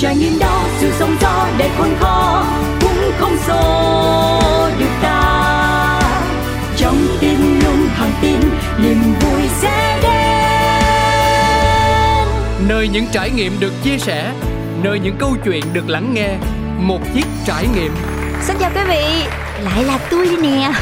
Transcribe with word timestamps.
trải 0.00 0.16
nghiệm 0.16 0.38
đó 0.38 0.64
sự 0.78 0.92
sống 0.98 1.16
gió 1.20 1.48
để 1.58 1.70
khôn 1.78 1.96
khó 2.00 2.44
cũng 2.80 3.12
không 3.18 3.36
xô 3.46 3.90
được 4.78 4.90
ta. 5.02 6.00
Trong 6.76 6.96
tim 7.20 7.60
luôn 7.64 7.88
thẳng 7.96 8.12
tin 8.22 8.40
niềm 8.82 9.02
vui 9.20 9.42
sẽ 9.60 9.98
đến. 10.02 10.10
Nơi 12.68 12.88
những 12.88 13.06
trải 13.12 13.30
nghiệm 13.30 13.60
được 13.60 13.72
chia 13.82 13.98
sẻ 13.98 14.32
nơi 14.82 14.98
những 14.98 15.16
câu 15.18 15.36
chuyện 15.44 15.64
được 15.72 15.88
lắng 15.88 16.14
nghe 16.14 16.28
một 16.78 17.00
chiếc 17.14 17.26
trải 17.46 17.66
nghiệm. 17.74 17.92
Xin 18.42 18.56
chào 18.60 18.70
quý 18.74 18.80
vị 18.88 19.04
lại 19.64 19.84
là 19.84 19.98
tôi 20.10 20.28
nè 20.42 20.72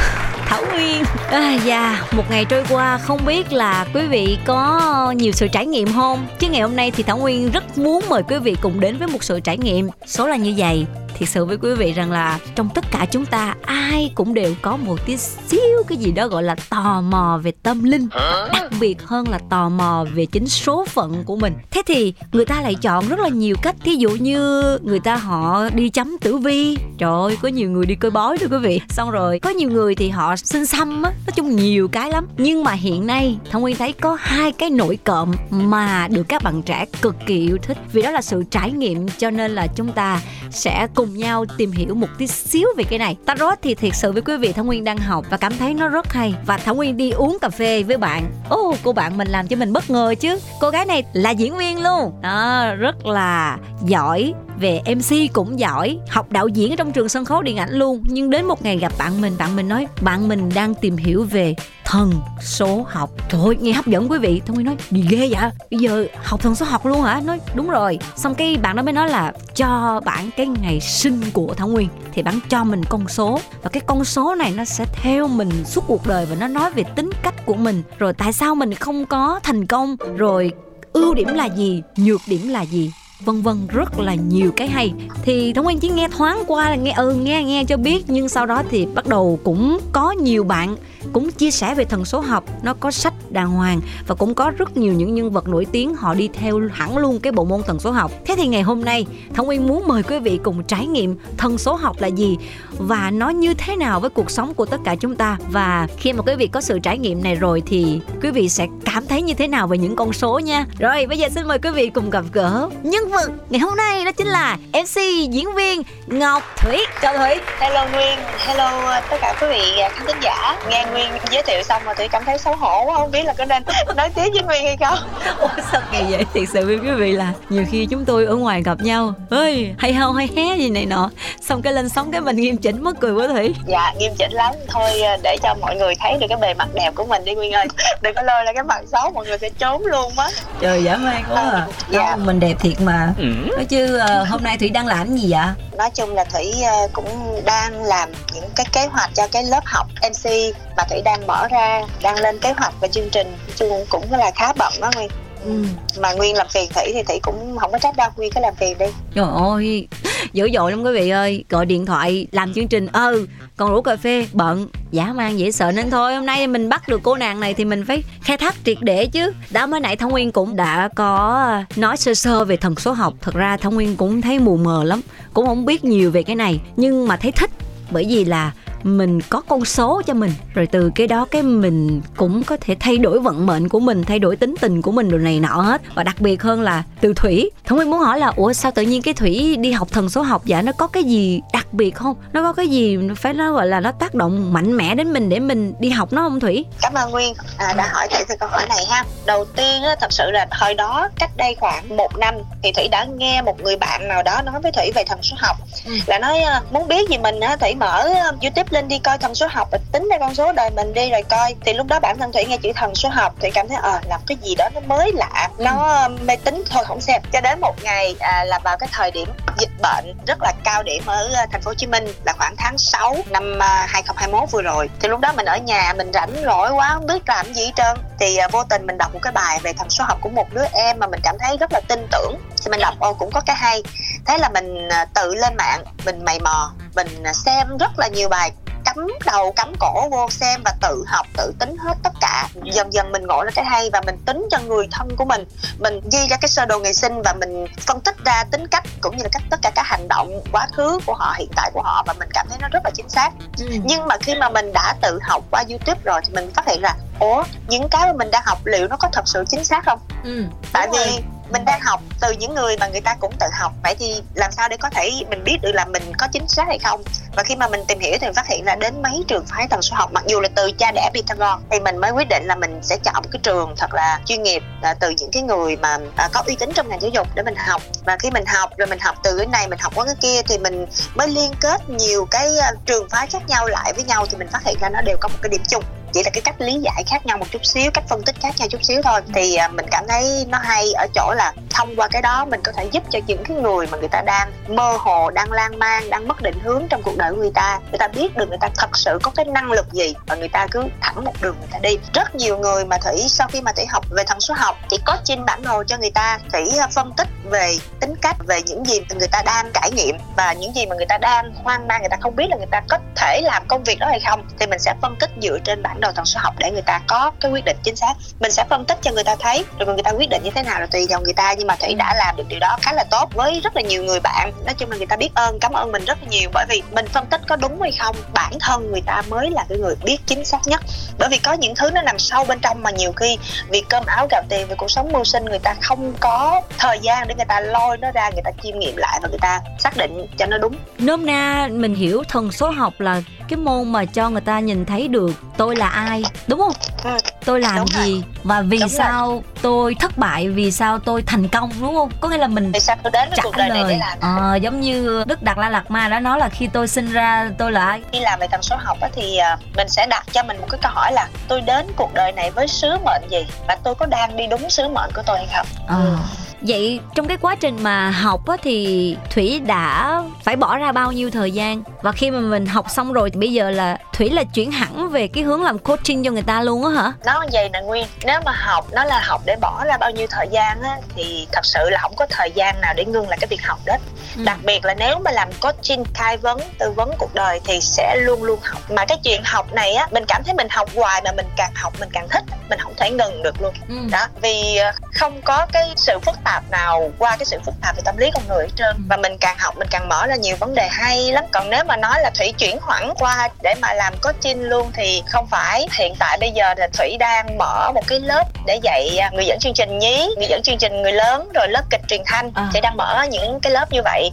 Thảo 0.49 0.63
Nguyên. 0.73 1.03
À, 1.31 1.57
Dạ, 1.65 2.01
một 2.11 2.23
ngày 2.29 2.45
trôi 2.45 2.63
qua 2.69 2.97
không 2.97 3.25
biết 3.25 3.53
là 3.53 3.87
quý 3.93 4.01
vị 4.09 4.37
có 4.45 5.13
nhiều 5.17 5.31
sự 5.31 5.47
trải 5.51 5.65
nghiệm 5.65 5.93
không? 5.93 6.27
Chứ 6.39 6.47
ngày 6.51 6.61
hôm 6.61 6.75
nay 6.75 6.91
thì 6.91 7.03
Thảo 7.03 7.17
Nguyên 7.17 7.51
rất 7.51 7.77
muốn 7.77 8.03
mời 8.09 8.23
quý 8.23 8.39
vị 8.39 8.55
cùng 8.61 8.79
đến 8.79 8.97
với 8.97 9.07
một 9.07 9.23
sự 9.23 9.39
trải 9.39 9.57
nghiệm 9.57 9.89
Số 10.05 10.27
là 10.27 10.35
như 10.35 10.53
vậy 10.57 10.85
thiệt 11.17 11.29
sự 11.29 11.45
với 11.45 11.57
quý 11.57 11.73
vị 11.73 11.93
rằng 11.93 12.11
là 12.11 12.39
trong 12.55 12.69
tất 12.75 12.85
cả 12.91 13.05
chúng 13.11 13.25
ta 13.25 13.55
ai 13.61 14.11
cũng 14.15 14.33
đều 14.33 14.53
có 14.61 14.77
một 14.77 15.05
tí 15.05 15.17
xíu 15.17 15.83
cái 15.87 15.97
gì 15.97 16.11
đó 16.11 16.27
gọi 16.27 16.43
là 16.43 16.55
tò 16.69 17.01
mò 17.01 17.39
về 17.43 17.51
tâm 17.63 17.83
linh. 17.83 18.07
Đặc 18.53 18.71
biệt 18.79 19.01
hơn 19.03 19.29
là 19.29 19.39
tò 19.49 19.69
mò 19.69 20.05
về 20.13 20.25
chính 20.25 20.47
số 20.47 20.85
phận 20.85 21.23
của 21.25 21.35
mình. 21.35 21.53
Thế 21.71 21.81
thì 21.85 22.13
người 22.31 22.45
ta 22.45 22.61
lại 22.61 22.75
chọn 22.75 23.07
rất 23.07 23.19
là 23.19 23.29
nhiều 23.29 23.55
cách. 23.61 23.75
Thí 23.83 23.95
dụ 23.95 24.09
như 24.09 24.63
người 24.83 24.99
ta 24.99 25.15
họ 25.15 25.69
đi 25.69 25.89
chấm 25.89 26.17
tử 26.21 26.37
vi. 26.37 26.77
Trời 26.97 27.11
ơi 27.21 27.37
có 27.41 27.47
nhiều 27.47 27.69
người 27.69 27.85
đi 27.85 27.95
coi 27.95 28.11
bói 28.11 28.37
đó 28.37 28.47
quý 28.51 28.57
vị. 28.57 28.81
Xong 28.89 29.11
rồi 29.11 29.39
có 29.39 29.49
nhiều 29.49 29.69
người 29.69 29.95
thì 29.95 30.09
họ 30.09 30.35
xin 30.35 30.65
xăm 30.65 31.03
á. 31.03 31.11
Nói 31.11 31.33
chung 31.35 31.55
nhiều 31.55 31.87
cái 31.87 32.11
lắm. 32.11 32.27
Nhưng 32.37 32.63
mà 32.63 32.71
hiện 32.71 33.07
nay 33.07 33.37
thông 33.51 33.61
nguyên 33.61 33.75
thấy 33.75 33.93
có 33.93 34.17
hai 34.19 34.51
cái 34.51 34.69
nổi 34.69 34.97
cộm 35.03 35.31
mà 35.49 36.07
được 36.07 36.23
các 36.23 36.43
bạn 36.43 36.61
trẻ 36.61 36.85
cực 37.01 37.15
kỳ 37.25 37.39
yêu 37.39 37.57
thích. 37.61 37.77
Vì 37.93 38.01
đó 38.01 38.11
là 38.11 38.21
sự 38.21 38.43
trải 38.51 38.71
nghiệm 38.71 39.07
cho 39.17 39.29
nên 39.29 39.55
là 39.55 39.67
chúng 39.67 39.91
ta 39.91 40.21
sẽ 40.51 40.87
cùng 40.99 41.17
nhau 41.17 41.45
tìm 41.57 41.71
hiểu 41.71 41.95
một 41.95 42.07
tí 42.17 42.27
xíu 42.27 42.67
về 42.77 42.83
cái 42.83 42.99
này. 42.99 43.17
Tarot 43.25 43.59
thì 43.61 43.75
thiệt 43.75 43.95
sự 43.95 44.11
với 44.11 44.21
quý 44.21 44.37
vị 44.37 44.53
thảo 44.53 44.65
nguyên 44.65 44.83
đang 44.83 44.97
học 44.97 45.25
và 45.29 45.37
cảm 45.37 45.53
thấy 45.59 45.73
nó 45.73 45.87
rất 45.87 46.13
hay. 46.13 46.35
Và 46.45 46.57
thảo 46.57 46.75
nguyên 46.75 46.97
đi 46.97 47.11
uống 47.11 47.37
cà 47.41 47.49
phê 47.49 47.83
với 47.83 47.97
bạn. 47.97 48.31
Ô 48.49 48.61
oh, 48.61 48.77
cô 48.83 48.93
bạn 48.93 49.17
mình 49.17 49.27
làm 49.27 49.47
cho 49.47 49.55
mình 49.55 49.73
bất 49.73 49.89
ngờ 49.89 50.15
chứ. 50.19 50.39
Cô 50.61 50.69
gái 50.69 50.85
này 50.85 51.03
là 51.13 51.31
diễn 51.31 51.57
viên 51.57 51.83
luôn. 51.83 52.21
Đó 52.21 52.65
rất 52.79 53.05
là 53.05 53.57
giỏi 53.85 54.33
về 54.59 54.81
MC 54.95 55.33
cũng 55.33 55.59
giỏi, 55.59 55.97
học 56.09 56.31
đạo 56.31 56.47
diễn 56.47 56.73
ở 56.73 56.75
trong 56.75 56.91
trường 56.91 57.09
sân 57.09 57.25
khấu 57.25 57.41
điện 57.41 57.57
ảnh 57.57 57.71
luôn. 57.71 58.03
Nhưng 58.07 58.29
đến 58.29 58.45
một 58.45 58.63
ngày 58.63 58.77
gặp 58.77 58.93
bạn 58.97 59.21
mình 59.21 59.33
bạn 59.37 59.55
mình 59.55 59.67
nói, 59.67 59.87
bạn 60.01 60.27
mình 60.27 60.49
đang 60.55 60.75
tìm 60.75 60.97
hiểu 60.97 61.23
về 61.23 61.55
thần 61.85 62.11
số 62.41 62.85
học. 62.89 63.09
Thôi 63.29 63.57
nghe 63.61 63.71
hấp 63.71 63.87
dẫn 63.87 64.11
quý 64.11 64.17
vị. 64.19 64.41
Thông 64.45 64.55
nguyên 64.55 64.65
nói, 64.65 64.75
gì 64.91 65.05
ghê 65.09 65.17
vậy? 65.17 65.49
Bây 65.71 65.79
giờ 65.79 66.05
học 66.23 66.41
thần 66.41 66.55
số 66.55 66.65
học 66.65 66.85
luôn 66.85 67.01
hả? 67.01 67.21
Nói, 67.25 67.39
đúng 67.55 67.69
rồi. 67.69 67.99
Xong 68.15 68.35
cái 68.35 68.57
bạn 68.57 68.75
đó 68.75 68.83
mới 68.83 68.93
nói 68.93 69.09
là, 69.09 69.33
cho 69.55 70.01
bạn 70.05 70.29
cái 70.37 70.47
ngày 70.61 70.79
sinh 70.79 71.21
của 71.33 71.53
thảo 71.53 71.67
nguyên. 71.67 71.87
Thì 72.13 72.21
bạn 72.23 72.39
cho 72.49 72.63
mình 72.63 72.81
con 72.89 73.07
số. 73.07 73.39
Và 73.63 73.69
cái 73.69 73.81
con 73.85 74.05
số 74.05 74.35
này 74.35 74.53
nó 74.57 74.65
sẽ 74.65 74.85
theo 75.01 75.27
mình 75.27 75.49
suốt 75.65 75.83
cuộc 75.87 76.07
đời 76.07 76.25
và 76.25 76.35
nó 76.35 76.47
nói 76.47 76.71
về 76.71 76.83
tính 76.83 77.09
cách 77.23 77.45
của 77.45 77.55
mình. 77.55 77.83
Rồi 77.99 78.13
tại 78.13 78.33
sao 78.33 78.55
mình 78.55 78.73
không 78.73 79.05
có 79.05 79.39
thành 79.43 79.65
công? 79.65 79.95
Rồi 80.17 80.51
ưu 80.93 81.13
điểm 81.13 81.27
là 81.27 81.45
gì? 81.45 81.83
Nhược 81.97 82.21
điểm 82.27 82.47
là 82.47 82.61
gì? 82.61 82.91
Vân 83.25 83.41
vân, 83.41 83.67
rất 83.67 83.99
là 83.99 84.15
nhiều 84.15 84.51
cái 84.55 84.67
hay. 84.67 84.93
Thì 85.23 85.53
thống 85.53 85.65
nguyên 85.65 85.79
chỉ 85.79 85.89
nghe 85.89 86.07
thoáng 86.07 86.43
qua 86.47 86.69
là 86.69 86.75
nghe 86.75 86.93
ừ 86.97 87.13
nghe 87.13 87.43
nghe 87.43 87.63
cho 87.63 87.77
biết. 87.77 88.03
Nhưng 88.07 88.29
sau 88.29 88.45
đó 88.45 88.63
thì 88.69 88.85
bắt 88.85 89.07
đầu 89.07 89.39
cũng 89.43 89.79
có 89.91 90.11
nhiều 90.11 90.43
bạn 90.43 90.75
cũng 91.13 91.31
chia 91.31 91.51
sẻ 91.51 91.75
về 91.75 91.85
thần 91.85 92.05
số 92.05 92.19
học, 92.19 92.43
nó 92.63 92.73
có 92.79 92.91
sách 92.91 93.13
đàng 93.29 93.49
hoàng 93.49 93.81
và 94.07 94.15
cũng 94.15 94.35
có 94.35 94.51
rất 94.57 94.77
nhiều 94.77 94.93
những 94.93 95.15
nhân 95.15 95.31
vật 95.31 95.47
nổi 95.47 95.67
tiếng, 95.71 95.95
họ 95.95 96.13
đi 96.13 96.29
theo 96.33 96.59
hẳn 96.73 96.97
luôn 96.97 97.19
cái 97.19 97.31
bộ 97.31 97.45
môn 97.45 97.63
thần 97.63 97.79
số 97.79 97.91
học. 97.91 98.11
Thế 98.25 98.35
thì 98.37 98.47
ngày 98.47 98.61
hôm 98.61 98.85
nay, 98.85 99.05
thông 99.33 99.45
nguyên 99.45 99.67
muốn 99.67 99.87
mời 99.87 100.03
quý 100.03 100.19
vị 100.19 100.39
cùng 100.43 100.63
trải 100.63 100.87
nghiệm 100.87 101.15
thần 101.37 101.57
số 101.57 101.75
học 101.75 101.95
là 101.99 102.07
gì 102.07 102.37
và 102.77 103.11
nó 103.11 103.29
như 103.29 103.53
thế 103.53 103.75
nào 103.75 103.99
với 103.99 104.09
cuộc 104.09 104.31
sống 104.31 104.53
của 104.53 104.65
tất 104.65 104.77
cả 104.85 104.95
chúng 104.95 105.15
ta. 105.15 105.37
Và 105.51 105.87
khi 105.97 106.13
mà 106.13 106.21
quý 106.21 106.35
vị 106.35 106.47
có 106.47 106.61
sự 106.61 106.79
trải 106.79 106.97
nghiệm 106.97 107.23
này 107.23 107.35
rồi 107.35 107.63
thì 107.65 108.01
quý 108.21 108.31
vị 108.31 108.49
sẽ 108.49 108.67
cảm 108.85 109.07
thấy 109.07 109.21
như 109.21 109.33
thế 109.33 109.47
nào 109.47 109.67
về 109.67 109.77
những 109.77 109.95
con 109.95 110.13
số 110.13 110.39
nha. 110.39 110.65
Rồi, 110.79 111.05
bây 111.05 111.17
giờ 111.17 111.27
xin 111.35 111.47
mời 111.47 111.59
quý 111.59 111.69
vị 111.69 111.89
cùng 111.89 112.09
gặp 112.09 112.25
gỡ 112.33 112.69
nhân 112.83 113.09
vật 113.09 113.31
ngày 113.49 113.59
hôm 113.59 113.77
nay 113.77 114.05
đó 114.05 114.11
chính 114.11 114.27
là 114.27 114.57
mc 114.73 114.95
diễn 115.31 115.53
viên 115.55 115.81
ngọc 116.07 116.43
thủy. 116.57 116.77
Chào 117.01 117.17
thủy, 117.17 117.35
hello 117.59 117.87
nguyên, 117.93 118.19
hello 118.37 118.99
tất 119.09 119.17
cả 119.21 119.35
quý 119.41 119.47
vị 119.49 119.81
khán 119.91 120.07
thính 120.07 120.17
giả. 120.21 120.57
Nghe 120.69 120.85
nguyên 120.91 121.11
giới 121.31 121.43
thiệu 121.43 121.63
xong 121.63 121.81
mà 121.85 121.93
thủy 121.93 122.07
cảm 122.07 122.25
thấy 122.25 122.37
xấu 122.37 122.55
hổ 122.55 122.83
quá 122.85 122.97
không 122.97 123.11
biết 123.11 123.23
là 123.25 123.33
có 123.37 123.45
nên 123.45 123.63
nói 123.95 124.09
tiếp 124.09 124.29
với 124.33 124.43
nguyên 124.43 124.63
hay 124.63 124.77
không. 124.77 125.09
Ôi 125.39 125.49
sao 125.71 125.81
kỳ 125.91 126.03
vậy? 126.09 126.25
Thiệt 126.33 126.49
sự 126.53 126.65
với 126.65 126.77
quý 126.77 126.91
vị 126.91 127.11
là 127.11 127.33
nhiều 127.49 127.63
khi 127.71 127.87
chúng 127.91 128.05
tôi 128.05 128.25
ở 128.25 128.35
ngoài 128.35 128.63
gặp 128.63 128.77
nhau 128.79 129.13
ơi 129.29 129.75
hay 129.77 129.93
hao 129.93 130.13
hay 130.13 130.29
hé 130.35 130.55
gì 130.55 130.69
này 130.69 130.85
nọ 130.85 131.09
xong 131.41 131.61
cái 131.61 131.73
lên 131.73 131.89
sóng 131.89 132.11
cái 132.11 132.21
mình 132.21 132.35
nghiêm 132.35 132.57
chỉnh 132.57 132.83
mất 132.83 132.99
cười 132.99 133.13
quá 133.13 133.27
thủy. 133.27 133.55
Dạ 133.67 133.93
nghiêm 133.97 134.11
chỉnh 134.19 134.31
lắm. 134.31 134.53
Thôi 134.67 134.91
để 135.23 135.37
cho 135.43 135.55
mọi 135.61 135.75
người 135.75 135.93
thấy 135.99 136.17
được 136.19 136.27
cái 136.29 136.37
bề 136.41 136.53
mặt 136.53 136.67
đẹp 136.73 136.91
của 136.95 137.05
mình 137.05 137.25
đi 137.25 137.35
nguyên 137.35 137.51
ơi. 137.51 137.67
Đừng 138.01 138.15
có 138.15 138.21
lôi 138.21 138.43
ra 138.43 138.53
cái 138.53 138.63
mặt 138.63 138.81
xấu 138.91 139.11
mọi 139.11 139.25
người 139.25 139.37
sẽ 139.37 139.49
trốn 139.49 139.85
luôn 139.85 140.13
á. 140.17 140.29
Trời 140.61 140.83
dã 140.83 140.97
man 140.97 141.23
quá 141.29 141.41
à. 141.41 141.67
Dạ. 141.89 142.03
Đâu, 142.03 142.17
mình 142.17 142.39
đẹp 142.39 142.55
thiệt 142.59 142.81
mà. 142.81 143.13
Ừ. 143.17 143.25
nói 143.55 143.65
chứ 143.65 143.99
uh, 144.21 144.27
hôm 144.27 144.43
nay 144.43 144.57
thủy 144.57 144.69
đang 144.69 144.87
làm 144.87 145.17
gì 145.17 145.31
vậy? 145.31 145.47
Nói 145.77 145.89
chung 145.89 146.15
là 146.15 146.23
thủy 146.23 146.53
uh, 146.83 146.93
cũng 146.93 147.41
đang 147.45 147.83
làm 147.83 148.09
những 148.33 148.49
cái 148.55 148.65
kế 148.73 148.85
hoạch 148.85 149.09
cho 149.15 149.27
cái 149.31 149.43
lớp 149.43 149.61
học 149.65 149.87
mc 150.09 150.31
mà 150.79 150.85
thủy 150.89 151.01
đang 151.05 151.27
mở 151.27 151.47
ra 151.51 151.81
đang 152.03 152.19
lên 152.19 152.39
kế 152.39 152.53
hoạch 152.57 152.73
và 152.81 152.87
chương 152.87 153.09
trình. 153.09 153.37
Chung 153.55 153.85
cũng 153.89 154.11
là 154.11 154.31
khá 154.35 154.53
bận 154.53 154.73
đó 154.81 154.91
nguyên. 154.95 155.09
Ừ. 155.45 155.63
mà 155.99 156.13
nguyên 156.13 156.35
làm 156.35 156.47
phiền 156.47 156.69
thủy 156.75 156.83
thì 156.93 157.03
thủy 157.03 157.19
cũng 157.21 157.57
không 157.57 157.71
có 157.71 157.77
trách 157.77 157.97
đâu 157.97 158.09
nguyên 158.17 158.31
cứ 158.35 158.41
làm 158.41 158.55
phiền 158.55 158.77
đi. 158.77 158.85
Trời 159.15 159.25
ơi 159.39 159.87
dữ 160.33 160.49
dội 160.53 160.71
lắm 160.71 160.83
quý 160.83 160.91
vị 160.93 161.09
ơi. 161.09 161.43
Gọi 161.49 161.65
điện 161.65 161.85
thoại 161.85 162.27
làm 162.31 162.53
chương 162.53 162.67
trình. 162.67 162.87
Ơ 162.87 163.11
ừ, 163.11 163.27
còn 163.57 163.71
rủ 163.71 163.81
cà 163.81 163.95
phê 163.95 164.27
bận. 164.33 164.67
Giả 164.91 165.13
mang 165.13 165.39
dễ 165.39 165.51
sợ 165.51 165.71
nên 165.71 165.89
thôi. 165.89 166.15
Hôm 166.15 166.25
nay 166.25 166.47
mình 166.47 166.69
bắt 166.69 166.87
được 166.87 167.01
cô 167.03 167.15
nàng 167.15 167.39
này 167.39 167.53
thì 167.53 167.65
mình 167.65 167.85
phải 167.85 168.03
khai 168.21 168.37
thác 168.37 168.55
triệt 168.65 168.77
để 168.81 169.07
chứ. 169.07 169.33
Đã 169.49 169.65
mới 169.65 169.79
nãy 169.79 169.95
thông 169.95 170.11
nguyên 170.11 170.31
cũng 170.31 170.55
đã 170.55 170.89
có 170.95 171.63
nói 171.75 171.97
sơ 171.97 172.13
sơ 172.13 172.45
về 172.45 172.57
thần 172.57 172.75
số 172.75 172.91
học. 172.91 173.13
Thật 173.21 173.33
ra 173.33 173.57
thông 173.57 173.75
nguyên 173.75 173.95
cũng 173.95 174.21
thấy 174.21 174.39
mù 174.39 174.57
mờ 174.57 174.83
lắm. 174.83 175.01
Cũng 175.33 175.47
không 175.47 175.65
biết 175.65 175.83
nhiều 175.83 176.11
về 176.11 176.23
cái 176.23 176.35
này. 176.35 176.59
Nhưng 176.75 177.07
mà 177.07 177.17
thấy 177.17 177.31
thích. 177.31 177.51
Bởi 177.91 178.05
vì 178.09 178.25
là 178.25 178.51
mình 178.83 179.21
có 179.21 179.41
con 179.41 179.65
số 179.65 180.01
cho 180.05 180.13
mình. 180.13 180.31
Rồi 180.53 180.67
từ 180.67 180.91
cái 180.95 181.07
đó 181.07 181.25
cái 181.31 181.43
mình 181.43 182.01
cũng 182.17 182.43
có 182.43 182.57
thể 182.61 182.75
thay 182.79 182.97
đổi 182.97 183.19
vận 183.19 183.45
mệnh 183.45 183.69
của 183.69 183.79
mình 183.79 184.03
thay 184.03 184.19
đổi 184.19 184.35
tính 184.35 184.55
tình 184.61 184.81
của 184.81 184.91
mình 184.91 185.11
đồ 185.11 185.17
này 185.17 185.39
nọ 185.39 185.61
hết. 185.61 185.81
Và 185.95 186.03
đặc 186.03 186.15
biệt 186.19 186.41
hơn 186.41 186.61
là 186.61 186.83
từ 187.01 187.13
thủy. 187.13 187.51
Thống 187.65 187.75
nguyên 187.75 187.89
muốn 187.89 187.99
hỏi 187.99 188.19
là 188.19 188.27
ủa 188.35 188.53
sao 188.53 188.71
tự 188.71 188.81
nhiên 188.81 189.01
cái 189.01 189.13
thủy 189.13 189.57
đi 189.59 189.71
học 189.71 189.87
thần 189.91 190.09
số 190.09 190.21
học 190.21 190.41
dạ 190.45 190.61
nó 190.61 190.71
có 190.71 190.87
cái 190.87 191.03
gì 191.03 191.41
đặc 191.53 191.73
biệt 191.73 191.95
không? 191.95 192.15
Nó 192.33 192.43
có 192.43 192.53
cái 192.53 192.67
gì 192.67 192.97
phải 193.15 193.33
nó 193.33 193.53
gọi 193.53 193.67
là 193.67 193.79
nó 193.79 193.91
tác 193.91 194.13
động 194.13 194.53
mạnh 194.53 194.77
mẽ 194.77 194.95
đến 194.95 195.13
mình 195.13 195.29
để 195.29 195.39
mình 195.39 195.73
đi 195.79 195.89
học 195.89 196.13
nó 196.13 196.21
không 196.21 196.39
thủy? 196.39 196.65
Cảm 196.81 196.93
ơn 196.93 197.11
nguyên. 197.11 197.33
À, 197.57 197.73
đã 197.77 197.89
hỏi 197.93 198.07
thủy 198.07 198.19
từ 198.29 198.35
câu 198.39 198.49
hỏi 198.49 198.65
này 198.69 198.85
ha. 198.89 199.03
Đầu 199.25 199.45
tiên 199.45 199.83
á, 199.83 199.95
thật 200.01 200.11
sự 200.13 200.23
là 200.31 200.47
thời 200.51 200.73
đó 200.73 201.09
cách 201.19 201.31
đây 201.37 201.55
khoảng 201.59 201.97
một 201.97 202.17
năm 202.17 202.35
thì 202.63 202.71
thủy 202.71 202.87
đã 202.87 203.05
nghe 203.17 203.41
một 203.41 203.61
người 203.61 203.77
bạn 203.77 204.07
nào 204.07 204.23
đó 204.23 204.41
nói 204.41 204.61
với 204.61 204.71
thủy 204.71 204.91
về 204.95 205.03
thần 205.07 205.19
số 205.21 205.35
học. 205.39 205.57
Ừ. 205.85 205.91
là 206.07 206.19
nói 206.19 206.39
muốn 206.71 206.87
biết 206.87 207.09
gì 207.09 207.17
mình 207.17 207.39
á? 207.39 207.55
Thủy 207.55 207.75
mở 207.75 208.09
youtube 208.41 208.68
lên 208.73 208.87
đi 208.87 208.99
coi 208.99 209.17
thần 209.17 209.35
số 209.35 209.47
học 209.49 209.67
và 209.71 209.77
tính 209.91 210.07
ra 210.11 210.17
con 210.19 210.35
số 210.35 210.51
đời 210.51 210.69
mình 210.69 210.93
đi 210.93 211.09
rồi 211.11 211.23
coi. 211.29 211.55
Thì 211.65 211.73
lúc 211.73 211.87
đó 211.87 211.99
bản 211.99 212.17
thân 212.17 212.31
thủy 212.31 212.45
nghe 212.45 212.57
chữ 212.57 212.71
thần 212.75 212.95
số 212.95 213.09
học 213.09 213.33
thì 213.39 213.51
cảm 213.51 213.67
thấy 213.67 213.77
ờ 213.81 213.91
à, 213.91 214.01
làm 214.09 214.21
cái 214.27 214.37
gì 214.41 214.55
đó 214.55 214.69
nó 214.73 214.79
mới 214.79 215.11
lạ. 215.13 215.49
Ừ. 215.57 215.63
nó 215.63 216.07
mê 216.25 216.35
tín 216.35 216.63
thôi 216.69 216.83
không 216.85 217.01
xem. 217.01 217.21
Cho 217.31 217.41
đến 217.41 217.59
một 217.61 217.75
ngày 217.83 218.15
à, 218.19 218.43
là 218.43 218.59
vào 218.59 218.77
cái 218.77 218.89
thời 218.91 219.11
điểm 219.11 219.27
dịch 219.57 219.81
bệnh 219.81 220.13
rất 220.27 220.37
là 220.41 220.53
cao 220.63 220.83
điểm 220.83 221.03
ở 221.05 221.29
à, 221.35 221.45
thành 221.51 221.61
phố 221.61 221.69
Hồ 221.69 221.75
Chí 221.75 221.87
Minh 221.87 222.07
là 222.25 222.33
khoảng 222.37 222.55
tháng 222.57 222.77
6 222.77 223.15
năm 223.29 223.59
2021 223.59 224.43
à, 224.43 224.45
vừa 224.51 224.61
rồi. 224.61 224.89
Thì 224.99 225.07
lúc 225.07 225.19
đó 225.19 225.31
mình 225.35 225.45
ở 225.45 225.57
nhà 225.57 225.93
mình 225.97 226.11
rảnh 226.13 226.31
rỗi 226.45 226.71
quá 226.71 226.91
không 226.93 227.07
biết 227.07 227.29
làm 227.29 227.53
gì 227.53 227.65
hết 227.65 227.71
trơn 227.75 228.08
thì 228.19 228.37
à, 228.37 228.47
vô 228.51 228.63
tình 228.69 228.87
mình 228.87 228.97
đọc 228.97 229.13
một 229.13 229.19
cái 229.23 229.33
bài 229.33 229.59
về 229.63 229.73
thần 229.73 229.89
số 229.89 230.03
học 230.03 230.17
của 230.21 230.29
một 230.29 230.53
đứa 230.53 230.63
em 230.73 230.99
mà 230.99 231.07
mình 231.07 231.19
cảm 231.23 231.35
thấy 231.39 231.57
rất 231.57 231.73
là 231.73 231.81
tin 231.87 232.07
tưởng. 232.11 232.35
Thì 232.63 232.71
mình 232.71 232.79
đọc 232.79 232.93
ô 232.99 233.13
cũng 233.13 233.31
có 233.31 233.41
cái 233.45 233.55
hay. 233.55 233.83
Thế 234.25 234.37
là 234.37 234.49
mình 234.49 234.89
à, 234.89 235.05
tự 235.05 235.35
lên 235.35 235.57
mạng, 235.57 235.83
mình 236.05 236.25
mày 236.25 236.39
mò, 236.39 236.73
mình 236.95 237.23
à, 237.23 237.33
xem 237.33 237.77
rất 237.77 237.99
là 237.99 238.07
nhiều 238.07 238.29
bài 238.29 238.51
cắm 238.95 239.07
đầu 239.25 239.51
cắm 239.51 239.73
cổ 239.79 240.09
vô 240.11 240.29
xem 240.29 240.61
và 240.65 240.73
tự 240.81 241.03
học 241.07 241.27
tự 241.37 241.53
tính 241.59 241.75
hết 241.77 241.93
tất 242.03 242.13
cả. 242.21 242.47
Dần 242.63 242.93
dần 242.93 243.11
mình 243.11 243.27
ngộ 243.27 243.43
ra 243.43 243.51
cái 243.55 243.65
hay 243.65 243.89
và 243.93 244.01
mình 244.05 244.17
tính 244.25 244.47
cho 244.51 244.59
người 244.59 244.87
thân 244.91 245.15
của 245.15 245.25
mình. 245.25 245.45
Mình 245.79 246.01
ghi 246.11 246.27
ra 246.29 246.37
cái 246.41 246.49
sơ 246.49 246.65
đồ 246.65 246.79
ngày 246.79 246.93
sinh 246.93 247.21
và 247.21 247.33
mình 247.33 247.65
phân 247.79 247.99
tích 247.99 248.15
ra 248.25 248.43
tính 248.51 248.67
cách 248.67 248.83
cũng 249.01 249.17
như 249.17 249.23
là 249.23 249.29
các 249.31 249.41
tất 249.49 249.59
cả 249.61 249.71
các 249.75 249.85
hành 249.85 250.07
động 250.07 250.41
quá 250.51 250.67
khứ 250.73 250.99
của 251.05 251.13
họ 251.13 251.35
hiện 251.37 251.49
tại 251.55 251.71
của 251.73 251.81
họ 251.81 252.03
và 252.07 252.13
mình 252.13 252.29
cảm 252.33 252.47
thấy 252.49 252.57
nó 252.61 252.67
rất 252.71 252.79
là 252.83 252.91
chính 252.93 253.09
xác. 253.09 253.29
Ừ. 253.59 253.65
nhưng 253.83 254.07
mà 254.07 254.17
khi 254.17 254.35
mà 254.35 254.49
mình 254.49 254.73
đã 254.73 254.95
tự 255.01 255.19
học 255.21 255.43
qua 255.51 255.63
youtube 255.69 255.99
rồi 256.03 256.21
thì 256.25 256.33
mình 256.33 256.51
phát 256.53 256.67
hiện 256.67 256.81
là 256.81 256.95
ủa 257.19 257.43
những 257.67 257.89
cái 257.89 258.05
mà 258.05 258.13
mình 258.13 258.31
đang 258.31 258.43
học 258.45 258.59
liệu 258.65 258.87
nó 258.87 258.97
có 258.97 259.09
thật 259.13 259.23
sự 259.25 259.43
chính 259.49 259.63
xác 259.63 259.85
không? 259.85 259.99
Ừ, 260.23 260.43
tại 260.73 260.87
vì 260.91 260.97
rồi 260.97 261.23
mình 261.51 261.65
đang 261.65 261.79
học 261.81 262.01
từ 262.21 262.31
những 262.31 262.55
người 262.55 262.77
mà 262.77 262.87
người 262.87 263.01
ta 263.01 263.15
cũng 263.19 263.33
tự 263.39 263.47
học. 263.53 263.73
Vậy 263.83 263.95
thì 263.99 264.21
làm 264.33 264.51
sao 264.51 264.69
để 264.69 264.77
có 264.77 264.89
thể 264.89 265.11
mình 265.29 265.43
biết 265.43 265.57
được 265.61 265.71
là 265.71 265.85
mình 265.85 266.03
có 266.17 266.27
chính 266.31 266.47
xác 266.47 266.67
hay 266.67 266.79
không? 266.79 267.03
Và 267.35 267.43
khi 267.43 267.55
mà 267.55 267.67
mình 267.67 267.81
tìm 267.87 267.99
hiểu 267.99 268.17
thì 268.21 268.27
mình 268.27 268.35
phát 268.35 268.47
hiện 268.47 268.65
là 268.65 268.75
đến 268.75 269.01
mấy 269.01 269.23
trường 269.27 269.45
phái 269.45 269.67
thần 269.67 269.81
số 269.81 269.95
học 269.95 270.11
mặc 270.13 270.23
dù 270.27 270.39
là 270.39 270.49
từ 270.55 270.71
cha 270.71 270.91
đẻ 270.91 271.09
Pythagore 271.13 271.65
thì 271.71 271.79
mình 271.79 271.97
mới 271.97 272.11
quyết 272.11 272.27
định 272.29 272.43
là 272.45 272.55
mình 272.55 272.79
sẽ 272.83 272.97
chọn 273.03 273.15
một 273.15 273.29
cái 273.31 273.39
trường 273.43 273.75
thật 273.77 273.93
là 273.93 274.19
chuyên 274.25 274.43
nghiệp 274.43 274.63
là 274.81 274.93
từ 274.93 275.09
những 275.09 275.31
cái 275.31 275.43
người 275.43 275.75
mà 275.75 275.97
à, 276.15 276.29
có 276.33 276.43
uy 276.47 276.55
tín 276.55 276.71
trong 276.73 276.89
ngành 276.89 277.01
giáo 277.01 277.11
dục 277.13 277.27
để 277.35 277.43
mình 277.43 277.55
học. 277.55 277.81
Và 278.05 278.17
khi 278.17 278.31
mình 278.31 278.45
học 278.45 278.69
rồi 278.77 278.87
mình 278.87 278.99
học 278.99 279.15
từ 279.23 279.37
cái 279.37 279.47
này 279.47 279.67
mình 279.67 279.79
học 279.79 279.93
qua 279.95 280.05
cái 280.05 280.15
kia 280.21 280.41
thì 280.41 280.57
mình 280.57 280.85
mới 281.15 281.27
liên 281.27 281.51
kết 281.61 281.89
nhiều 281.89 282.25
cái 282.31 282.57
à, 282.57 282.71
trường 282.85 283.09
phái 283.09 283.27
khác 283.27 283.41
nhau 283.47 283.67
lại 283.67 283.93
với 283.93 284.03
nhau 284.03 284.25
thì 284.29 284.37
mình 284.37 284.47
phát 284.47 284.63
hiện 284.65 284.77
ra 284.81 284.89
nó 284.89 285.01
đều 285.01 285.17
có 285.19 285.27
một 285.27 285.37
cái 285.41 285.49
điểm 285.49 285.61
chung 285.69 285.83
chỉ 286.13 286.23
là 286.23 286.29
cái 286.33 286.41
cách 286.41 286.61
lý 286.61 286.79
giải 286.79 287.03
khác 287.07 287.25
nhau 287.25 287.37
một 287.37 287.45
chút 287.51 287.65
xíu, 287.65 287.91
cách 287.93 288.03
phân 288.09 288.23
tích 288.23 288.35
khác 288.41 288.55
nhau 288.57 288.67
chút 288.71 288.83
xíu 288.83 289.01
thôi. 289.01 289.21
Thì 289.33 289.55
à, 289.55 289.67
mình 289.67 289.85
cảm 289.91 290.05
thấy 290.07 290.45
nó 290.49 290.57
hay 290.57 290.93
ở 290.93 291.07
chỗ 291.15 291.33
là 291.35 291.53
thông 291.69 291.95
qua 291.95 292.07
cái 292.07 292.21
đó 292.21 292.45
mình 292.45 292.61
có 292.63 292.71
thể 292.71 292.85
giúp 292.91 293.03
cho 293.09 293.19
những 293.27 293.43
cái 293.43 293.57
người 293.57 293.87
mà 293.87 293.97
người 293.97 294.07
ta 294.07 294.21
đang 294.21 294.51
mơ 294.67 294.97
hồ, 294.99 295.29
đang 295.29 295.51
lan 295.51 295.79
man, 295.79 296.09
đang 296.09 296.27
mất 296.27 296.41
định 296.41 296.59
hướng 296.63 296.87
trong 296.89 297.01
cuộc 297.03 297.17
đời 297.17 297.31
của 297.31 297.41
người 297.41 297.51
ta 297.55 297.79
người 297.91 297.97
ta 297.99 298.07
biết 298.07 298.37
được 298.37 298.49
người 298.49 298.57
ta 298.61 298.69
thật 298.77 298.97
sự 298.97 299.19
có 299.23 299.31
cái 299.35 299.45
năng 299.45 299.71
lực 299.71 299.85
gì 299.91 300.13
và 300.27 300.35
người 300.35 300.47
ta 300.47 300.67
cứ 300.71 300.83
thẳng 301.01 301.23
một 301.25 301.33
đường 301.41 301.55
người 301.59 301.69
ta 301.71 301.79
đi. 301.79 301.97
Rất 302.13 302.35
nhiều 302.35 302.57
người 302.57 302.85
mà 302.85 302.97
thủy, 302.97 303.25
sau 303.29 303.47
khi 303.47 303.61
mà 303.61 303.71
thủy 303.71 303.85
học 303.89 304.05
về 304.09 304.23
thần 304.27 304.39
số 304.39 304.53
học, 304.57 304.77
chỉ 304.89 304.97
có 305.05 305.17
trên 305.23 305.45
bản 305.45 305.61
đồ 305.63 305.83
cho 305.87 305.97
người 305.97 306.11
ta, 306.11 306.39
thủy 306.51 306.63
à, 306.79 306.87
phân 306.95 307.13
tích 307.17 307.27
về 307.43 307.77
tính 307.99 308.13
cách, 308.21 308.35
về 308.47 308.61
những 308.61 308.85
gì 308.85 308.99
mà 308.99 309.15
người 309.19 309.27
ta 309.27 309.41
đang 309.45 309.71
trải 309.73 309.91
nghiệm 309.91 310.17
và 310.37 310.53
những 310.53 310.75
gì 310.75 310.85
mà 310.85 310.95
người 310.95 311.05
ta 311.05 311.17
đang 311.17 311.53
hoang 311.63 311.87
mang, 311.87 312.01
người 312.01 312.09
ta 312.09 312.17
không 312.21 312.35
biết 312.35 312.45
là 312.49 312.57
người 312.57 312.67
ta 312.71 312.81
có 312.89 312.97
thể 313.15 313.41
làm 313.43 313.67
công 313.67 313.83
việc 313.83 313.99
đó 313.99 314.07
hay 314.07 314.19
không, 314.29 314.47
thì 314.59 314.65
mình 314.67 314.79
sẽ 314.79 314.93
phân 315.01 315.15
tích 315.19 315.29
dựa 315.41 315.57
trên 315.65 315.83
bản 315.83 315.98
đầu 315.99 316.11
thần 316.11 316.25
số 316.25 316.39
học 316.43 316.53
để 316.57 316.71
người 316.71 316.81
ta 316.81 317.01
có 317.07 317.31
cái 317.39 317.51
quyết 317.51 317.65
định 317.65 317.77
chính 317.83 317.95
xác. 317.95 318.13
Mình 318.39 318.51
sẽ 318.51 318.65
phân 318.69 318.85
tích 318.85 318.97
cho 319.01 319.11
người 319.11 319.23
ta 319.23 319.35
thấy 319.39 319.65
rồi 319.79 319.87
người 319.87 320.03
ta 320.03 320.11
quyết 320.11 320.29
định 320.29 320.43
như 320.43 320.51
thế 320.55 320.63
nào 320.63 320.79
là 320.79 320.85
tùy 320.85 321.07
vào 321.09 321.21
người 321.21 321.33
ta. 321.33 321.53
Nhưng 321.57 321.67
mà 321.67 321.75
thủy 321.75 321.93
đã 321.93 322.15
làm 322.17 322.35
được 322.35 322.43
điều 322.47 322.59
đó 322.59 322.77
khá 322.81 322.93
là 322.93 323.03
tốt 323.11 323.29
với 323.33 323.61
rất 323.63 323.75
là 323.75 323.81
nhiều 323.81 324.03
người 324.03 324.19
bạn. 324.19 324.51
Nói 324.65 324.73
chung 324.73 324.91
là 324.91 324.97
người 324.97 325.07
ta 325.07 325.15
biết 325.15 325.29
ơn, 325.35 325.59
cảm 325.59 325.73
ơn 325.73 325.91
mình 325.91 326.05
rất 326.05 326.17
là 326.21 326.27
nhiều. 326.29 326.49
Bởi 326.53 326.65
vì 326.69 326.81
mình 326.91 327.07
phân 327.07 327.25
tích 327.25 327.41
có 327.47 327.55
đúng 327.55 327.81
hay 327.81 327.91
không, 327.99 328.15
bản 328.33 328.53
thân 328.59 328.91
người 328.91 329.01
ta 329.05 329.21
mới 329.29 329.51
là 329.51 329.65
cái 329.69 329.77
người 329.77 329.95
biết 330.03 330.17
chính 330.25 330.45
xác 330.45 330.59
nhất. 330.65 330.81
Bởi 331.17 331.29
vì 331.31 331.37
có 331.37 331.53
những 331.53 331.75
thứ 331.75 331.91
nó 331.91 332.01
nằm 332.01 332.19
sâu 332.19 332.45
bên 332.45 332.59
trong 332.59 332.83
mà 332.83 332.91
nhiều 332.91 333.11
khi 333.11 333.37
vì 333.69 333.81
cơm 333.89 334.05
áo 334.05 334.27
gạo 334.31 334.43
tiền, 334.49 334.67
vì 334.67 334.75
cuộc 334.75 334.91
sống 334.91 335.11
mưu 335.11 335.23
sinh, 335.23 335.45
người 335.45 335.59
ta 335.59 335.75
không 335.81 336.13
có 336.19 336.61
thời 336.77 336.99
gian 336.99 337.27
để 337.27 337.35
người 337.35 337.45
ta 337.45 337.59
lôi 337.59 337.97
nó 337.97 338.11
ra, 338.11 338.29
người 338.29 338.41
ta 338.43 338.51
chiêm 338.63 338.79
nghiệm 338.79 338.97
lại 338.97 339.19
và 339.21 339.29
người 339.29 339.39
ta 339.41 339.59
xác 339.79 339.97
định 339.97 340.27
cho 340.37 340.45
nó 340.45 340.57
đúng. 340.57 340.75
Nôm 340.99 341.25
na, 341.25 341.67
mình 341.71 341.95
hiểu 341.95 342.23
thần 342.29 342.51
số 342.51 342.69
học 342.69 342.93
là 342.99 343.21
cái 343.49 343.57
môn 343.57 343.91
mà 343.91 344.05
cho 344.05 344.29
người 344.29 344.41
ta 344.41 344.59
nhìn 344.59 344.85
thấy 344.85 345.07
được 345.07 345.31
tôi 345.57 345.75
là 345.75 345.87
ai 345.89 346.23
đúng 346.47 346.59
không 346.59 346.73
ừ. 347.03 347.17
tôi 347.45 347.61
làm 347.61 347.75
Đúng 347.77 347.85
rồi. 347.95 348.05
gì 348.05 348.23
và 348.43 348.61
vì 348.61 348.77
Đúng 348.77 348.89
rồi. 348.89 348.97
sao 348.97 349.43
tôi 349.61 349.95
thất 349.99 350.17
bại 350.17 350.49
vì 350.49 350.71
sao 350.71 350.99
tôi 350.99 351.21
thành 351.21 351.47
công 351.47 351.71
đúng 351.81 351.95
không 351.95 352.09
có 352.21 352.29
nghĩa 352.29 352.37
là 352.37 352.47
mình 352.47 352.71
vì 352.71 352.79
sao 352.79 352.95
tôi 353.03 353.11
đến 353.11 353.29
trả 353.35 353.43
cuộc 353.43 353.57
đời 353.57 353.69
này 353.69 353.83
để 353.83 353.89
lời 353.89 353.97
làm 353.97 354.17
ờ, 354.37 354.55
giống 354.55 354.79
như 354.81 355.23
đức 355.27 355.43
đạt 355.43 355.57
la 355.57 355.69
lạt 355.69 355.91
ma 355.91 356.07
đã 356.09 356.19
nói 356.19 356.39
là 356.39 356.49
khi 356.49 356.67
tôi 356.73 356.87
sinh 356.87 357.11
ra 357.11 357.49
tôi 357.57 357.71
là 357.71 357.85
ai 357.85 358.01
khi 358.11 358.19
làm 358.19 358.39
về 358.39 358.47
tần 358.51 358.61
số 358.61 358.75
học 358.79 358.97
á, 359.01 359.09
thì 359.13 359.37
à, 359.37 359.57
mình 359.75 359.89
sẽ 359.89 360.05
đặt 360.09 360.23
cho 360.31 360.43
mình 360.43 360.57
một 360.61 360.67
cái 360.69 360.79
câu 360.83 360.91
hỏi 360.95 361.13
là 361.13 361.27
tôi 361.47 361.61
đến 361.61 361.87
cuộc 361.95 362.13
đời 362.13 362.31
này 362.31 362.51
với 362.51 362.67
sứ 362.67 362.97
mệnh 363.05 363.21
gì 363.31 363.47
và 363.67 363.77
tôi 363.83 363.95
có 363.95 364.05
đang 364.05 364.37
đi 364.37 364.47
đúng 364.47 364.69
sứ 364.69 364.87
mệnh 364.89 365.11
của 365.15 365.21
tôi 365.25 365.37
hay 365.37 365.47
không 365.55 365.67
Ờ 365.87 366.17
vậy 366.61 366.99
trong 367.15 367.27
cái 367.27 367.37
quá 367.37 367.55
trình 367.55 367.83
mà 367.83 368.09
học 368.09 368.47
á, 368.47 368.57
thì 368.61 369.17
thủy 369.29 369.61
đã 369.65 370.21
phải 370.43 370.55
bỏ 370.55 370.77
ra 370.77 370.91
bao 370.91 371.11
nhiêu 371.11 371.31
thời 371.31 371.51
gian? 371.51 371.83
Và 372.01 372.11
khi 372.11 372.31
mà 372.31 372.39
mình 372.39 372.65
học 372.65 372.85
xong 372.89 373.13
rồi 373.13 373.29
thì 373.29 373.39
bây 373.39 373.51
giờ 373.51 373.71
là 373.71 373.97
thủy 374.13 374.29
là 374.29 374.43
chuyển 374.43 374.71
hẳn 374.71 375.09
về 375.09 375.27
cái 375.27 375.43
hướng 375.43 375.63
làm 375.63 375.79
coaching 375.79 376.23
cho 376.23 376.31
người 376.31 376.41
ta 376.41 376.61
luôn 376.61 376.85
á 376.85 377.03
hả? 377.03 377.11
Nó 377.25 377.41
như 377.41 377.49
vậy 377.51 377.69
nè 377.73 377.81
nguyên 377.81 378.07
nếu 378.25 378.39
mà 378.45 378.51
học 378.51 378.87
nó 378.91 379.03
là 379.03 379.19
học 379.19 379.41
để 379.45 379.55
bỏ 379.61 379.83
ra 379.85 379.97
bao 379.97 380.11
nhiêu 380.11 380.27
thời 380.29 380.47
gian 380.51 380.81
á 380.81 380.97
thì 381.15 381.47
thật 381.51 381.65
sự 381.65 381.89
là 381.89 381.99
không 382.01 382.15
có 382.15 382.25
thời 382.29 382.51
gian 382.55 382.81
nào 382.81 382.93
để 382.97 383.05
ngưng 383.05 383.29
lại 383.29 383.37
cái 383.41 383.47
việc 383.47 383.65
học 383.65 383.79
đó. 383.85 383.95
Ừ. 384.39 384.43
đặc 384.45 384.57
biệt 384.63 384.85
là 384.85 384.93
nếu 384.93 385.19
mà 385.25 385.31
làm 385.31 385.49
coaching 385.61 386.03
khai 386.13 386.37
vấn 386.37 386.59
tư 386.77 386.91
vấn 386.91 387.11
cuộc 387.17 387.33
đời 387.35 387.59
thì 387.65 387.81
sẽ 387.81 388.15
luôn 388.19 388.43
luôn 388.43 388.59
học 388.63 388.81
mà 388.89 389.05
cái 389.05 389.17
chuyện 389.23 389.41
học 389.45 389.73
này 389.73 389.93
á 389.93 390.07
mình 390.11 390.25
cảm 390.27 390.43
thấy 390.43 390.53
mình 390.53 390.67
học 390.69 390.89
hoài 390.95 391.21
mà 391.21 391.31
mình 391.31 391.47
càng 391.57 391.71
học 391.75 391.93
mình 391.99 392.09
càng 392.13 392.27
thích 392.29 392.43
mình 392.69 392.79
không 392.79 392.93
thể 392.97 393.11
ngừng 393.11 393.43
được 393.43 393.61
luôn 393.61 393.73
Ừ. 393.89 393.95
đó 394.11 394.27
vì 394.41 394.75
ờ, 394.77 394.91
không 395.13 395.41
có 395.41 395.65
cái 395.71 395.89
sự 395.95 396.19
phức 396.19 396.35
tạp 396.45 396.63
nào 396.71 397.11
qua 397.19 397.35
cái 397.37 397.45
sự 397.45 397.59
phức 397.65 397.75
tạp 397.81 397.95
về 397.95 398.01
tâm 398.05 398.17
lý 398.17 398.29
con 398.33 398.43
người 398.47 398.63
hết 398.65 398.71
trơn 398.75 398.95
Ừ. 398.95 399.01
và 399.09 399.17
mình 399.17 399.37
càng 399.37 399.55
học 399.59 399.77
mình 399.77 399.87
càng 399.91 400.09
mở 400.09 400.27
ra 400.27 400.35
nhiều 400.35 400.55
vấn 400.59 400.75
đề 400.75 400.87
hay 400.91 401.31
lắm 401.31 401.43
còn 401.51 401.69
nếu 401.69 401.83
mà 401.83 401.97
nói 401.97 402.21
là 402.21 402.31
thủy 402.39 402.53
chuyển 402.57 402.77
hoẳng 402.81 403.13
qua 403.19 403.49
để 403.63 403.75
mà 403.81 403.93
làm 403.93 404.13
coaching 404.23 404.63
luôn 404.63 404.91
thì 404.95 405.23
không 405.29 405.47
phải 405.47 405.87
hiện 405.99 406.13
tại 406.19 406.37
bây 406.41 406.51
giờ 406.51 406.73
là 406.77 406.87
thủy 406.97 407.17
đang 407.19 407.57
mở 407.57 407.91
một 407.95 408.03
cái 408.07 408.19
lớp 408.19 408.43
để 408.65 408.79
dạy 408.83 409.17
à, 409.17 409.29
người 409.33 409.45
dẫn 409.45 409.59
chương 409.59 409.73
trình 409.73 409.99
nhí 409.99 410.27
người 410.37 410.47
dẫn 410.49 410.61
chương 410.63 410.77
trình 410.77 411.01
người 411.01 411.11
lớn 411.13 411.49
rồi 411.53 411.67
lớp 411.69 411.83
kịch 411.89 412.01
truyền 412.07 412.21
thanh 412.25 412.51
À. 412.55 412.69
thủy 412.71 412.81
đang 412.81 412.97
mở 412.97 413.25
những 413.31 413.59
cái 413.59 413.71
lớp 413.71 413.91
như 413.91 414.01
vậy 414.03 414.28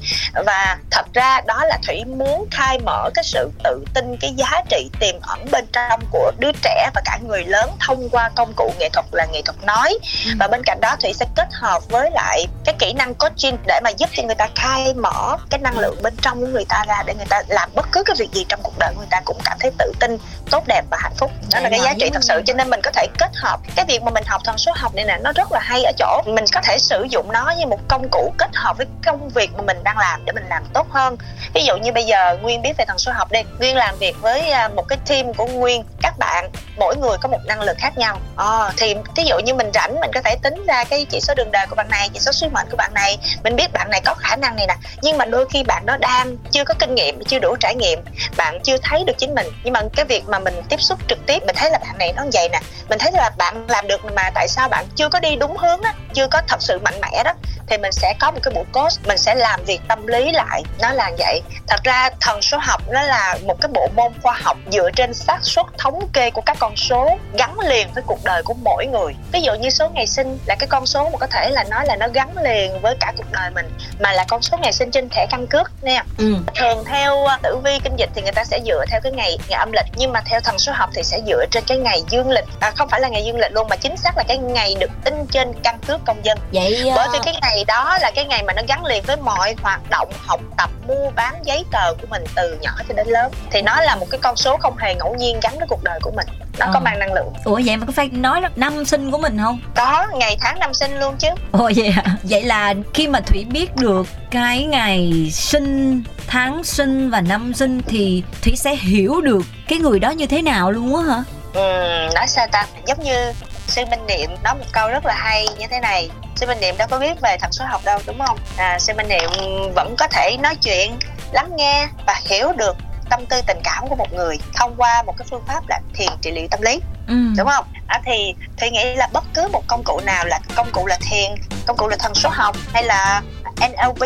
và 0.46 0.76
thật 0.90 1.06
ra 1.14 1.40
đó 1.46 1.64
là 1.64 1.78
thủy 1.86 2.04
muốn 2.04 2.46
khai 2.50 2.78
mở 2.78 3.10
cái 3.14 3.24
sự 3.24 3.50
tự 3.64 3.84
tin 3.94 4.16
cái 4.20 4.34
giá 4.36 4.62
trị 4.68 4.90
tiềm 5.00 5.14
ẩn 5.22 5.46
bên 5.50 5.66
trong 5.72 6.00
của 6.10 6.32
đứa 6.38 6.52
trẻ 6.62 6.90
và 6.94 7.02
cả 7.04 7.18
người 7.26 7.44
lớn 7.44 7.70
thông 7.80 8.08
qua 8.08 8.30
công 8.34 8.52
cụ 8.56 8.72
nghệ 8.78 8.88
thuật 8.92 9.06
là 9.12 9.26
nghệ 9.32 9.42
thuật 9.42 9.64
nói. 9.64 9.98
Ừ. 10.26 10.30
và 10.38 10.48
bên 10.48 10.62
cạnh 10.64 10.78
đó 10.80 10.96
thủy 11.02 11.12
sẽ 11.12 11.26
kết 11.36 11.48
hợp 11.52 11.82
với 11.88 12.10
lại 12.10 12.46
cái 12.64 12.74
kỹ 12.78 12.92
năng 12.92 13.14
coaching 13.14 13.56
để 13.66 13.80
mà 13.84 13.90
giúp 13.90 14.10
cho 14.12 14.22
người 14.22 14.34
ta 14.34 14.48
khai 14.54 14.94
mở 14.94 15.36
cái 15.50 15.60
năng 15.60 15.78
lượng 15.78 16.02
bên 16.02 16.16
trong 16.22 16.40
của 16.40 16.46
người 16.46 16.64
ta 16.68 16.84
ra 16.88 17.02
để 17.06 17.14
người 17.14 17.26
ta 17.28 17.42
làm 17.48 17.70
bất 17.74 17.86
cứ 17.92 18.02
cái 18.06 18.16
việc 18.18 18.32
gì 18.32 18.46
trong 18.48 18.60
cuộc 18.62 18.78
đời 18.78 18.94
người 18.96 19.06
ta 19.10 19.20
cũng 19.24 19.38
cảm 19.44 19.58
thấy 19.60 19.70
tự 19.78 19.92
tin 20.00 20.18
tốt 20.50 20.64
đẹp 20.66 20.82
và 20.90 20.98
hạnh 21.00 21.12
phúc. 21.18 21.30
Đó 21.52 21.60
là 21.60 21.70
cái 21.70 21.78
mà 21.78 21.84
giá 21.84 21.94
trị 21.94 22.00
đúng 22.04 22.12
thật 22.12 22.24
sự 22.24 22.42
cho 22.46 22.54
nên 22.54 22.70
mình 22.70 22.80
có 22.82 22.90
thể 22.90 23.06
kết 23.18 23.30
hợp 23.34 23.60
cái 23.76 23.84
việc 23.88 24.02
mà 24.02 24.10
mình 24.10 24.24
học 24.26 24.42
thần 24.44 24.58
số 24.58 24.72
học 24.76 24.94
này 24.94 25.04
nè 25.04 25.18
nó 25.22 25.32
rất 25.32 25.52
là 25.52 25.60
hay 25.60 25.84
ở 25.84 25.92
chỗ 25.98 26.22
mình 26.26 26.44
có 26.52 26.60
thể 26.64 26.78
sử 26.78 27.06
dụng 27.10 27.32
nó 27.32 27.54
như 27.58 27.66
một 27.66 27.80
công 27.88 28.08
cụ 28.10 28.34
kết 28.38 28.50
hợp 28.54 28.76
với 28.76 28.86
công 29.06 29.28
việc 29.28 29.50
mà 29.56 29.62
mình 29.62 29.75
mình 29.76 29.84
đang 29.84 29.98
làm 29.98 30.24
để 30.24 30.32
mình 30.32 30.48
làm 30.48 30.62
tốt 30.74 30.86
hơn. 30.90 31.16
Ví 31.54 31.64
dụ 31.64 31.76
như 31.76 31.92
bây 31.92 32.04
giờ 32.04 32.36
nguyên 32.42 32.62
biết 32.62 32.72
về 32.78 32.84
thần 32.84 32.98
số 32.98 33.12
học 33.12 33.32
đi. 33.32 33.40
Nguyên 33.58 33.76
làm 33.76 33.98
việc 33.98 34.16
với 34.20 34.50
à, 34.50 34.68
một 34.68 34.88
cái 34.88 34.98
team 35.08 35.34
của 35.34 35.46
nguyên, 35.46 35.84
các 36.02 36.14
bạn 36.18 36.50
mỗi 36.76 36.96
người 36.96 37.16
có 37.20 37.28
một 37.28 37.38
năng 37.44 37.60
lực 37.60 37.76
khác 37.78 37.98
nhau. 37.98 38.18
À, 38.36 38.72
thì 38.76 38.94
ví 39.16 39.24
dụ 39.24 39.38
như 39.38 39.54
mình 39.54 39.70
rảnh 39.74 40.00
mình 40.00 40.10
có 40.14 40.20
thể 40.24 40.36
tính 40.42 40.66
ra 40.66 40.84
cái 40.84 41.06
chỉ 41.10 41.20
số 41.20 41.34
đường 41.34 41.52
đời 41.52 41.66
của 41.66 41.76
bạn 41.76 41.88
này 41.90 42.08
chỉ 42.12 42.20
số 42.20 42.32
sứ 42.32 42.48
mệnh 42.48 42.66
của 42.70 42.76
bạn 42.76 42.94
này. 42.94 43.18
Mình 43.44 43.56
biết 43.56 43.72
bạn 43.72 43.90
này 43.90 44.00
có 44.04 44.14
khả 44.14 44.36
năng 44.36 44.56
này 44.56 44.66
nè 44.66 44.76
nhưng 45.02 45.18
mà 45.18 45.24
đôi 45.24 45.46
khi 45.50 45.62
bạn 45.62 45.86
đó 45.86 45.96
đang 45.96 46.36
chưa 46.50 46.64
có 46.64 46.74
kinh 46.78 46.94
nghiệm 46.94 47.24
chưa 47.24 47.38
đủ 47.38 47.56
trải 47.60 47.74
nghiệm 47.74 48.00
bạn 48.36 48.60
chưa 48.62 48.76
thấy 48.82 49.04
được 49.06 49.18
chính 49.18 49.34
mình. 49.34 49.46
Nhưng 49.64 49.72
mà 49.72 49.80
cái 49.96 50.04
việc 50.04 50.28
mà 50.28 50.38
mình 50.38 50.62
tiếp 50.68 50.80
xúc 50.80 50.98
trực 51.08 51.18
tiếp 51.26 51.42
mình 51.46 51.56
thấy 51.56 51.70
là 51.70 51.78
bạn 51.78 51.98
này 51.98 52.12
nó 52.16 52.22
vậy 52.32 52.48
nè. 52.48 52.60
Mình 52.88 52.98
thấy 52.98 53.12
là 53.12 53.30
bạn 53.38 53.64
làm 53.68 53.88
được 53.88 54.04
mà 54.04 54.30
tại 54.34 54.48
sao 54.48 54.68
bạn 54.68 54.86
chưa 54.96 55.08
có 55.08 55.20
đi 55.20 55.36
đúng 55.36 55.56
hướng 55.56 55.82
á 55.82 55.94
chưa 56.14 56.26
có 56.26 56.42
thật 56.48 56.62
sự 56.62 56.78
mạnh 56.78 57.00
mẽ 57.00 57.22
đó 57.24 57.32
thì 57.68 57.78
mình 57.78 57.92
sẽ 57.92 58.14
có 58.20 58.30
một 58.30 58.38
cái 58.42 58.54
buổi 58.54 58.64
coach 58.72 58.92
mình 59.04 59.18
sẽ 59.18 59.34
làm 59.34 59.64
việc 59.64 59.80
tâm 59.88 60.06
lý 60.06 60.32
lại. 60.32 60.62
Nó 60.80 60.92
là 60.92 61.10
vậy. 61.18 61.42
Thật 61.68 61.80
ra 61.84 62.10
thần 62.20 62.42
số 62.42 62.58
học 62.60 62.82
nó 62.88 63.02
là 63.02 63.38
một 63.46 63.60
cái 63.60 63.68
bộ 63.74 63.88
môn 63.96 64.12
khoa 64.22 64.38
học 64.42 64.56
dựa 64.72 64.90
trên 64.96 65.14
xác 65.14 65.38
suất 65.42 65.66
thống 65.78 66.08
kê 66.12 66.30
của 66.30 66.40
các 66.40 66.56
con 66.60 66.65
số 66.76 67.18
gắn 67.38 67.58
liền 67.60 67.88
với 67.94 68.02
cuộc 68.06 68.24
đời 68.24 68.42
của 68.42 68.54
mỗi 68.64 68.86
người. 68.86 69.14
Ví 69.32 69.40
dụ 69.40 69.52
như 69.54 69.70
số 69.70 69.88
ngày 69.88 70.06
sinh 70.06 70.38
là 70.46 70.54
cái 70.58 70.66
con 70.66 70.86
số 70.86 71.08
mà 71.10 71.18
có 71.18 71.26
thể 71.26 71.50
là 71.50 71.64
nói 71.64 71.86
là 71.86 71.96
nó 71.96 72.06
gắn 72.14 72.38
liền 72.38 72.80
với 72.80 72.96
cả 73.00 73.12
cuộc 73.16 73.32
đời 73.32 73.50
mình 73.54 73.66
mà 74.00 74.12
là 74.12 74.24
con 74.28 74.42
số 74.42 74.58
ngày 74.58 74.72
sinh 74.72 74.90
trên 74.90 75.08
thẻ 75.08 75.26
căn 75.30 75.46
cước 75.46 75.72
nè. 75.82 76.02
Ừ. 76.18 76.34
thường 76.54 76.84
theo 76.84 77.16
uh, 77.16 77.42
tử 77.42 77.56
vi 77.64 77.78
kinh 77.84 77.96
dịch 77.96 78.10
thì 78.14 78.22
người 78.22 78.32
ta 78.32 78.44
sẽ 78.44 78.60
dựa 78.66 78.84
theo 78.90 79.00
cái 79.00 79.12
ngày 79.12 79.38
ngày 79.48 79.58
âm 79.58 79.72
lịch 79.72 79.86
nhưng 79.96 80.12
mà 80.12 80.20
theo 80.26 80.40
thần 80.40 80.58
số 80.58 80.72
học 80.72 80.90
thì 80.94 81.02
sẽ 81.02 81.20
dựa 81.26 81.44
trên 81.50 81.64
cái 81.66 81.78
ngày 81.78 82.02
dương 82.10 82.30
lịch. 82.30 82.44
À, 82.60 82.70
không 82.70 82.88
phải 82.88 83.00
là 83.00 83.08
ngày 83.08 83.24
dương 83.24 83.38
lịch 83.38 83.52
luôn 83.52 83.68
mà 83.68 83.76
chính 83.76 83.96
xác 83.96 84.16
là 84.16 84.24
cái 84.28 84.38
ngày 84.38 84.74
được 84.80 84.90
in 85.04 85.26
trên 85.26 85.52
căn 85.62 85.78
cước 85.86 86.00
công 86.06 86.24
dân. 86.24 86.38
Vậy 86.52 86.82
bởi 86.84 87.06
ờ, 87.06 87.10
vì 87.12 87.18
cái 87.24 87.34
ngày 87.42 87.64
đó 87.64 87.98
là 88.00 88.10
cái 88.14 88.24
ngày 88.24 88.42
mà 88.42 88.52
nó 88.52 88.62
gắn 88.68 88.84
liền 88.84 89.02
với 89.06 89.16
mọi 89.16 89.54
hoạt 89.62 89.80
động 89.90 90.08
học 90.26 90.40
tập 90.58 90.70
mua 90.88 91.10
bán 91.10 91.34
giấy 91.44 91.64
tờ 91.72 91.94
của 91.94 92.06
mình 92.10 92.24
từ 92.34 92.58
nhỏ 92.60 92.72
cho 92.88 92.94
đến 92.94 93.08
lớn. 93.08 93.32
Thì 93.50 93.62
nó 93.62 93.80
là 93.80 93.96
một 93.96 94.06
cái 94.10 94.20
con 94.22 94.36
số 94.36 94.56
không 94.56 94.76
hề 94.78 94.94
ngẫu 94.94 95.14
nhiên 95.14 95.40
gắn 95.42 95.58
với 95.58 95.66
cuộc 95.68 95.82
đời 95.84 95.98
của 96.02 96.10
mình 96.10 96.26
nó 96.58 96.66
Ờ. 96.66 96.70
có 96.74 96.80
mang 96.80 96.98
năng 96.98 97.12
lượng. 97.12 97.32
Ủa 97.44 97.60
vậy 97.64 97.76
mà 97.76 97.86
có 97.86 97.92
phải 97.92 98.08
nói 98.08 98.40
là 98.40 98.50
năm 98.56 98.84
sinh 98.84 99.10
của 99.10 99.18
mình 99.18 99.38
không? 99.38 99.60
Có 99.76 100.06
ngày 100.14 100.36
tháng 100.40 100.58
năm 100.58 100.74
sinh 100.74 100.98
luôn 101.00 101.14
chứ. 101.18 101.28
Ồ 101.52 101.70
vậy 101.76 101.92
à? 101.96 102.04
vậy 102.22 102.42
là 102.42 102.74
khi 102.94 103.08
mà 103.08 103.20
thủy 103.20 103.44
biết 103.50 103.76
được 103.76 104.06
cái 104.30 104.64
ngày 104.64 105.28
sinh 105.32 106.02
tháng 106.26 106.64
sinh 106.64 107.10
và 107.10 107.20
năm 107.20 107.54
sinh 107.54 107.82
thì 107.86 108.22
thủy 108.42 108.56
sẽ 108.56 108.76
hiểu 108.76 109.20
được 109.20 109.42
cái 109.68 109.78
người 109.78 109.98
đó 109.98 110.10
như 110.10 110.26
thế 110.26 110.42
nào 110.42 110.70
luôn 110.70 110.96
á 110.96 111.02
hả? 111.14 111.22
Ừm, 111.54 112.14
nói 112.14 112.26
sao 112.28 112.46
ta? 112.52 112.66
Giống 112.86 113.02
như 113.02 113.32
sư 113.68 113.82
minh 113.90 114.06
niệm 114.06 114.30
nói 114.44 114.54
một 114.54 114.64
câu 114.72 114.88
rất 114.88 115.06
là 115.06 115.14
hay 115.14 115.46
như 115.58 115.66
thế 115.70 115.80
này. 115.80 116.10
Sư 116.36 116.46
minh 116.46 116.60
niệm 116.60 116.74
đâu 116.78 116.88
có 116.90 116.98
biết 116.98 117.20
về 117.22 117.36
thần 117.40 117.52
số 117.52 117.64
học 117.68 117.80
đâu 117.84 117.98
đúng 118.06 118.18
không? 118.26 118.38
À, 118.56 118.78
sư 118.78 118.92
minh 118.96 119.08
niệm 119.08 119.30
vẫn 119.74 119.94
có 119.98 120.06
thể 120.08 120.36
nói 120.42 120.56
chuyện 120.56 120.96
lắng 121.32 121.50
nghe 121.56 121.86
và 122.06 122.20
hiểu 122.24 122.52
được 122.52 122.76
tâm 123.10 123.26
tư 123.26 123.40
tình 123.46 123.60
cảm 123.64 123.88
của 123.88 123.96
một 123.96 124.12
người 124.12 124.38
thông 124.54 124.74
qua 124.76 125.02
một 125.02 125.14
cái 125.18 125.26
phương 125.30 125.42
pháp 125.46 125.64
là 125.68 125.80
thiền 125.94 126.08
trị 126.20 126.30
liệu 126.30 126.48
tâm 126.50 126.62
lý. 126.62 126.80
Ừ. 127.08 127.14
đúng 127.38 127.48
không? 127.48 127.64
À, 127.86 128.00
thì 128.04 128.34
thì 128.56 128.70
nghĩ 128.70 128.94
là 128.94 129.08
bất 129.12 129.24
cứ 129.34 129.48
một 129.52 129.62
công 129.66 129.82
cụ 129.84 130.00
nào 130.04 130.24
là 130.24 130.40
công 130.56 130.68
cụ 130.72 130.86
là 130.86 130.98
thiền 131.10 131.30
công 131.66 131.76
cụ 131.76 131.88
là 131.88 131.96
thần 131.96 132.14
số 132.14 132.28
học 132.28 132.56
hay 132.72 132.84
là 132.84 133.22
NLP 133.56 134.02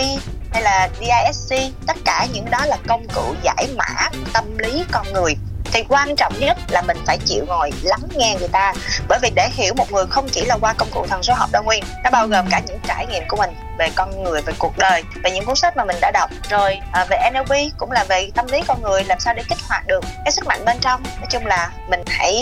hay 0.53 0.63
là 0.63 0.89
DISC 1.01 1.55
tất 1.87 1.97
cả 2.05 2.27
những 2.33 2.51
đó 2.51 2.67
là 2.67 2.77
công 2.87 3.07
cụ 3.15 3.35
giải 3.43 3.69
mã 3.77 4.09
tâm 4.33 4.59
lý 4.59 4.85
con 4.93 5.13
người 5.13 5.35
thì 5.65 5.83
quan 5.89 6.17
trọng 6.17 6.33
nhất 6.39 6.59
là 6.69 6.83
mình 6.83 6.97
phải 7.07 7.19
chịu 7.25 7.45
ngồi 7.49 7.71
lắng 7.83 8.03
nghe 8.17 8.37
người 8.39 8.49
ta 8.49 8.73
bởi 9.09 9.19
vì 9.23 9.31
để 9.35 9.49
hiểu 9.53 9.75
một 9.77 9.93
người 9.93 10.07
không 10.07 10.29
chỉ 10.33 10.45
là 10.45 10.57
qua 10.61 10.73
công 10.73 10.89
cụ 10.95 11.07
thần 11.09 11.23
số 11.23 11.35
học 11.35 11.51
đâu 11.53 11.63
nguyên 11.63 11.85
nó 12.05 12.11
bao 12.11 12.27
gồm 12.27 12.47
cả 12.51 12.61
những 12.67 12.79
trải 12.89 13.07
nghiệm 13.07 13.23
của 13.29 13.37
mình 13.37 13.51
về 13.81 13.91
con 13.95 14.23
người 14.23 14.43
về 14.43 14.53
cuộc 14.59 14.79
đời 14.79 15.03
về 15.25 15.31
những 15.31 15.45
cuốn 15.45 15.57
sách 15.57 15.77
mà 15.77 15.85
mình 15.85 15.97
đã 16.01 16.11
đọc 16.11 16.31
rồi 16.51 16.79
à, 16.93 17.07
về 17.11 17.19
NLP 17.33 17.79
cũng 17.79 17.91
là 17.91 18.05
về 18.05 18.31
tâm 18.35 18.47
lý 18.53 18.61
con 18.67 18.83
người 18.83 19.05
làm 19.05 19.21
sao 19.21 19.35
để 19.35 19.43
kích 19.49 19.59
hoạt 19.69 19.87
được 19.87 20.05
cái 20.25 20.33
sức 20.33 20.47
mạnh 20.47 20.65
bên 20.65 20.77
trong 20.81 21.03
nói 21.03 21.27
chung 21.31 21.47
là 21.47 21.71
mình 21.91 22.01
hãy 22.07 22.35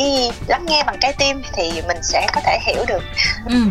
lắng 0.46 0.66
nghe 0.68 0.84
bằng 0.84 0.96
trái 1.00 1.12
tim 1.18 1.42
thì 1.52 1.82
mình 1.88 1.96
sẽ 2.02 2.26
có 2.34 2.40
thể 2.44 2.58
hiểu 2.66 2.84
được 2.88 3.02
ừ. 3.46 3.64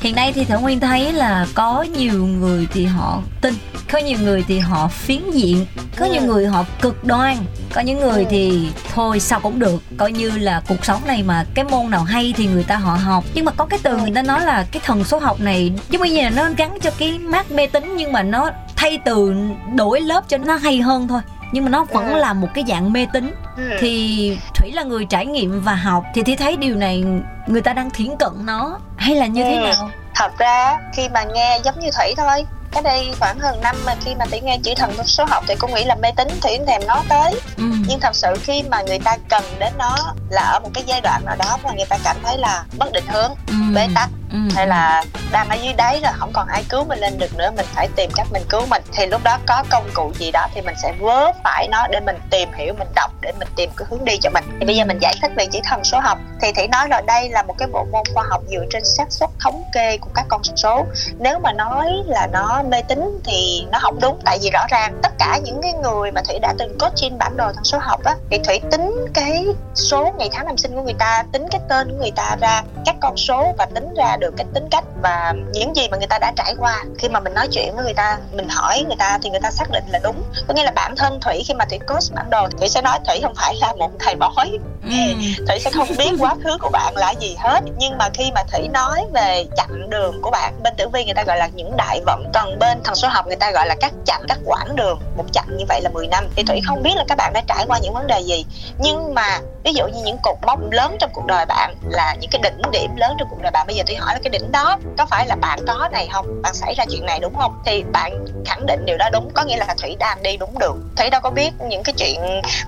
hiện 0.00 0.16
nay 0.16 0.32
thì 0.32 0.44
thảo 0.44 0.60
nguyên 0.60 0.80
thấy 0.80 1.12
là 1.12 1.46
có 1.54 1.82
nhiều 1.82 2.26
người 2.26 2.68
thì 2.72 2.84
họ 2.84 3.22
tin 3.40 3.54
có 3.92 3.98
nhiều 3.98 4.18
người 4.18 4.44
thì 4.48 4.58
họ 4.58 4.88
phiến 4.88 5.30
diện 5.30 5.66
có 5.96 6.06
ừ. 6.06 6.12
nhiều 6.12 6.22
người 6.22 6.46
họ 6.46 6.64
cực 6.80 7.04
đoan 7.04 7.36
có 7.74 7.80
những 7.80 8.00
người 8.00 8.18
ừ. 8.18 8.26
thì 8.30 8.68
thôi 8.94 9.20
sao 9.20 9.40
cũng 9.40 9.58
được 9.58 9.82
coi 9.98 10.12
như 10.12 10.30
là 10.30 10.62
cuộc 10.68 10.84
sống 10.84 11.00
này 11.06 11.22
mà 11.22 11.44
cái 11.54 11.64
môn 11.64 11.90
nào 11.90 12.02
hay 12.02 12.34
thì 12.36 12.46
người 12.46 12.64
ta 12.64 12.76
họ 12.76 12.94
học 12.94 13.24
nhưng 13.34 13.44
mà 13.44 13.52
có 13.52 13.66
cái 13.66 13.78
từ 13.82 13.96
người 13.96 14.12
ta 14.14 14.22
nói 14.22 14.40
là 14.40 14.66
cái 14.72 14.82
thần 14.84 15.04
số 15.04 15.18
học 15.18 15.40
này 15.40 15.72
giống 15.90 16.02
như 16.02 16.22
là 16.22 16.30
nó 16.30 16.48
gắn 16.56 16.78
cho 16.82 16.90
cái 16.98 17.18
mát 17.18 17.50
mê 17.50 17.66
tín 17.66 17.94
nhưng 17.96 18.12
mà 18.12 18.22
nó 18.22 18.50
thay 18.76 18.98
từ 19.04 19.34
đổi 19.74 20.00
lớp 20.00 20.24
cho 20.28 20.36
nó 20.36 20.54
hay 20.54 20.80
hơn 20.80 21.08
thôi 21.08 21.20
nhưng 21.52 21.64
mà 21.64 21.70
nó 21.70 21.84
vẫn 21.84 22.08
ừ. 22.08 22.18
là 22.18 22.32
một 22.32 22.48
cái 22.54 22.64
dạng 22.68 22.92
mê 22.92 23.06
tín 23.12 23.34
ừ. 23.56 23.62
thì 23.80 24.38
thủy 24.54 24.72
là 24.72 24.82
người 24.82 25.04
trải 25.04 25.26
nghiệm 25.26 25.60
và 25.60 25.74
học 25.74 26.04
thì 26.14 26.22
thi 26.22 26.36
thấy 26.36 26.56
điều 26.56 26.76
này 26.76 27.04
người 27.46 27.62
ta 27.62 27.72
đang 27.72 27.90
thiển 27.90 28.16
cận 28.18 28.32
nó 28.44 28.78
hay 28.96 29.14
là 29.14 29.26
như 29.26 29.42
ừ. 29.42 29.48
thế 29.50 29.56
nào 29.56 29.90
thật 30.14 30.38
ra 30.38 30.78
khi 30.96 31.08
mà 31.08 31.24
nghe 31.34 31.60
giống 31.64 31.80
như 31.80 31.90
thủy 31.98 32.14
thôi 32.16 32.44
cái 32.72 32.82
đây 32.82 33.14
khoảng 33.18 33.38
hơn 33.38 33.60
năm 33.60 33.76
mà 33.86 33.94
khi 34.04 34.14
mà 34.14 34.24
thủy 34.26 34.40
nghe 34.40 34.58
chữ 34.62 34.72
thần 34.76 35.04
số 35.04 35.24
học 35.28 35.44
thì 35.48 35.54
cũng 35.58 35.74
nghĩ 35.74 35.84
là 35.84 35.94
mê 35.94 36.08
tín 36.16 36.28
thủy 36.42 36.58
thèm 36.66 36.86
nói 36.86 37.00
tới 37.08 37.40
ừ. 37.56 37.64
nhưng 37.88 38.00
thật 38.00 38.14
sự 38.14 38.34
khi 38.42 38.62
mà 38.70 38.82
người 38.82 38.98
ta 38.98 39.16
cần 39.28 39.42
đến 39.58 39.72
nó 39.78 39.96
là 40.30 40.42
ở 40.42 40.60
một 40.60 40.70
cái 40.74 40.84
giai 40.86 41.00
đoạn 41.00 41.24
nào 41.24 41.36
đó 41.38 41.58
mà 41.64 41.70
người 41.76 41.86
ta 41.88 41.98
cảm 42.04 42.16
thấy 42.22 42.38
là 42.38 42.64
bất 42.78 42.92
định 42.92 43.06
hướng 43.08 43.30
ừ. 43.46 43.54
bế 43.74 43.88
tắc 43.94 44.10
ừ. 44.32 44.38
hay 44.56 44.66
là 44.66 45.04
đang 45.32 45.48
ở 45.48 45.54
dưới 45.54 45.72
đáy 45.72 46.00
rồi, 46.02 46.12
không 46.16 46.30
còn 46.32 46.48
ai 46.48 46.64
cứu 46.68 46.84
mình 46.84 46.98
lên 46.98 47.18
được 47.18 47.36
nữa, 47.36 47.50
mình 47.56 47.66
phải 47.74 47.88
tìm 47.96 48.10
cách 48.16 48.26
mình 48.32 48.42
cứu 48.48 48.66
mình. 48.66 48.82
Thì 48.92 49.06
lúc 49.06 49.24
đó 49.24 49.38
có 49.46 49.64
công 49.70 49.88
cụ 49.94 50.12
gì 50.18 50.30
đó 50.30 50.46
thì 50.54 50.60
mình 50.60 50.74
sẽ 50.82 50.92
vớ 51.00 51.32
phải 51.44 51.68
nó 51.68 51.86
để 51.86 52.00
mình 52.00 52.16
tìm 52.30 52.48
hiểu, 52.52 52.74
mình 52.78 52.88
đọc 52.94 53.10
để 53.20 53.32
mình 53.38 53.48
tìm 53.56 53.70
cái 53.76 53.86
hướng 53.90 54.04
đi 54.04 54.16
cho 54.16 54.30
mình. 54.30 54.44
Thì 54.60 54.66
bây 54.66 54.76
giờ 54.76 54.84
mình 54.84 54.98
giải 54.98 55.14
thích 55.22 55.30
về 55.36 55.46
chỉ 55.52 55.60
thần 55.64 55.84
số 55.84 56.00
học. 56.00 56.18
Thì 56.40 56.52
thủy 56.52 56.66
nói 56.66 56.88
là 56.88 57.00
đây 57.00 57.30
là 57.30 57.42
một 57.42 57.54
cái 57.58 57.68
bộ 57.72 57.86
môn 57.92 58.02
khoa 58.14 58.24
học 58.30 58.42
dựa 58.50 58.64
trên 58.70 58.84
xác 58.84 59.12
suất 59.12 59.30
thống 59.40 59.62
kê 59.72 59.98
của 59.98 60.10
các 60.14 60.24
con 60.28 60.42
số. 60.56 60.86
Nếu 61.18 61.38
mà 61.38 61.52
nói 61.52 61.86
là 62.06 62.26
nó 62.32 62.62
mê 62.68 62.82
tín 62.82 63.20
thì 63.24 63.66
nó 63.72 63.78
không 63.82 64.00
đúng, 64.00 64.20
tại 64.24 64.38
vì 64.42 64.50
rõ 64.50 64.66
ràng 64.68 64.98
tất 65.02 65.12
cả 65.18 65.38
những 65.44 65.62
cái 65.62 65.72
người 65.72 66.12
mà 66.12 66.22
thủy 66.28 66.38
đã 66.38 66.54
từng 66.58 66.78
coaching 66.78 67.18
bản 67.18 67.36
đồ 67.36 67.52
thần 67.52 67.64
số 67.64 67.78
học 67.78 68.04
á, 68.04 68.14
thì 68.30 68.38
thủy 68.44 68.60
tính 68.70 68.94
cái 69.14 69.46
số 69.74 70.14
ngày 70.18 70.28
tháng 70.32 70.46
năm 70.46 70.56
sinh 70.56 70.74
của 70.74 70.82
người 70.82 70.94
ta, 70.98 71.24
tính 71.32 71.46
cái 71.50 71.60
tên 71.68 71.90
của 71.90 71.96
người 71.96 72.12
ta 72.16 72.36
ra, 72.40 72.62
các 72.86 72.96
con 73.00 73.16
số 73.16 73.54
và 73.58 73.66
tính 73.74 73.94
ra 73.96 74.16
được 74.20 74.34
cái 74.36 74.46
tính 74.54 74.68
cách 74.70 74.84
và 75.02 75.34
những 75.52 75.76
gì 75.76 75.88
mà 75.90 75.96
người 75.96 76.06
ta 76.06 76.18
đã 76.18 76.32
trải 76.36 76.54
qua. 76.58 76.84
Khi 76.98 77.08
mà 77.08 77.20
mình 77.20 77.34
nói 77.34 77.48
chuyện 77.52 77.76
với 77.76 77.84
người 77.84 77.94
ta 77.94 78.18
mình 78.32 78.48
hỏi 78.48 78.84
người 78.86 78.96
ta 78.98 79.18
thì 79.22 79.30
người 79.30 79.40
ta 79.40 79.50
xác 79.50 79.70
định 79.70 79.84
là 79.88 79.98
đúng. 80.02 80.22
Có 80.48 80.54
nghĩa 80.54 80.64
là 80.64 80.70
bản 80.70 80.96
thân 80.96 81.20
thủy 81.20 81.42
khi 81.46 81.54
mà 81.54 81.64
thủy 81.64 81.78
coach 81.88 82.14
bản 82.14 82.30
đồ 82.30 82.48
thủy 82.58 82.68
sẽ 82.68 82.82
nói 82.82 82.98
thủy 83.06 83.20
không 83.22 83.34
phải 83.36 83.54
là 83.60 83.72
một 83.78 83.90
thầy 83.98 84.14
bói. 84.14 84.58
Ừ. 84.84 84.90
thủy 85.48 85.58
sẽ 85.60 85.70
không 85.70 85.88
biết 85.98 86.10
quá 86.18 86.34
khứ 86.44 86.58
của 86.60 86.70
bạn 86.72 86.96
là 86.96 87.10
gì 87.20 87.36
hết. 87.38 87.60
Nhưng 87.78 87.98
mà 87.98 88.08
khi 88.14 88.30
mà 88.34 88.42
thủy 88.52 88.68
nói 88.68 89.04
về 89.12 89.46
chặng 89.56 89.90
đường 89.90 90.22
của 90.22 90.30
bạn 90.30 90.62
bên 90.62 90.74
tử 90.76 90.88
vi 90.88 91.04
người 91.04 91.14
ta 91.14 91.24
gọi 91.24 91.36
là 91.36 91.46
những 91.46 91.76
đại 91.76 92.00
vận 92.06 92.24
còn 92.34 92.58
bên 92.58 92.82
thần 92.84 92.94
số 92.94 93.08
học 93.08 93.26
người 93.26 93.36
ta 93.36 93.50
gọi 93.50 93.66
là 93.66 93.74
các 93.80 93.92
chặng 94.04 94.22
các 94.28 94.38
quãng 94.44 94.76
đường 94.76 94.98
một 95.16 95.24
chặng 95.32 95.56
như 95.56 95.64
vậy 95.68 95.80
là 95.80 95.90
10 95.90 96.06
năm. 96.06 96.28
Thì 96.36 96.42
thủy 96.42 96.60
không 96.66 96.82
biết 96.82 96.92
là 96.96 97.04
các 97.08 97.18
bạn 97.18 97.32
đã 97.32 97.42
trải 97.46 97.64
qua 97.68 97.78
những 97.78 97.94
vấn 97.94 98.06
đề 98.06 98.20
gì. 98.20 98.44
Nhưng 98.78 99.14
mà 99.14 99.40
ví 99.64 99.72
dụ 99.72 99.86
như 99.86 100.02
những 100.04 100.18
cột 100.22 100.36
mốc 100.46 100.58
lớn 100.70 100.96
trong 101.00 101.10
cuộc 101.14 101.26
đời 101.26 101.46
bạn 101.46 101.74
là 101.82 102.16
những 102.20 102.30
cái 102.30 102.40
đỉnh 102.42 102.70
điểm 102.72 102.96
lớn 102.96 103.16
trong 103.18 103.28
cuộc 103.30 103.42
đời 103.42 103.50
bạn. 103.50 103.66
Bây 103.66 103.76
giờ 103.76 103.82
thủy 103.86 103.96
hỏi 103.96 104.09
là 104.12 104.20
cái 104.22 104.30
đỉnh 104.30 104.52
đó 104.52 104.78
có 104.98 105.06
phải 105.06 105.26
là 105.26 105.36
bạn 105.36 105.58
có 105.66 105.88
này 105.92 106.08
không? 106.12 106.42
Bạn 106.42 106.54
xảy 106.54 106.74
ra 106.74 106.84
chuyện 106.90 107.06
này 107.06 107.18
đúng 107.22 107.34
không? 107.36 107.62
Thì 107.64 107.84
bạn 107.92 108.24
khẳng 108.46 108.66
định 108.66 108.86
điều 108.86 108.96
đó 108.96 109.10
đúng 109.12 109.30
có 109.34 109.44
nghĩa 109.44 109.56
là 109.56 109.74
thủy 109.82 109.96
đang 109.98 110.22
đi 110.22 110.36
đúng 110.36 110.58
đường. 110.58 110.88
Thủy 110.96 111.10
đâu 111.10 111.20
có 111.20 111.30
biết 111.30 111.50
những 111.68 111.82
cái 111.82 111.94
chuyện 111.98 112.20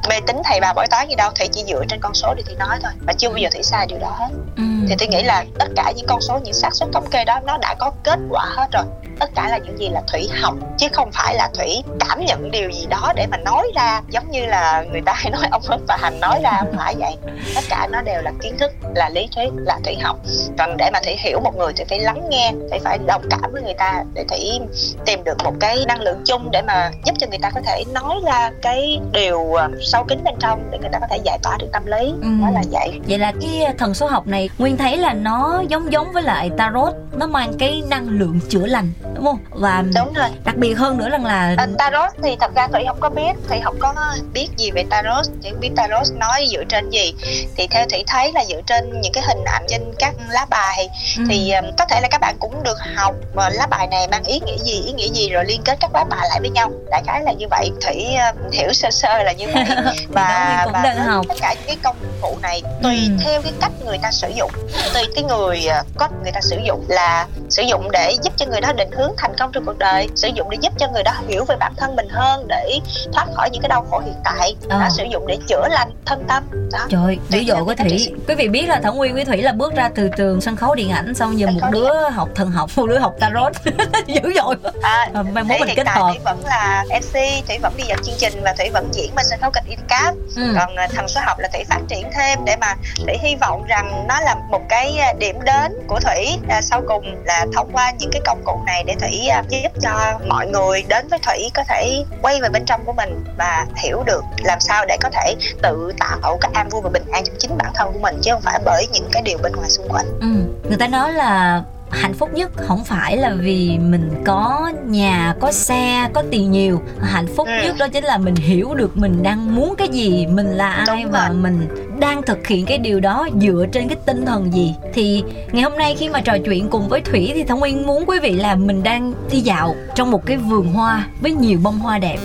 mê 0.09 0.21
tín 0.27 0.37
thầy 0.45 0.61
bà 0.61 0.73
bói 0.73 0.87
toán 0.91 1.09
gì 1.09 1.15
đâu 1.15 1.31
thủy 1.39 1.49
chỉ 1.53 1.65
dựa 1.69 1.85
trên 1.89 2.01
con 2.01 2.15
số 2.15 2.35
để 2.35 2.43
thủy 2.43 2.55
nói 2.59 2.79
thôi 2.83 2.93
và 3.07 3.13
chưa 3.13 3.29
bao 3.29 3.39
giờ 3.39 3.49
thủy 3.53 3.63
sai 3.63 3.87
điều 3.87 3.99
đó 3.99 4.15
hết. 4.19 4.29
Ừ. 4.57 4.63
thì 4.89 4.97
thủy 4.97 5.09
nghĩ 5.09 5.23
là 5.23 5.45
tất 5.59 5.69
cả 5.77 5.93
những 5.97 6.07
con 6.07 6.21
số 6.21 6.39
những 6.39 6.55
xác 6.55 6.75
suất 6.75 6.89
thống 6.93 7.11
kê 7.11 7.25
đó 7.25 7.41
nó 7.45 7.59
đã 7.59 7.75
có 7.79 7.93
kết 8.05 8.19
quả 8.31 8.45
hết 8.45 8.69
rồi 8.73 8.85
tất 9.23 9.31
cả 9.35 9.49
là 9.49 9.59
những 9.59 9.79
gì 9.79 9.89
là 9.89 10.03
thủy 10.13 10.29
học 10.41 10.55
chứ 10.79 10.87
không 10.93 11.11
phải 11.13 11.35
là 11.35 11.49
thủy 11.55 11.83
cảm 12.01 12.25
nhận 12.25 12.51
điều 12.51 12.71
gì 12.71 12.87
đó 12.87 13.13
để 13.17 13.27
mà 13.31 13.37
nói 13.37 13.73
ra 13.75 14.01
giống 14.09 14.31
như 14.31 14.47
là 14.47 14.85
người 14.93 15.01
ta 15.01 15.13
hay 15.13 15.31
nói 15.33 15.43
ông 15.51 15.63
Hân 15.69 15.85
và 15.89 15.97
Hành 16.01 16.21
nói 16.21 16.41
ra 16.43 16.53
không 16.59 16.73
phải 16.77 16.95
vậy. 16.99 17.17
Tất 17.55 17.61
cả 17.69 17.89
nó 17.93 18.03
đều 18.03 18.23
là 18.23 18.33
kiến 18.43 18.59
thức 18.59 18.73
là 18.97 19.09
lý 19.09 19.29
thuyết 19.35 19.51
là 19.57 19.79
thủy 19.85 19.97
học. 20.03 20.17
Còn 20.59 20.77
để 20.77 20.91
mà 20.93 21.01
thủy 21.05 21.17
hiểu 21.19 21.41
một 21.41 21.57
người 21.57 21.73
thì 21.77 21.85
phải 21.89 22.01
lắng 22.01 22.29
nghe 22.31 22.53
phải 22.71 22.79
phải 22.79 22.99
đồng 23.07 23.23
cảm 23.31 23.53
với 23.53 23.63
người 23.63 23.75
ta 23.75 24.05
để 24.15 24.25
thủy 24.29 24.61
tìm 25.07 25.25
được 25.25 25.45
một 25.45 25.53
cái 25.61 25.85
năng 25.89 26.01
lượng 26.01 26.23
chung 26.25 26.51
để 26.51 26.63
mà 26.63 26.91
giúp 27.05 27.15
cho 27.19 27.27
người 27.27 27.39
ta 27.43 27.51
có 27.51 27.61
thể 27.67 27.85
nói 27.95 28.17
ra 28.25 28.51
cái 28.63 29.01
điều 29.13 29.53
ờ, 29.55 29.71
sâu 29.81 30.05
kín 30.05 30.25
bên 30.25 30.35
trong 30.39 30.69
để 30.71 30.79
người 30.79 30.91
ta 30.93 30.99
có 30.99 31.07
thể 31.11 31.19
giải 31.25 31.39
tỏa 31.43 31.57
được 31.59 31.69
tâm 31.73 31.87
lý. 31.87 32.13
Ừ. 32.23 32.29
đó 32.43 32.51
là 32.51 32.63
vậy. 32.71 33.01
Vậy 33.09 33.19
là 33.19 33.33
cái 33.41 33.75
thần 33.79 33.95
số 33.95 34.07
học 34.07 34.27
này 34.27 34.51
nguyên 34.59 34.77
thấy 34.77 34.97
là 34.97 35.13
nó 35.13 35.63
giống 35.69 35.93
giống 35.93 36.13
với 36.13 36.23
lại 36.23 36.51
tarot 36.59 36.95
nó 37.13 37.27
mang 37.27 37.53
cái 37.59 37.83
năng 37.91 38.09
lượng 38.09 38.41
chữa 38.49 38.67
lành 38.67 38.93
đúng 39.15 39.25
không? 39.25 39.39
Và 39.51 39.85
đúng 39.95 40.13
rồi. 40.13 40.29
đặc 40.45 40.57
biệt 40.57 40.75
hơn 40.75 40.99
nữa 40.99 41.09
rằng 41.09 41.25
là 41.25 41.55
à, 41.59 41.67
tarot 41.79 42.11
thì 42.23 42.37
thật 42.41 42.55
ra 42.57 42.69
thủy 42.69 42.85
không 42.87 43.01
có 43.01 43.11
biết 43.11 43.33
thủy 43.49 43.59
không 43.65 43.77
có 43.79 43.95
biết 44.33 44.49
gì 44.57 44.71
về 44.71 44.85
tarot. 44.91 45.25
Chỉ 45.43 45.51
biết 45.61 45.71
tarot 45.77 46.07
nói 46.15 46.47
dựa 46.53 46.65
trên 46.69 46.91
gì. 46.91 47.15
Thì 47.57 47.67
theo 47.67 47.87
thủy 47.91 48.05
thấy 48.07 48.33
là 48.33 48.45
dựa 48.45 48.61
trên 48.67 49.01
những 49.01 49.13
cái 49.13 49.25
hình 49.27 49.45
ảnh 49.45 49.65
trên 49.69 49.83
các 49.99 50.15
lá 50.31 50.47
bài. 50.51 50.89
Ừ. 51.17 51.25
thì 51.29 51.53
um, 51.53 51.65
có 51.79 51.85
thể 51.85 52.01
là 52.01 52.09
các 52.09 52.21
bạn 52.21 52.37
cũng 52.41 52.63
được 52.63 52.77
học 52.97 53.15
và 53.35 53.51
lá 53.51 53.67
bài 53.67 53.87
này 53.87 54.09
mang 54.09 54.25
ý 54.25 54.41
nghĩa 54.47 54.59
gì 54.59 54.83
ý 54.87 54.93
nghĩa 54.93 55.09
gì 55.09 55.29
rồi 55.31 55.45
liên 55.45 55.63
kết 55.65 55.79
các 55.81 55.95
lá 55.95 56.05
bài 56.05 56.29
lại 56.29 56.41
với 56.41 56.51
nhau. 56.51 56.71
Đại 56.91 57.03
khái 57.07 57.23
là 57.23 57.33
như 57.33 57.47
vậy. 57.51 57.71
Thủy 57.81 58.07
uh, 58.31 58.53
hiểu 58.53 58.73
sơ 58.73 58.91
sơ 58.91 59.23
là 59.23 59.33
như 59.33 59.47
vậy. 59.55 59.65
Và 60.09 60.67
và 60.73 60.95
học. 61.07 61.27
tất 61.29 61.35
cả 61.41 61.55
những 61.55 61.67
cái 61.67 61.77
công 61.83 61.97
cụ 62.23 62.39
này 62.43 62.63
tùy 62.83 62.95
ừ. 62.95 63.25
theo 63.25 63.43
cái 63.43 63.53
cách 63.61 63.73
người 63.85 63.99
ta 64.03 64.11
sử 64.11 64.29
dụng 64.29 64.51
tùy 64.95 65.03
cái 65.15 65.25
người 65.25 65.67
uh, 65.81 65.87
có 65.97 66.09
người 66.23 66.33
ta 66.33 66.41
sử 66.41 66.59
dụng 66.65 66.85
là 66.89 67.27
sử 67.49 67.63
dụng 67.63 67.91
để 67.91 68.17
giúp 68.23 68.33
cho 68.37 68.47
người 68.47 68.61
đó 68.61 68.73
định 68.73 68.91
hướng 68.97 69.13
thành 69.17 69.33
công 69.39 69.53
trong 69.53 69.65
cuộc 69.65 69.79
đời 69.79 70.09
sử 70.15 70.29
dụng 70.29 70.51
để 70.51 70.59
giúp 70.61 70.73
cho 70.79 70.89
người 70.93 71.03
đó 71.03 71.13
hiểu 71.29 71.45
về 71.45 71.57
bản 71.61 71.73
thân 71.77 71.97
mình 71.97 72.09
hơn 72.11 72.49
để 72.49 72.81
thoát 73.13 73.27
khỏi 73.35 73.51
những 73.51 73.63
cái 73.63 73.69
đau 73.69 73.87
khổ 73.91 74.03
hiện 74.05 74.15
tại 74.25 74.57
à. 74.69 74.79
đã 74.81 74.91
sử 74.91 75.05
dụng 75.05 75.27
để 75.27 75.39
chữa 75.49 75.69
lành 75.71 75.91
thân 76.07 76.25
tâm. 76.29 76.43
Đó. 76.73 76.87
Trời 76.89 77.19
dữ 77.29 77.45
dội 77.49 77.65
của 77.65 77.75
thủy. 77.75 78.15
quý 78.29 78.35
vị 78.35 78.49
biết 78.49 78.69
là 78.69 78.81
thảo 78.83 78.95
nguyên 78.95 79.15
với 79.15 79.25
thủy 79.25 79.43
là 79.43 79.53
bước 79.53 79.75
ra 79.75 79.91
từ 79.95 80.09
trường 80.17 80.41
sân 80.41 80.57
khấu 80.57 80.75
điện 80.75 80.91
ảnh 80.91 81.15
xong 81.15 81.39
giờ 81.39 81.47
một 81.47 81.69
đứa 81.73 82.11
học 82.11 82.29
thần 82.35 82.51
học 82.51 82.71
một 82.77 82.87
đứa 82.87 82.99
học 82.99 83.15
tarot. 83.21 83.53
Dữ 84.07 84.33
dội 84.35 84.57
à, 84.83 85.09
à 85.15 85.23
mai 85.23 85.45
mốt 85.45 85.61
mình 85.61 85.77
kết 85.77 85.89
hợp. 85.89 86.13
Thủy 86.13 86.19
vẫn 86.25 86.45
là 86.45 86.85
mc 86.89 87.13
thủy 87.49 87.59
vẫn 87.63 87.73
đi 87.77 87.85
dẫn 87.85 87.99
chương 88.03 88.15
trình 88.19 88.33
và 88.43 88.55
thủy 88.59 88.71
vẫn 88.73 88.89
diễn 88.93 89.15
bên 89.15 89.25
sân 89.31 89.41
khấu 89.41 89.51
kịch 89.51 89.65
Incap. 89.69 90.15
Ừ. 90.37 90.43
còn 90.57 90.77
à, 90.77 90.89
thần 90.95 91.09
số 91.09 91.21
học 91.25 91.39
là 91.39 91.49
thủy 91.53 91.65
phát 91.69 91.81
triển 91.89 92.11
thêm 92.15 92.39
để 92.45 92.57
mà 92.57 92.75
thủy 93.07 93.15
hy 93.23 93.37
vọng 93.41 93.65
rằng 93.69 94.05
nó 94.09 94.21
là 94.21 94.37
một 94.51 94.63
cái 94.69 94.99
à, 94.99 95.13
điểm 95.19 95.37
đến 95.45 95.73
của 95.87 96.01
thủy 96.01 96.39
à, 96.49 96.63
sau 96.63 96.83
cùng 96.89 97.25
là 97.25 97.47
thông 97.55 97.71
qua 97.73 97.93
những 97.99 98.11
cái 98.13 98.23
công 98.25 98.43
cụ 98.45 98.61
này 98.67 98.82
để 98.87 98.95
thủy 99.01 99.27
à, 99.29 99.43
giúp 99.49 99.73
cho 99.81 100.19
mọi 100.29 100.47
người 100.47 100.85
đến 100.89 101.09
với 101.09 101.19
thủy 101.27 101.51
có 101.55 101.63
thể 101.69 102.05
quay 102.23 102.41
về 102.41 102.49
bên 102.49 102.65
trong 102.67 102.85
của 102.85 102.93
mình 102.93 103.25
và 103.39 103.67
hiểu 103.83 104.03
được 104.07 104.25
làm 104.45 104.61
sao 104.61 104.85
để 104.89 104.97
có 105.01 105.11
thể 105.13 105.35
tự 105.63 105.93
tạo 105.99 106.39
cái 106.41 106.51
an 106.55 106.69
vui 106.69 106.81
và 106.83 106.91
bình 106.91 107.05
an 107.13 107.25
trong 107.25 107.37
chính 107.39 107.59
bản 107.59 107.73
thân 107.75 107.93
của 107.93 107.99
mình 107.99 108.19
chứ 108.23 108.31
không 108.33 108.43
phải 108.43 108.61
bởi 108.65 108.87
những 108.93 109.09
cái 109.13 109.23
điều 109.23 109.39
bên 109.43 109.53
ngoài 109.53 109.71
xung 109.71 109.89
quanh 109.89 110.07
ừ. 110.21 110.27
người 110.69 110.79
ta 110.79 110.87
nói 110.87 111.13
là 111.13 111.63
hạnh 111.91 112.15
phúc 112.15 112.31
nhất 112.35 112.51
không 112.57 112.85
phải 112.85 113.17
là 113.17 113.35
vì 113.39 113.79
mình 113.79 114.23
có 114.27 114.73
nhà 114.87 115.35
có 115.41 115.53
xe 115.53 116.09
có 116.13 116.23
tiền 116.31 116.51
nhiều 116.51 116.83
hạnh 117.03 117.27
phúc 117.37 117.47
ừ. 117.47 117.67
nhất 117.67 117.77
đó 117.79 117.89
chính 117.93 118.05
là 118.05 118.19
mình 118.19 118.35
hiểu 118.35 118.75
được 118.75 118.97
mình 118.97 119.23
đang 119.23 119.55
muốn 119.57 119.75
cái 119.79 119.89
gì 119.89 120.27
mình 120.27 120.47
là 120.47 120.73
ai 120.73 120.87
Đúng 121.03 121.11
và 121.11 121.29
rồi. 121.29 121.37
mình 121.37 121.69
đang 122.03 122.23
thực 122.23 122.47
hiện 122.47 122.67
cái 122.67 122.79
điều 122.79 123.01
đó 123.01 123.29
dựa 123.41 123.67
trên 123.73 123.89
cái 123.89 123.97
tinh 124.07 124.27
thần 124.27 124.53
gì? 124.55 124.75
Thì 124.95 125.23
ngày 125.53 125.63
hôm 125.63 125.79
nay 125.79 125.97
khi 125.99 126.09
mà 126.09 126.21
trò 126.21 126.37
chuyện 126.45 126.69
cùng 126.69 126.89
với 126.89 127.01
thủy 127.01 127.31
thì 127.35 127.45
thông 127.45 127.61
nguyên 127.61 127.87
muốn 127.87 128.05
quý 128.07 128.19
vị 128.23 128.33
là 128.33 128.55
mình 128.55 128.83
đang 128.83 129.13
đi 129.31 129.41
dạo 129.41 129.75
trong 129.95 130.11
một 130.11 130.27
cái 130.27 130.37
vườn 130.37 130.73
hoa 130.73 131.07
với 131.21 131.33
nhiều 131.33 131.59
bông 131.63 131.79
hoa 131.79 131.99
đẹp. 131.99 132.19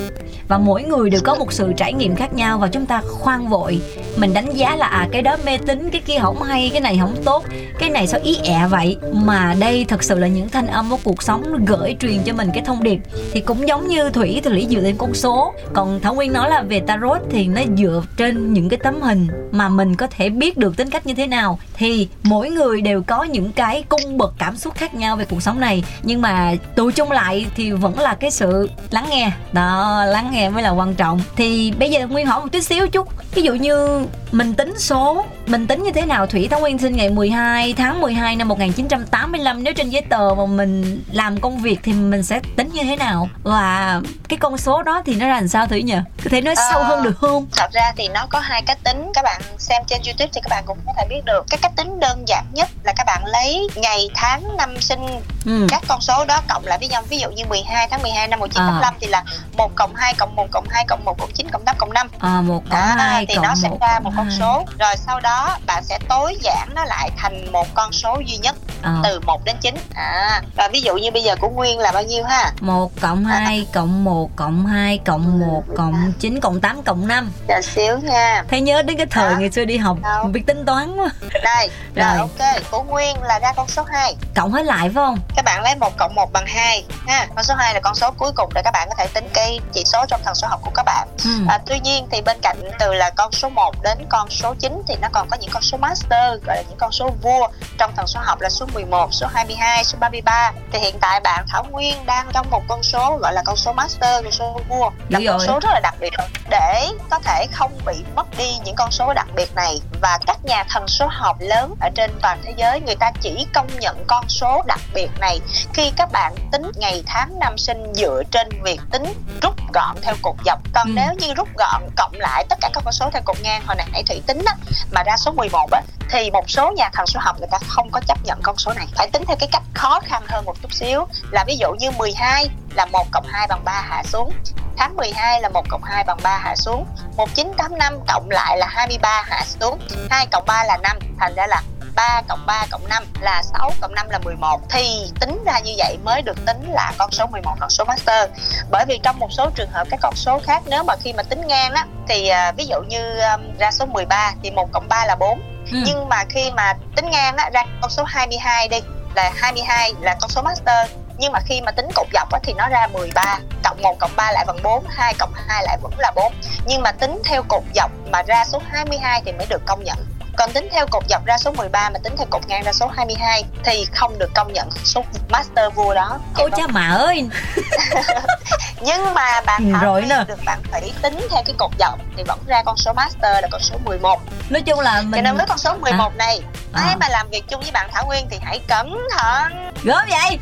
Và 0.48 0.57
mỗi 0.57 0.84
người 0.84 1.10
đều 1.10 1.22
có 1.24 1.36
một 1.36 1.53
sự 1.53 1.74
trải 1.77 1.93
nghiệm 1.93 2.15
khác 2.15 2.34
nhau 2.34 2.57
và 2.57 2.67
chúng 2.67 2.86
ta 2.86 3.01
khoan 3.10 3.48
vội. 3.48 3.81
Mình 4.17 4.34
đánh 4.34 4.53
giá 4.53 4.75
là 4.75 4.88
à 4.88 5.07
cái 5.12 5.22
đó 5.22 5.38
mê 5.46 5.57
tín, 5.57 5.89
cái 5.89 6.01
kia 6.05 6.19
không 6.22 6.41
hay, 6.41 6.69
cái 6.74 6.81
này 6.81 6.98
không 7.01 7.15
tốt, 7.25 7.46
cái 7.79 7.89
này 7.89 8.07
sao 8.07 8.19
ý 8.24 8.38
ẹ 8.43 8.67
vậy? 8.69 8.98
Mà 9.13 9.55
đây 9.60 9.86
thật 9.88 10.03
sự 10.03 10.19
là 10.19 10.27
những 10.27 10.50
thanh 10.50 10.67
âm 10.67 10.89
của 10.89 10.98
cuộc 11.03 11.24
sống 11.24 11.65
gửi 11.65 11.96
truyền 12.00 12.24
cho 12.25 12.34
mình 12.34 12.50
cái 12.53 12.63
thông 12.65 12.84
điệp. 12.84 13.00
Thì 13.31 13.41
cũng 13.41 13.67
giống 13.67 13.88
như 13.88 14.10
thủy 14.10 14.41
thì 14.43 14.51
lý 14.51 14.67
dựa 14.69 14.79
lên 14.79 14.96
con 14.98 15.13
số. 15.13 15.53
Còn 15.74 16.00
thảo 16.00 16.13
nguyên 16.13 16.34
nói 16.34 16.50
là 16.50 16.62
về 16.62 16.79
tarot 16.79 17.22
thì 17.29 17.48
nó 17.48 17.62
dựa 17.77 18.03
trên 18.17 18.53
những 18.53 18.69
cái 18.69 18.79
tấm 18.84 19.01
hình 19.01 19.27
mà 19.51 19.66
mình 19.69 19.95
có 19.95 20.07
thể 20.07 20.29
biết 20.29 20.57
được 20.57 20.77
tính 20.77 20.89
cách 20.89 21.07
như 21.07 21.13
thế 21.13 21.27
nào, 21.27 21.59
thì 21.74 22.07
mỗi 22.24 22.50
người 22.50 22.81
đều 22.81 23.01
có 23.01 23.24
những 23.24 23.51
cái 23.51 23.83
cung 23.89 24.17
bậc 24.17 24.33
cảm 24.38 24.57
xúc 24.57 24.75
khác 24.75 24.95
nhau 24.95 25.15
về 25.15 25.25
cuộc 25.29 25.41
sống 25.41 25.59
này. 25.59 25.83
Nhưng 26.03 26.21
mà 26.21 26.53
tụ 26.75 26.91
chung 26.91 27.12
lại 27.12 27.45
thì 27.55 27.71
vẫn 27.71 28.00
là 28.00 28.13
cái 28.13 28.31
sự 28.31 28.69
lắng 28.91 29.05
nghe. 29.09 29.31
Đó, 29.51 30.03
lắng 30.05 30.29
nghe 30.31 30.50
mới 30.50 30.63
là 30.63 30.69
quan 30.69 30.93
trọng. 30.93 31.21
Thì 31.36 31.71
bây 31.79 31.91
giờ 31.91 32.07
nguyên 32.07 32.25
hỏi 32.25 32.41
một 32.41 32.47
chút 32.51 32.62
xíu 32.62 32.88
chút. 32.88 33.07
Ví 33.33 33.41
dụ 33.41 33.53
như 33.53 34.05
mình 34.31 34.53
tính 34.53 34.74
số 34.79 35.25
mình 35.48 35.67
tính 35.67 35.84
như 35.84 35.91
thế 35.91 36.05
nào 36.05 36.27
thủy? 36.27 36.48
Thắng 36.51 36.62
nguyên 36.62 36.77
sinh 36.77 36.96
ngày 36.96 37.10
12 37.10 37.74
tháng 37.74 38.01
12 38.01 38.36
năm 38.36 38.48
1985 38.48 39.63
nếu 39.63 39.74
trên 39.74 39.89
giấy 39.89 40.01
tờ 40.10 40.29
mà 40.38 40.46
mình 40.46 41.03
làm 41.12 41.39
công 41.39 41.57
việc 41.57 41.79
thì 41.84 41.93
mình 41.93 42.24
sẽ 42.24 42.39
tính 42.55 42.69
như 42.74 42.84
thế 42.84 42.96
nào? 42.96 43.29
Và 43.43 44.01
cái 44.29 44.38
con 44.38 44.57
số 44.57 44.84
đó 44.84 45.01
thì 45.05 45.15
nó 45.15 45.27
ra 45.27 45.34
làm 45.36 45.48
sao 45.48 45.67
thủy 45.67 45.84
nhỉ? 45.84 45.98
Có 46.24 46.29
thể 46.29 46.41
nói 46.41 46.55
Ờ, 46.57 46.69
sâu 46.72 46.84
hơn 46.84 47.03
được 47.03 47.17
không? 47.22 47.48
thật 47.55 47.72
ra 47.74 47.91
thì 47.98 48.07
nó 48.07 48.25
có 48.29 48.39
hai 48.39 48.62
cách 48.62 48.77
tính. 48.84 49.12
Các 49.13 49.22
bạn 49.24 49.41
xem 49.57 49.84
trên 49.88 50.01
youtube 50.05 50.29
thì 50.34 50.41
các 50.43 50.50
bạn 50.50 50.63
cũng 50.67 50.77
có 50.86 50.93
thể 50.98 51.05
biết 51.10 51.22
được. 51.25 51.46
Cái 51.50 51.57
cách 51.62 51.72
tính 51.75 52.00
đơn 52.00 52.24
giản 52.27 52.46
nhất 52.53 52.69
là 52.84 52.93
các 52.98 53.03
bạn 53.07 53.25
lấy 53.25 53.67
ngày 53.75 54.10
tháng 54.15 54.57
năm 54.57 54.81
sinh 54.81 55.00
ừ. 55.46 55.67
các 55.69 55.84
con 55.88 56.01
số 56.01 56.25
đó 56.25 56.41
cộng 56.50 56.65
lại 56.65 56.77
với 56.77 56.88
nhau. 56.88 57.01
Ví 57.10 57.17
dụ 57.19 57.29
như 57.29 57.43
12 57.46 57.88
tháng 57.91 58.01
12 58.01 58.27
năm 58.27 58.39
1985 58.39 58.93
thì 59.01 59.07
là 59.07 59.24
1 59.57 59.75
cộng 59.75 59.96
2 59.96 60.13
cộng 60.13 60.36
1 60.36 60.48
cộng 60.51 60.65
2 60.69 60.86
cộng 60.88 61.05
1 61.05 61.17
cộng 61.19 61.31
9 61.34 61.48
cộng 61.51 61.65
8 61.65 61.75
cộng 61.79 61.93
5 61.93 62.07
à, 62.19 62.41
một 62.41 62.63
cộng 62.69 62.79
đó, 62.79 62.86
hai 62.98 63.25
thì 63.25 63.36
cộng 63.36 63.43
nó 63.43 63.55
sẽ 63.55 63.69
ra 63.81 63.93
cộng 63.93 64.03
một 64.03 64.12
con 64.17 64.25
hai. 64.29 64.38
số. 64.39 64.65
Rồi 64.79 64.95
sau 65.05 65.19
đó 65.19 65.57
bạn 65.65 65.83
sẽ 65.83 66.00
tối 66.09 66.38
giản 66.41 66.69
nó 66.75 66.86
lại 66.86 67.12
thành 67.17 67.51
một 67.51 67.67
con 67.74 67.91
số 67.91 68.21
duy 68.25 68.38
nhất 68.38 68.55
Ờ, 68.81 68.93
từ 69.03 69.19
1 69.19 69.43
đến 69.45 69.55
9 69.62 69.75
à 69.95 70.41
và 70.55 70.67
ví 70.74 70.81
dụ 70.81 70.95
như 70.95 71.12
bây 71.12 71.24
giờ 71.24 71.36
của 71.39 71.50
Nguyên 71.50 71.79
là 71.79 71.91
bao 71.91 72.03
nhiêu 72.03 72.24
ha? 72.24 72.51
Một 72.62 72.91
cộng 73.01 73.25
hai 73.25 73.67
cộng 73.74 74.03
một 74.03 74.36
cộng 74.36 74.65
hai 74.65 74.97
cộng 74.97 75.39
một 75.39 75.63
cộng 75.77 76.12
chín 76.19 76.39
cộng 76.39 76.62
tám 76.62 76.83
cộng 76.83 77.07
năm. 77.07 77.31
Chờ 77.47 77.62
xíu 77.62 77.97
nha. 77.97 78.43
Thấy 78.50 78.62
nhớ 78.62 78.81
đến 78.81 78.97
cái 78.97 79.05
thời 79.05 79.33
Đó. 79.33 79.39
ngày 79.39 79.51
xưa 79.51 79.65
đi 79.65 79.77
học 79.77 79.97
Đâu. 80.03 80.24
biết 80.27 80.41
tính 80.47 80.65
toán 80.65 80.95
quá. 80.97 81.09
Đây 81.43 81.69
rồi, 81.95 82.05
Rồi. 82.07 82.17
ok 82.17 82.62
của 82.71 82.83
Nguyên 82.83 83.21
là 83.21 83.39
ra 83.39 83.53
con 83.55 83.67
số 83.67 83.83
2 83.91 84.15
cộng 84.36 84.51
hết 84.53 84.65
lại 84.65 84.79
phải 84.81 84.93
không? 84.93 85.19
Các 85.36 85.45
bạn 85.45 85.63
lấy 85.63 85.75
1 85.75 85.97
cộng 85.97 86.15
1 86.15 86.31
bằng 86.33 86.45
2 86.47 86.86
ha. 87.07 87.27
Con 87.36 87.43
số 87.43 87.53
2 87.57 87.74
là 87.74 87.79
con 87.79 87.95
số 87.95 88.12
cuối 88.12 88.31
cùng 88.36 88.50
để 88.55 88.62
các 88.65 88.71
bạn 88.71 88.88
có 88.89 88.95
thể 88.97 89.07
tính 89.07 89.29
cái 89.33 89.59
chỉ 89.74 89.83
số 89.86 90.05
trong 90.07 90.21
thần 90.25 90.36
số 90.36 90.47
học 90.47 90.59
của 90.63 90.71
các 90.75 90.83
bạn. 90.86 91.07
Ừ. 91.25 91.29
À, 91.47 91.59
tuy 91.65 91.79
nhiên 91.79 92.07
thì 92.12 92.21
bên 92.21 92.38
cạnh 92.41 92.57
từ 92.79 92.93
là 92.93 93.09
con 93.09 93.31
số 93.31 93.50
1 93.50 93.75
đến 93.83 93.97
con 94.10 94.30
số 94.30 94.54
9 94.60 94.82
thì 94.88 94.96
nó 95.02 95.08
còn 95.12 95.28
có 95.30 95.38
những 95.42 95.50
con 95.54 95.64
số 95.64 95.78
master 95.78 96.44
gọi 96.46 96.56
là 96.56 96.64
những 96.70 96.78
con 96.78 96.92
số 96.92 97.10
vua. 97.22 97.48
Trong 97.78 97.96
thần 97.96 98.08
số 98.08 98.20
học 98.24 98.42
là 98.42 98.50
số 98.50 98.66
11, 98.74 99.10
số 99.14 99.28
22, 99.34 99.84
số 99.84 99.98
33 100.02 100.52
thì 100.72 100.80
hiện 100.80 100.96
tại 101.02 101.20
bạn 101.20 101.46
Thảo 101.50 101.64
Nguyên 101.72 102.06
đang 102.06 102.28
trong 102.34 102.50
một 102.50 102.64
con 102.68 102.84
số 102.84 103.18
gọi 103.22 103.34
là 103.34 103.44
con 103.46 103.56
số 103.56 103.74
master, 103.74 104.24
con 104.24 104.32
số 104.32 104.62
vua. 104.70 104.90
Là 105.10 105.20
con 105.28 105.38
rồi. 105.38 105.48
số 105.48 105.60
rất 105.60 105.70
là 105.74 105.80
đặc 105.84 105.96
biệt 106.00 106.14
để 106.50 106.88
có 107.10 107.20
thể 107.20 107.46
không 107.52 107.72
bị 107.86 107.96
mất 108.16 108.38
đi 108.38 108.58
những 108.66 108.76
con 108.76 108.92
số 108.92 109.14
đặc 109.14 109.28
biệt 109.36 109.56
này 109.56 109.82
và 110.02 110.20
các 110.28 110.38
nhà 110.46 110.64
thần 110.70 110.88
số 110.88 111.08
học 111.12 111.38
lớn 111.40 111.76
ở 111.82 111.90
trên 111.96 112.12
toàn 112.22 112.42
thế 112.46 112.54
giới 112.58 112.80
người 112.82 112.96
ta 112.96 113.12
chỉ 113.22 113.48
công 113.54 113.68
nhận 113.80 114.04
con 114.08 114.26
số 114.30 114.62
đặc 114.68 114.80
biệt 114.94 115.10
này 115.20 115.40
khi 115.74 115.92
các 115.98 116.10
bạn 116.12 116.36
tính 116.52 116.72
ngày 116.76 117.04
tháng 117.08 117.40
năm 117.40 117.58
sinh 117.58 117.94
dựa 117.96 118.24
trên 118.32 118.50
việc 118.64 118.80
tính 118.92 119.04
rút 119.42 119.56
gọn 119.74 119.96
theo 120.02 120.16
cột 120.22 120.36
dọc. 120.46 120.60
Còn 120.74 120.88
Ừ. 120.88 120.92
nếu 120.96 121.14
như 121.14 121.34
rút 121.34 121.48
gọn 121.58 121.82
cộng 121.96 122.12
lại 122.14 122.46
tất 122.50 122.58
cả 122.62 122.70
các 122.74 122.82
con 122.86 122.94
số 122.94 123.10
theo 123.14 123.22
cột 123.26 123.38
ngang 123.42 123.62
hồi 123.68 123.76
nãy 123.76 123.97
thủy 124.04 124.22
tính 124.27 124.42
á, 124.46 124.56
mà 124.92 125.04
ra 125.04 125.18
số 125.18 125.32
11 125.32 125.72
á 125.72 125.82
thì 126.10 126.32
một 126.32 126.50
số 126.50 126.72
nhà 126.72 126.89
thần 126.94 127.08
số 127.08 127.20
học 127.24 127.36
người 127.39 127.48
ta 127.51 127.58
không 127.68 127.92
có 127.92 128.01
chấp 128.08 128.18
nhận 128.24 128.39
con 128.44 128.58
số 128.58 128.74
này. 128.74 128.88
Phải 128.96 129.10
tính 129.13 129.24
theo 129.27 129.38
cái 129.39 129.50
cách 129.51 129.63
khó 129.74 130.00
khăn 130.00 130.24
hơn 130.27 130.46
một 130.46 130.56
chút 130.62 130.74
xíu. 130.74 131.08
Là 131.32 131.44
ví 131.48 131.58
dụ 131.58 131.72
như 131.80 131.92
12 131.92 132.50
là 132.75 132.86
1 132.86 133.08
cộng 133.12 133.25
2 133.27 133.48
bằng 133.48 133.63
3 133.63 133.72
hạ 133.89 134.04
xuống 134.06 134.34
tháng 134.77 134.96
12 134.96 135.42
là 135.42 135.50
1 135.50 135.66
cộng 135.70 135.84
2 135.84 136.04
bằng 136.04 136.18
3 136.24 136.38
hạ 136.38 136.56
xuống 136.56 136.86
1985 137.18 138.00
cộng 138.08 138.30
lại 138.30 138.58
là 138.58 138.68
23 138.70 139.24
hạ 139.25 139.44
xuống 139.46 139.80
2 140.10 140.27
cộng 140.32 140.46
3 140.46 140.63
là 140.63 140.77
5 140.77 140.98
thành 141.20 141.36
ra 141.36 141.48
là 141.48 141.62
3 141.98 142.22
cộng 142.27 142.46
3 142.46 142.66
cộng 142.72 142.88
5 142.89 143.04
là 143.22 143.44
6 143.44 143.72
cộng 143.82 143.96
5 143.96 144.10
là 144.10 144.20
11 144.20 144.62
thì 144.70 145.12
tính 145.20 145.44
ra 145.46 145.60
như 145.60 145.74
vậy 145.77 145.98
mới 146.04 146.22
được 146.22 146.46
tính 146.46 146.72
là 146.72 146.94
con 146.98 147.12
số 147.12 147.25
11 147.27 147.56
con 147.60 147.70
số 147.70 147.84
master. 147.86 148.30
Bởi 148.72 148.86
vì 148.88 149.00
trong 149.04 149.20
một 149.20 149.32
số 149.32 149.50
trường 149.56 149.72
hợp 149.72 149.88
các 149.89 150.00
con 150.01 150.16
số 150.16 150.39
khác 150.44 150.63
nếu 150.66 150.84
mà 150.84 150.96
khi 151.04 151.13
mà 151.13 151.24
tính 151.24 151.48
ngang 151.48 151.74
á 151.74 151.86
thì 152.08 152.27
à, 152.27 152.51
ví 152.51 152.66
dụ 152.66 152.82
như 152.88 153.20
um, 153.20 153.58
ra 153.60 153.72
số 153.72 153.86
13 153.86 154.34
thì 154.44 154.51
1 154.51 154.70
cộng 154.72 154.88
3 154.89 155.06
là 155.06 155.16
4 155.16 155.42
Ừ. 155.72 155.77
nhưng 155.86 156.10
mà 156.10 156.24
khi 156.30 156.51
mà 156.51 156.74
tính 156.96 157.10
ngang 157.10 157.38
á 157.38 157.50
ra 157.54 157.63
con 157.82 157.89
số 157.92 158.04
22 158.04 158.68
đi 158.68 158.77
là 159.16 159.32
22 159.36 159.94
là 160.01 160.16
con 160.22 160.30
số 160.30 160.42
master. 160.42 160.89
Nhưng 161.18 161.32
mà 161.32 161.39
khi 161.46 161.62
mà 161.62 161.72
tính 161.72 161.88
cột 161.96 162.08
dọc 162.13 162.32
á, 162.32 162.39
thì 162.44 162.54
nó 162.54 162.68
ra 162.68 162.88
13 162.88 163.39
cộng 163.63 163.82
1 163.82 163.96
cộng 164.00 164.12
3 164.16 164.32
lại 164.32 164.46
bằng 164.48 164.58
4 164.63 164.84
2 164.89 165.13
cộng 165.20 165.34
2 165.48 165.63
lại 165.63 165.77
vẫn 165.82 165.92
là 165.98 166.12
4 166.16 166.34
nhưng 166.66 166.82
mà 166.82 166.92
tính 166.92 167.22
theo 167.25 167.44
cột 167.48 167.63
dọc 167.75 167.92
mà 168.12 168.22
ra 168.27 168.46
số 168.46 168.62
22 168.72 169.22
thì 169.25 169.32
mới 169.32 169.48
được 169.50 169.62
công 169.66 169.84
nhận 169.84 169.98
còn 170.38 170.51
tính 170.53 170.67
theo 170.72 170.86
cột 170.91 171.03
dọc 171.10 171.25
ra 171.25 171.38
số 171.38 171.51
13 171.51 171.89
mà 171.89 172.00
tính 172.03 172.13
theo 172.17 172.27
cột 172.29 172.48
ngang 172.48 172.63
ra 172.63 172.74
số 172.74 172.88
22 172.88 173.44
thì 173.63 173.86
không 173.96 174.20
được 174.20 174.29
công 174.36 174.53
nhận 174.53 174.70
số 174.84 175.03
master 175.29 175.74
vua 175.75 175.94
đó. 175.94 176.20
Cô 176.36 176.50
cha 176.58 176.67
mà 176.67 176.89
ơi. 176.89 177.29
Nhưng 178.82 179.13
mà 179.13 179.41
bạn 179.41 179.74
Thảo 179.74 179.84
rồi 179.84 180.02
nè. 180.02 180.23
được 180.28 180.39
bạn 180.45 180.60
Thủy 180.71 180.93
tính 181.02 181.28
theo 181.32 181.41
cái 181.45 181.56
cột 181.58 181.71
dọc 181.80 182.00
thì 182.17 182.23
vẫn 182.23 182.39
ra 182.47 182.63
con 182.65 182.78
số 182.78 182.93
master 182.93 183.41
là 183.41 183.47
con 183.52 183.62
số 183.62 183.78
11 183.86 184.19
nói 184.50 184.62
chung 184.62 184.80
là 184.80 184.95
cho 184.95 185.08
mình 185.08 185.23
nên 185.23 185.38
với 185.38 185.45
con 185.50 185.58
số 185.58 185.73
11 185.73 186.15
này 186.15 186.41
À. 186.73 186.82
ai 186.86 186.95
mà 186.95 187.10
làm 187.10 187.30
việc 187.30 187.43
chung 187.50 187.62
với 187.62 187.71
bạn 187.71 187.89
Thảo 187.93 188.06
Nguyên 188.06 188.28
thì 188.30 188.38
hãy 188.43 188.60
cẩn 188.67 189.08
thận. 189.17 189.71
Gớm 189.84 190.08
vậy? 190.10 190.39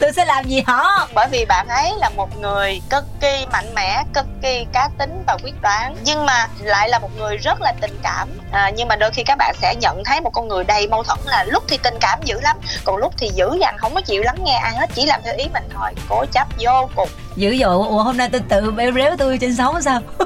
Tôi 0.00 0.12
sẽ 0.12 0.24
làm 0.24 0.44
gì 0.44 0.62
họ? 0.66 1.08
Bởi 1.14 1.26
vì 1.30 1.44
bạn 1.44 1.68
ấy 1.68 1.92
là 1.98 2.08
một 2.08 2.38
người 2.38 2.80
cực 2.90 3.04
kỳ 3.20 3.46
mạnh 3.52 3.74
mẽ 3.74 4.02
cực 4.14 4.26
kỳ 4.42 4.66
cá 4.72 4.88
tính 4.98 5.22
và 5.26 5.36
quyết 5.42 5.62
đoán. 5.62 5.96
Nhưng 6.04 6.26
mà 6.26 6.48
lại 6.60 6.88
là 6.88 6.98
một 6.98 7.10
người 7.18 7.36
rất 7.36 7.60
là 7.62 7.72
tình 7.80 7.98
cảm. 8.02 8.28
À, 8.52 8.70
nhưng 8.76 8.88
mà 8.88 8.96
đôi 8.96 9.10
khi 9.10 9.22
các 9.22 9.33
bạn 9.38 9.54
sẽ 9.60 9.74
nhận 9.74 10.04
thấy 10.04 10.20
một 10.20 10.30
con 10.30 10.48
người 10.48 10.64
đầy 10.64 10.88
mâu 10.88 11.02
thuẫn 11.02 11.18
là 11.24 11.44
lúc 11.44 11.64
thì 11.68 11.78
tình 11.82 11.94
cảm 12.00 12.18
dữ 12.24 12.40
lắm 12.40 12.56
còn 12.84 12.96
lúc 12.96 13.14
thì 13.18 13.30
dữ 13.34 13.58
dằn 13.60 13.78
không 13.78 13.94
có 13.94 14.00
chịu 14.00 14.22
lắng 14.22 14.36
nghe 14.44 14.54
ai 14.62 14.74
hết 14.74 14.90
chỉ 14.94 15.06
làm 15.06 15.20
theo 15.24 15.34
ý 15.36 15.44
mình 15.52 15.68
thôi. 15.74 15.90
Cố 16.08 16.24
chấp 16.32 16.48
vô 16.58 16.88
cùng. 16.96 17.08
Dữ 17.36 17.56
dội 17.60 17.88
ủa 17.88 18.02
hôm 18.02 18.16
nay 18.16 18.28
tôi 18.32 18.40
tự 18.48 18.70
bêu 18.70 18.92
réo 18.92 19.16
tôi 19.16 19.38
trên 19.38 19.56
sóng 19.56 19.82
sao 19.82 20.00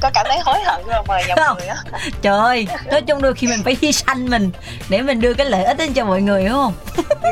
có 0.00 0.10
cảm 0.14 0.26
thấy 0.28 0.38
hối 0.44 0.60
hận 0.64 0.86
rồi 0.86 1.02
mời 1.08 1.22
Không. 1.36 1.58
người 1.58 1.66
á. 1.66 1.76
Trời 2.22 2.38
ơi 2.38 2.66
nói 2.90 3.02
chung 3.02 3.22
đôi 3.22 3.34
khi 3.34 3.46
mình 3.46 3.62
phải 3.64 3.76
hy 3.82 3.92
sanh 3.92 4.30
mình 4.30 4.50
để 4.88 5.02
mình 5.02 5.20
đưa 5.20 5.34
cái 5.34 5.46
lợi 5.46 5.64
ích 5.64 5.78
đến 5.78 5.92
cho 5.92 6.04
mọi 6.04 6.22
người 6.22 6.44
đúng 6.44 6.54
không? 6.54 6.72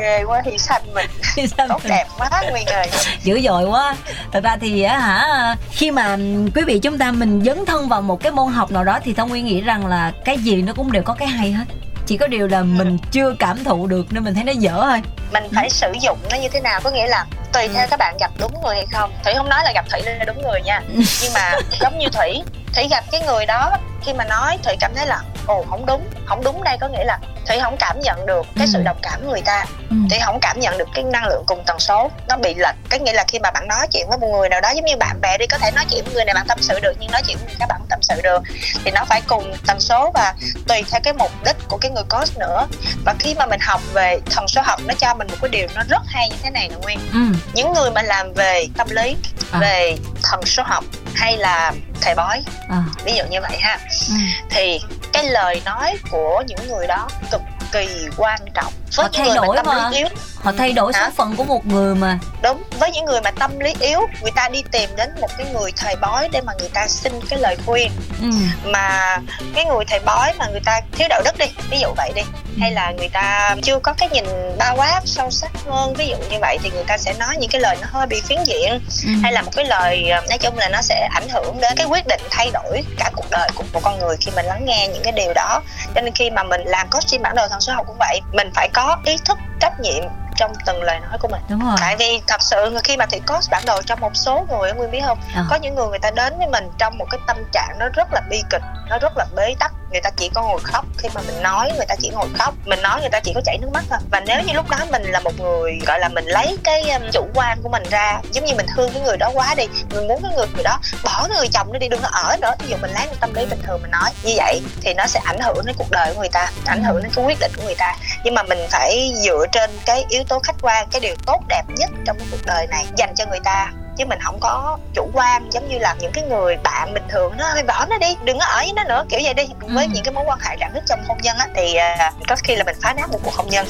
Ghê 0.01 0.23
quá 0.23 0.41
hy 0.45 0.57
sanh 0.57 0.93
mình. 0.93 1.09
Hy 1.37 1.47
sanh 1.47 1.67
tốt 1.69 1.79
mình. 1.83 1.89
đẹp 1.89 2.05
quá 2.17 2.29
nguyên 2.51 2.65
ơi 2.65 2.89
dữ 3.23 3.41
dội 3.41 3.65
quá. 3.65 3.95
Thật 4.31 4.43
ra 4.43 4.57
thì 4.61 4.81
á 4.81 4.99
hả 4.99 5.55
khi 5.71 5.91
mà 5.91 6.17
quý 6.55 6.63
vị 6.67 6.79
chúng 6.79 6.97
ta 6.97 7.11
mình 7.11 7.43
dấn 7.45 7.65
thân 7.65 7.89
vào 7.89 8.01
một 8.01 8.23
cái 8.23 8.31
môn 8.31 8.47
học 8.53 8.71
nào 8.71 8.83
đó 8.83 8.99
thì 9.03 9.13
thông 9.13 9.29
nguyên 9.29 9.45
nghĩ 9.45 9.61
rằng 9.61 9.85
là 9.85 10.11
cái 10.25 10.37
gì 10.37 10.61
nó 10.61 10.73
cũng 10.73 10.91
đều 10.91 11.03
có 11.03 11.13
cái 11.13 11.27
hay 11.27 11.51
hết 11.51 11.65
chỉ 12.05 12.17
có 12.17 12.27
điều 12.27 12.47
là 12.47 12.61
mình 12.61 12.97
chưa 13.11 13.35
cảm 13.39 13.63
thụ 13.63 13.87
được 13.87 14.05
nên 14.09 14.23
mình 14.23 14.33
thấy 14.33 14.43
nó 14.43 14.51
dở 14.51 14.79
thôi. 14.81 15.01
Mình 15.33 15.43
phải 15.55 15.69
sử 15.69 15.91
dụng 16.01 16.17
nó 16.31 16.37
như 16.37 16.49
thế 16.49 16.59
nào? 16.61 16.79
Có 16.83 16.89
nghĩa 16.91 17.07
là 17.07 17.25
tùy 17.53 17.67
theo 17.73 17.87
các 17.89 17.99
bạn 17.99 18.17
gặp 18.19 18.31
đúng 18.39 18.53
người 18.63 18.75
hay 18.75 18.85
không. 18.91 19.11
Thủy 19.23 19.33
không 19.37 19.49
nói 19.49 19.61
là 19.63 19.71
gặp 19.75 19.85
thủy 19.91 20.01
là 20.05 20.25
đúng 20.25 20.41
người 20.41 20.61
nha. 20.61 20.81
Nhưng 21.21 21.33
mà 21.33 21.55
giống 21.81 21.97
như 21.97 22.07
thủy 22.09 22.43
thủy 22.75 22.87
gặp 22.89 23.03
cái 23.11 23.21
người 23.21 23.45
đó 23.45 23.77
khi 24.03 24.13
mà 24.13 24.23
nói 24.25 24.57
thủy 24.63 24.75
cảm 24.79 24.91
thấy 24.95 25.07
là 25.07 25.21
ồ 25.47 25.65
không 25.69 25.85
đúng 25.85 26.09
không 26.25 26.43
đúng 26.43 26.63
đây 26.63 26.77
có 26.81 26.87
nghĩa 26.87 27.03
là 27.03 27.19
thủy 27.47 27.59
không 27.61 27.75
cảm 27.79 27.99
nhận 27.99 28.25
được 28.25 28.45
cái 28.55 28.67
sự 28.67 28.79
Ừ. 28.79 28.83
đồng 28.83 28.97
cảm 29.01 29.29
người 29.29 29.41
ta 29.41 29.65
ừ. 29.89 29.95
thủy 30.09 30.19
không 30.25 30.39
cảm 30.41 30.59
nhận 30.59 30.77
được 30.77 30.87
cái 30.93 31.03
năng 31.03 31.27
lượng 31.27 31.43
cùng 31.47 31.63
tần 31.65 31.79
số 31.79 32.11
nó 32.27 32.37
bị 32.37 32.53
lệch 32.53 32.75
cái 32.89 32.99
nghĩa 32.99 33.13
là 33.13 33.23
khi 33.27 33.39
mà 33.39 33.51
bạn 33.51 33.67
nói 33.67 33.87
chuyện 33.91 34.07
với 34.09 34.17
một 34.17 34.27
người 34.27 34.49
nào 34.49 34.61
đó 34.61 34.69
giống 34.75 34.85
như 34.85 34.95
bạn 34.97 35.21
bè 35.21 35.37
đi 35.37 35.45
có 35.47 35.57
thể 35.57 35.71
nói 35.71 35.85
chuyện 35.89 36.03
với 36.05 36.13
người 36.13 36.25
này 36.25 36.33
bạn 36.35 36.45
tâm 36.47 36.57
sự 36.61 36.79
được 36.79 36.93
nhưng 36.99 37.11
nói 37.11 37.21
chuyện 37.27 37.37
với 37.37 37.45
người 37.47 37.55
khác 37.59 37.65
bạn 37.69 37.77
không 37.79 37.87
tâm 37.89 37.99
sự 38.01 38.21
được 38.23 38.41
thì 38.85 38.91
nó 38.91 39.05
phải 39.09 39.21
cùng 39.27 39.53
tần 39.67 39.79
số 39.79 40.11
và 40.13 40.33
tùy 40.67 40.83
theo 40.91 41.01
cái 41.03 41.13
mục 41.13 41.31
đích 41.45 41.55
của 41.67 41.77
cái 41.81 41.91
người 41.91 42.03
coach 42.09 42.37
nữa 42.37 42.67
và 43.05 43.15
khi 43.19 43.33
mà 43.33 43.45
mình 43.45 43.59
học 43.63 43.81
về 43.93 44.19
thần 44.31 44.47
số 44.47 44.61
học 44.61 44.79
nó 44.85 44.93
cho 44.97 45.13
mình 45.13 45.27
một 45.31 45.37
cái 45.41 45.49
điều 45.49 45.67
nó 45.75 45.81
rất 45.89 46.01
hay 46.07 46.29
như 46.29 46.35
thế 46.43 46.49
này 46.49 46.69
nè 46.69 46.75
nguyên 46.83 46.99
ừ 47.13 47.19
những 47.53 47.73
người 47.73 47.91
mà 47.91 48.01
làm 48.01 48.33
về 48.33 48.67
tâm 48.77 48.87
lý 48.89 49.15
À. 49.51 49.59
về 49.59 49.97
thần 50.23 50.45
số 50.45 50.63
học 50.65 50.83
hay 51.15 51.37
là 51.37 51.73
thầy 52.01 52.15
bói 52.15 52.43
à, 52.69 52.83
ví 53.03 53.13
dụ 53.15 53.23
như 53.29 53.41
vậy 53.41 53.57
ha 53.59 53.77
ừ. 54.09 54.15
thì 54.49 54.79
cái 55.15 55.29
lời 55.29 55.61
nói 55.65 55.97
của 56.11 56.43
những 56.47 56.67
người 56.67 56.87
đó 56.87 57.07
cực 57.31 57.41
kỳ 57.71 58.07
quan 58.17 58.39
trọng 58.53 58.73
với 58.95 59.03
Họ 59.03 59.09
những 59.11 59.21
thay 59.21 59.27
người 59.27 59.37
mà 59.39 59.45
đổi 59.47 59.55
tâm 59.55 59.65
mà. 59.65 59.89
lý 59.89 59.97
yếu. 59.97 60.07
Họ 60.43 60.51
thay 60.57 60.71
đổi 60.73 60.93
số 60.93 61.09
phận 61.15 61.35
của 61.35 61.43
một 61.43 61.65
người 61.65 61.95
mà. 61.95 62.19
Đúng 62.43 62.63
với 62.79 62.91
những 62.91 63.05
người 63.05 63.21
mà 63.21 63.31
tâm 63.31 63.59
lý 63.59 63.73
yếu 63.79 63.99
người 64.21 64.31
ta 64.35 64.49
đi 64.49 64.63
tìm 64.71 64.89
đến 64.95 65.09
một 65.21 65.27
cái 65.37 65.47
người 65.53 65.71
thầy 65.77 65.95
bói 65.95 66.29
để 66.31 66.41
mà 66.41 66.53
người 66.59 66.69
ta 66.73 66.87
xin 66.87 67.13
cái 67.29 67.39
lời 67.39 67.57
khuyên. 67.65 67.91
Ừ. 68.21 68.27
mà 68.63 69.17
cái 69.55 69.65
người 69.65 69.85
thầy 69.87 69.99
bói 69.99 70.33
mà 70.37 70.47
người 70.47 70.61
ta 70.65 70.81
thiếu 70.91 71.07
đạo 71.09 71.21
đức 71.25 71.37
đi 71.37 71.45
ví 71.71 71.79
dụ 71.79 71.87
vậy 71.97 72.11
đi 72.15 72.21
hay 72.59 72.71
là 72.71 72.91
người 72.91 73.09
ta 73.09 73.55
chưa 73.63 73.79
có 73.79 73.93
cái 73.97 74.09
nhìn 74.09 74.25
bao 74.57 74.75
quát 74.77 75.01
sâu 75.05 75.31
sắc 75.31 75.51
hơn? 75.69 75.93
Ví 75.93 76.07
dụ 76.07 76.15
như 76.29 76.37
vậy 76.41 76.57
thì 76.63 76.69
người 76.69 76.83
ta 76.87 76.97
sẽ 76.97 77.13
nói 77.19 77.35
những 77.39 77.49
cái 77.49 77.61
lời 77.61 77.77
nó 77.81 77.87
hơi 77.91 78.07
bị 78.07 78.21
phiến 78.21 78.43
diện 78.43 78.79
Ừ. 79.05 79.09
hay 79.23 79.31
là 79.33 79.41
một 79.41 79.51
cái 79.55 79.65
lời 79.65 80.09
ờ, 80.09 80.21
nói 80.29 80.37
chung 80.37 80.57
là 80.57 80.69
nó 80.69 80.81
sẽ 80.81 81.09
ảnh 81.13 81.29
hưởng 81.29 81.61
đến 81.61 81.73
cái 81.77 81.85
quyết 81.85 82.07
định 82.07 82.21
thay 82.31 82.51
đổi 82.53 82.83
cả 82.97 83.11
cuộc 83.15 83.25
đời 83.31 83.49
của 83.55 83.63
một 83.73 83.79
con 83.83 83.99
người 83.99 84.17
khi 84.21 84.31
mình 84.35 84.45
lắng 84.45 84.65
nghe 84.65 84.87
những 84.87 85.03
cái 85.03 85.13
điều 85.13 85.33
đó. 85.33 85.61
Cho 85.95 86.01
nên 86.01 86.13
khi 86.15 86.29
mà 86.29 86.43
mình 86.43 86.61
làm 86.65 86.87
coaching 86.89 87.21
bản 87.21 87.35
đồ 87.35 87.47
thần 87.47 87.61
số 87.61 87.73
học 87.73 87.85
cũng 87.87 87.97
vậy 87.99 88.21
mình 88.33 88.51
phải 88.55 88.69
có 88.73 88.97
ý 89.05 89.17
thức 89.25 89.37
trách 89.59 89.79
nhiệm 89.79 90.03
trong 90.37 90.53
từng 90.65 90.83
lời 90.83 90.99
nói 90.99 91.17
của 91.21 91.27
mình. 91.27 91.41
Đúng 91.49 91.59
rồi. 91.65 91.75
Tại 91.81 91.95
vì 91.95 92.21
thật 92.27 92.41
sự 92.41 92.77
khi 92.83 92.97
mà 92.97 93.05
thủy 93.05 93.21
coach 93.27 93.43
bản 93.51 93.63
đồ 93.65 93.81
cho 93.85 93.95
một 93.95 94.11
số 94.15 94.45
người 94.49 94.73
nguyên 94.73 94.91
biết 94.91 95.01
không? 95.05 95.19
À. 95.35 95.43
có 95.49 95.55
những 95.55 95.75
người 95.75 95.87
người 95.87 95.99
ta 95.99 96.11
đến 96.11 96.37
với 96.37 96.47
mình 96.47 96.69
trong 96.77 96.97
một 96.97 97.05
cái 97.11 97.19
tâm 97.27 97.37
trạng 97.51 97.75
nó 97.79 97.85
rất 97.93 98.07
là 98.13 98.21
bi 98.29 98.41
kịch 98.49 98.61
nó 98.89 98.97
rất 99.01 99.17
là 99.17 99.25
bế 99.35 99.55
tắc 99.59 99.71
người 99.95 100.01
ta 100.01 100.09
chỉ 100.17 100.29
có 100.33 100.41
ngồi 100.41 100.59
khóc 100.63 100.85
khi 100.97 101.09
mà 101.15 101.21
mình 101.27 101.41
nói, 101.41 101.71
người 101.77 101.85
ta 101.85 101.95
chỉ 102.01 102.09
ngồi 102.09 102.27
khóc. 102.37 102.53
Mình 102.65 102.81
nói 102.81 103.01
người 103.01 103.09
ta 103.09 103.19
chỉ 103.19 103.31
có 103.35 103.41
chảy 103.45 103.57
nước 103.57 103.69
mắt 103.73 103.83
thôi. 103.89 103.99
Và 104.11 104.19
nếu 104.19 104.41
như 104.41 104.53
lúc 104.53 104.69
đó 104.69 104.77
mình 104.91 105.03
là 105.03 105.19
một 105.19 105.39
người, 105.39 105.79
gọi 105.87 105.99
là, 105.99 106.09
mình 106.09 106.25
lấy 106.25 106.57
cái 106.63 106.89
um, 106.91 107.01
chủ 107.11 107.27
quan 107.33 107.59
của 107.63 107.69
mình 107.69 107.83
ra, 107.91 108.19
giống 108.31 108.45
như 108.45 108.53
mình 108.55 108.65
thương 108.75 108.91
cái 108.93 109.01
người 109.01 109.17
đó 109.17 109.31
quá 109.33 109.55
đi, 109.55 109.63
mình 109.89 110.07
muốn 110.07 110.21
cái 110.23 110.31
người 110.35 110.47
người 110.53 110.63
đó 110.63 110.79
bỏ 111.03 111.25
cái 111.27 111.37
người 111.37 111.47
chồng 111.53 111.73
nó 111.73 111.79
đi, 111.79 111.87
đừng 111.87 112.01
có 112.01 112.07
ở 112.07 112.37
nữa 112.41 112.51
ví 112.59 112.67
dụ 112.69 112.77
mình 112.81 112.91
lấy 112.91 113.07
một 113.07 113.15
tâm 113.19 113.33
lý 113.33 113.45
bình 113.45 113.61
thường 113.63 113.81
mình 113.81 113.91
nói 113.91 114.09
như 114.23 114.33
vậy 114.37 114.61
thì 114.81 114.93
nó 114.93 115.07
sẽ 115.07 115.19
ảnh 115.23 115.39
hưởng 115.39 115.65
đến 115.65 115.75
cuộc 115.77 115.91
đời 115.91 116.13
của 116.13 116.19
người 116.19 116.29
ta, 116.29 116.51
ảnh 116.65 116.83
hưởng 116.83 117.03
đến 117.03 117.11
cái 117.15 117.25
quyết 117.25 117.39
định 117.39 117.51
của 117.57 117.63
người 117.63 117.75
ta. 117.75 117.95
Nhưng 118.23 118.33
mà 118.33 118.43
mình 118.43 118.59
phải 118.71 119.13
dựa 119.15 119.45
trên 119.51 119.69
cái 119.85 120.05
yếu 120.09 120.23
tố 120.23 120.39
khách 120.39 120.55
quan, 120.61 120.87
cái 120.91 121.01
điều 121.01 121.15
tốt 121.25 121.41
đẹp 121.49 121.63
nhất 121.77 121.89
trong 122.05 122.17
cái 122.19 122.27
cuộc 122.31 122.45
đời 122.45 122.67
này 122.67 122.85
dành 122.97 123.15
cho 123.15 123.25
người 123.25 123.39
ta 123.43 123.71
chứ 123.97 124.05
mình 124.05 124.19
không 124.23 124.39
có 124.39 124.77
chủ 124.93 125.09
quan 125.13 125.49
giống 125.51 125.69
như 125.69 125.77
là 125.79 125.95
những 125.99 126.11
cái 126.11 126.23
người 126.23 126.57
bạn 126.63 126.93
bình 126.93 127.03
thường 127.09 127.33
nó 127.37 127.47
hơi 127.49 127.63
bỏ 127.63 127.85
nó 127.89 127.97
đi 127.97 128.15
đừng 128.23 128.39
có 128.39 128.45
ở 128.45 128.57
với 128.57 128.73
nó 128.75 128.83
nữa 128.83 129.05
kiểu 129.09 129.19
vậy 129.23 129.33
đi. 129.33 129.43
Với 129.59 129.85
Ừ. 129.85 129.91
những 129.93 130.03
cái 130.03 130.13
mối 130.13 130.23
quan 130.27 130.39
hệ 130.39 130.55
rạn 130.59 130.73
nứt 130.73 130.83
trong 130.87 130.99
hôn 131.07 131.17
nhân 131.21 131.37
á 131.37 131.47
thì 131.55 131.75
à, 131.75 132.11
có 132.27 132.35
khi 132.43 132.55
là 132.55 132.63
mình 132.63 132.75
phá 132.81 132.93
nát 132.93 133.09
một 133.11 133.19
cuộc 133.23 133.33
hôn 133.33 133.49
nhân. 133.49 133.65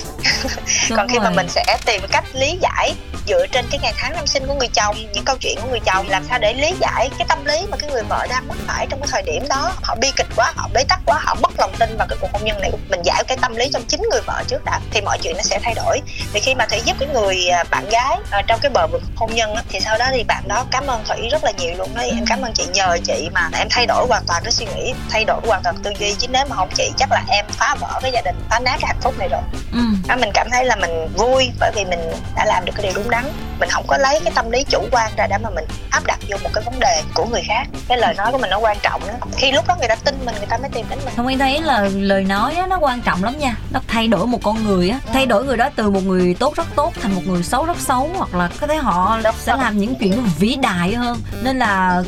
Còn 0.98 1.08
khi 1.08 1.20
mà 1.20 1.26
rồi. 1.26 1.34
mình 1.36 1.50
sẽ 1.50 1.78
tìm 1.86 2.02
cách 2.12 2.24
lý 2.34 2.58
giải 2.62 2.94
dựa 3.28 3.46
trên 3.52 3.66
cái 3.72 3.80
ngày 3.84 3.94
tháng 3.98 4.14
năm 4.14 4.28
sinh 4.28 4.48
của 4.48 4.54
người 4.54 4.68
chồng 4.68 4.96
những 5.14 5.26
câu 5.26 5.36
chuyện 5.40 5.58
của 5.62 5.68
người 5.70 5.80
chồng 5.80 6.10
làm 6.10 6.24
sao 6.30 6.40
để 6.40 6.54
lý 6.54 6.74
giải 6.82 7.10
cái 7.18 7.26
tâm 7.30 7.46
lý 7.46 7.66
mà 7.72 7.78
cái 7.78 7.90
người 7.92 8.04
vợ 8.10 8.28
đang 8.30 8.48
mắc 8.48 8.58
phải 8.68 8.88
trong 8.90 9.00
cái 9.00 9.08
thời 9.12 9.22
điểm 9.22 9.48
đó. 9.50 9.72
Họ 9.84 9.96
bi 9.96 10.12
kịch 10.16 10.28
quá 10.36 10.54
họ 10.56 10.70
bế 10.74 10.84
tắc 10.90 11.00
quá 11.06 11.20
họ 11.24 11.36
mất 11.42 11.52
lòng 11.60 11.72
tin 11.80 11.98
vào 11.98 12.08
cái 12.10 12.18
cuộc 12.22 12.32
hôn 12.34 12.46
nhân 12.46 12.62
này. 12.62 12.72
Mình 12.90 13.02
giải 13.06 13.24
cái 13.28 13.38
tâm 13.42 13.56
lý 13.56 13.70
trong 13.74 13.84
chính 13.88 14.02
người 14.12 14.22
vợ 14.28 14.44
trước 14.48 14.66
đã 14.66 14.80
thì 14.92 15.02
mọi 15.02 15.18
chuyện 15.24 15.36
nó 15.38 15.42
sẽ 15.44 15.60
thay 15.64 15.74
đổi. 15.76 16.02
Thì 16.34 16.40
khi 16.40 16.56
mà 16.56 16.66
thủy 16.66 16.82
giúp 16.86 16.96
cái 17.00 17.10
người 17.14 17.48
à, 17.48 17.64
bạn 17.64 17.90
gái 17.90 18.18
à, 18.32 18.42
trong 18.48 18.60
cái 18.62 18.70
bờ 18.74 18.88
vực 18.88 19.02
hôn 19.16 19.36
nhân 19.36 19.56
á, 19.56 19.64
thì 19.70 19.80
sau 19.80 19.98
đó 19.98 20.10
thì 20.16 20.24
bạn 20.24 20.44
đó 20.48 20.66
cảm 20.72 20.88
ơn 20.88 21.04
thủy 21.08 21.30
rất 21.32 21.44
là 21.44 21.52
nhiều 21.52 21.76
luôn 21.78 21.90
đấy 21.96 22.10
em 22.16 22.26
cảm 22.28 22.42
ơn 22.42 22.54
chị 22.54 22.64
nhờ 22.74 22.98
chị 23.04 23.30
mà 23.34 23.50
em 23.54 23.68
thay 23.72 23.86
đổi 23.86 24.06
hoàn 24.10 24.24
toàn 24.28 24.44
cái 24.44 24.52
suy 24.52 24.66
nghĩ 24.66 24.94
thay 25.10 25.26
đổi 25.26 25.42
hoàn 25.48 25.64
toàn 25.64 25.76
tư 25.84 25.92
duy. 26.00 26.14
Chứ 26.20 26.28
nếu 26.32 26.46
mà 26.50 26.56
không 26.56 26.70
chị 26.76 26.92
chắc 26.98 27.12
là 27.12 27.24
em 27.30 27.46
phá 27.50 27.76
vỡ 27.80 28.00
cái 28.02 28.12
gia 28.12 28.22
đình 28.22 28.36
phá 28.50 28.60
nát 28.60 28.78
cái 28.82 28.88
hạnh 28.88 29.02
phúc 29.02 29.14
này 29.20 29.28
rồi. 29.32 29.42
Ừ. 29.74 30.16
mình 30.20 30.30
cảm 30.34 30.48
thấy 30.52 30.66
là 30.66 30.76
mình 30.76 31.08
vui 31.18 31.52
bởi 31.60 31.72
vì 31.76 31.86
mình 31.86 32.00
đã 32.36 32.46
làm 32.46 32.66
được 32.66 32.72
cái 32.76 32.84
điều 32.86 32.94
đúng 32.96 33.10
đắn. 33.10 33.26
Mình 33.60 33.70
không 33.70 33.84
có 33.88 33.98
lấy 33.98 34.20
cái 34.24 34.34
tâm 34.36 34.52
lý 34.52 34.64
chủ 34.64 34.80
quan 34.92 35.12
ra 35.18 35.28
để 35.28 35.38
mà 35.44 35.50
mình 35.50 35.66
áp 35.90 36.06
đặt 36.06 36.20
vô 36.30 36.38
một 36.44 36.50
cái 36.54 36.64
vấn 36.64 36.80
đề 36.80 37.02
của 37.14 37.26
người 37.26 37.42
khác. 37.48 37.68
Cái 37.88 37.98
lời 37.98 38.14
nói 38.18 38.32
của 38.32 38.38
mình 38.38 38.50
nó 38.50 38.60
quan 38.60 38.78
trọng 38.82 39.02
đó. 39.08 39.14
Khi 39.38 39.52
lúc 39.52 39.68
đó 39.68 39.76
người 39.80 39.88
ta 39.88 39.96
tin 39.96 40.26
mình 40.26 40.36
người 40.38 40.48
ta 40.48 40.58
mới 40.58 40.70
tìm 40.70 40.86
đến 40.90 41.00
mình. 41.06 41.14
Thông 41.16 41.26
Nguyên 41.26 41.40
thấy 41.40 41.62
là 41.62 41.90
lời 41.96 42.24
nói 42.24 42.56
á, 42.56 42.68
nó 42.68 42.78
quan 42.80 43.02
trọng 43.02 43.24
lắm 43.24 43.40
nha. 43.40 43.56
Nó 43.72 43.80
thay 43.88 44.08
đổi 44.08 44.28
một 44.28 44.40
con 44.44 44.64
người 44.64 44.90
á. 44.90 45.00
Thay 45.14 45.26
đổi 45.26 45.46
người 45.46 45.58
đó 45.58 45.70
từ 45.76 45.90
một 45.90 46.04
người 46.04 46.36
tốt 46.40 46.56
rất 46.56 46.68
tốt 46.76 46.94
Thành 47.02 47.16
một 47.16 47.22
người 47.26 47.44
xấu 47.44 47.66
rất 47.66 47.78
xấu 47.80 48.10
Hoặc 48.16 48.36
là 48.36 48.50
có 48.62 48.68
thể 48.68 48.76
họ 48.76 49.20
Đúng 49.24 49.34
sẽ 49.40 49.52
rồi. 49.52 49.62
làm 49.64 49.78
những 49.78 49.96
chuyện 49.96 50.05
nó 50.10 50.24
vĩ 50.40 50.56
đại 50.62 50.94
hơn 50.96 51.18
Nên 51.44 51.60
là 51.60 52.04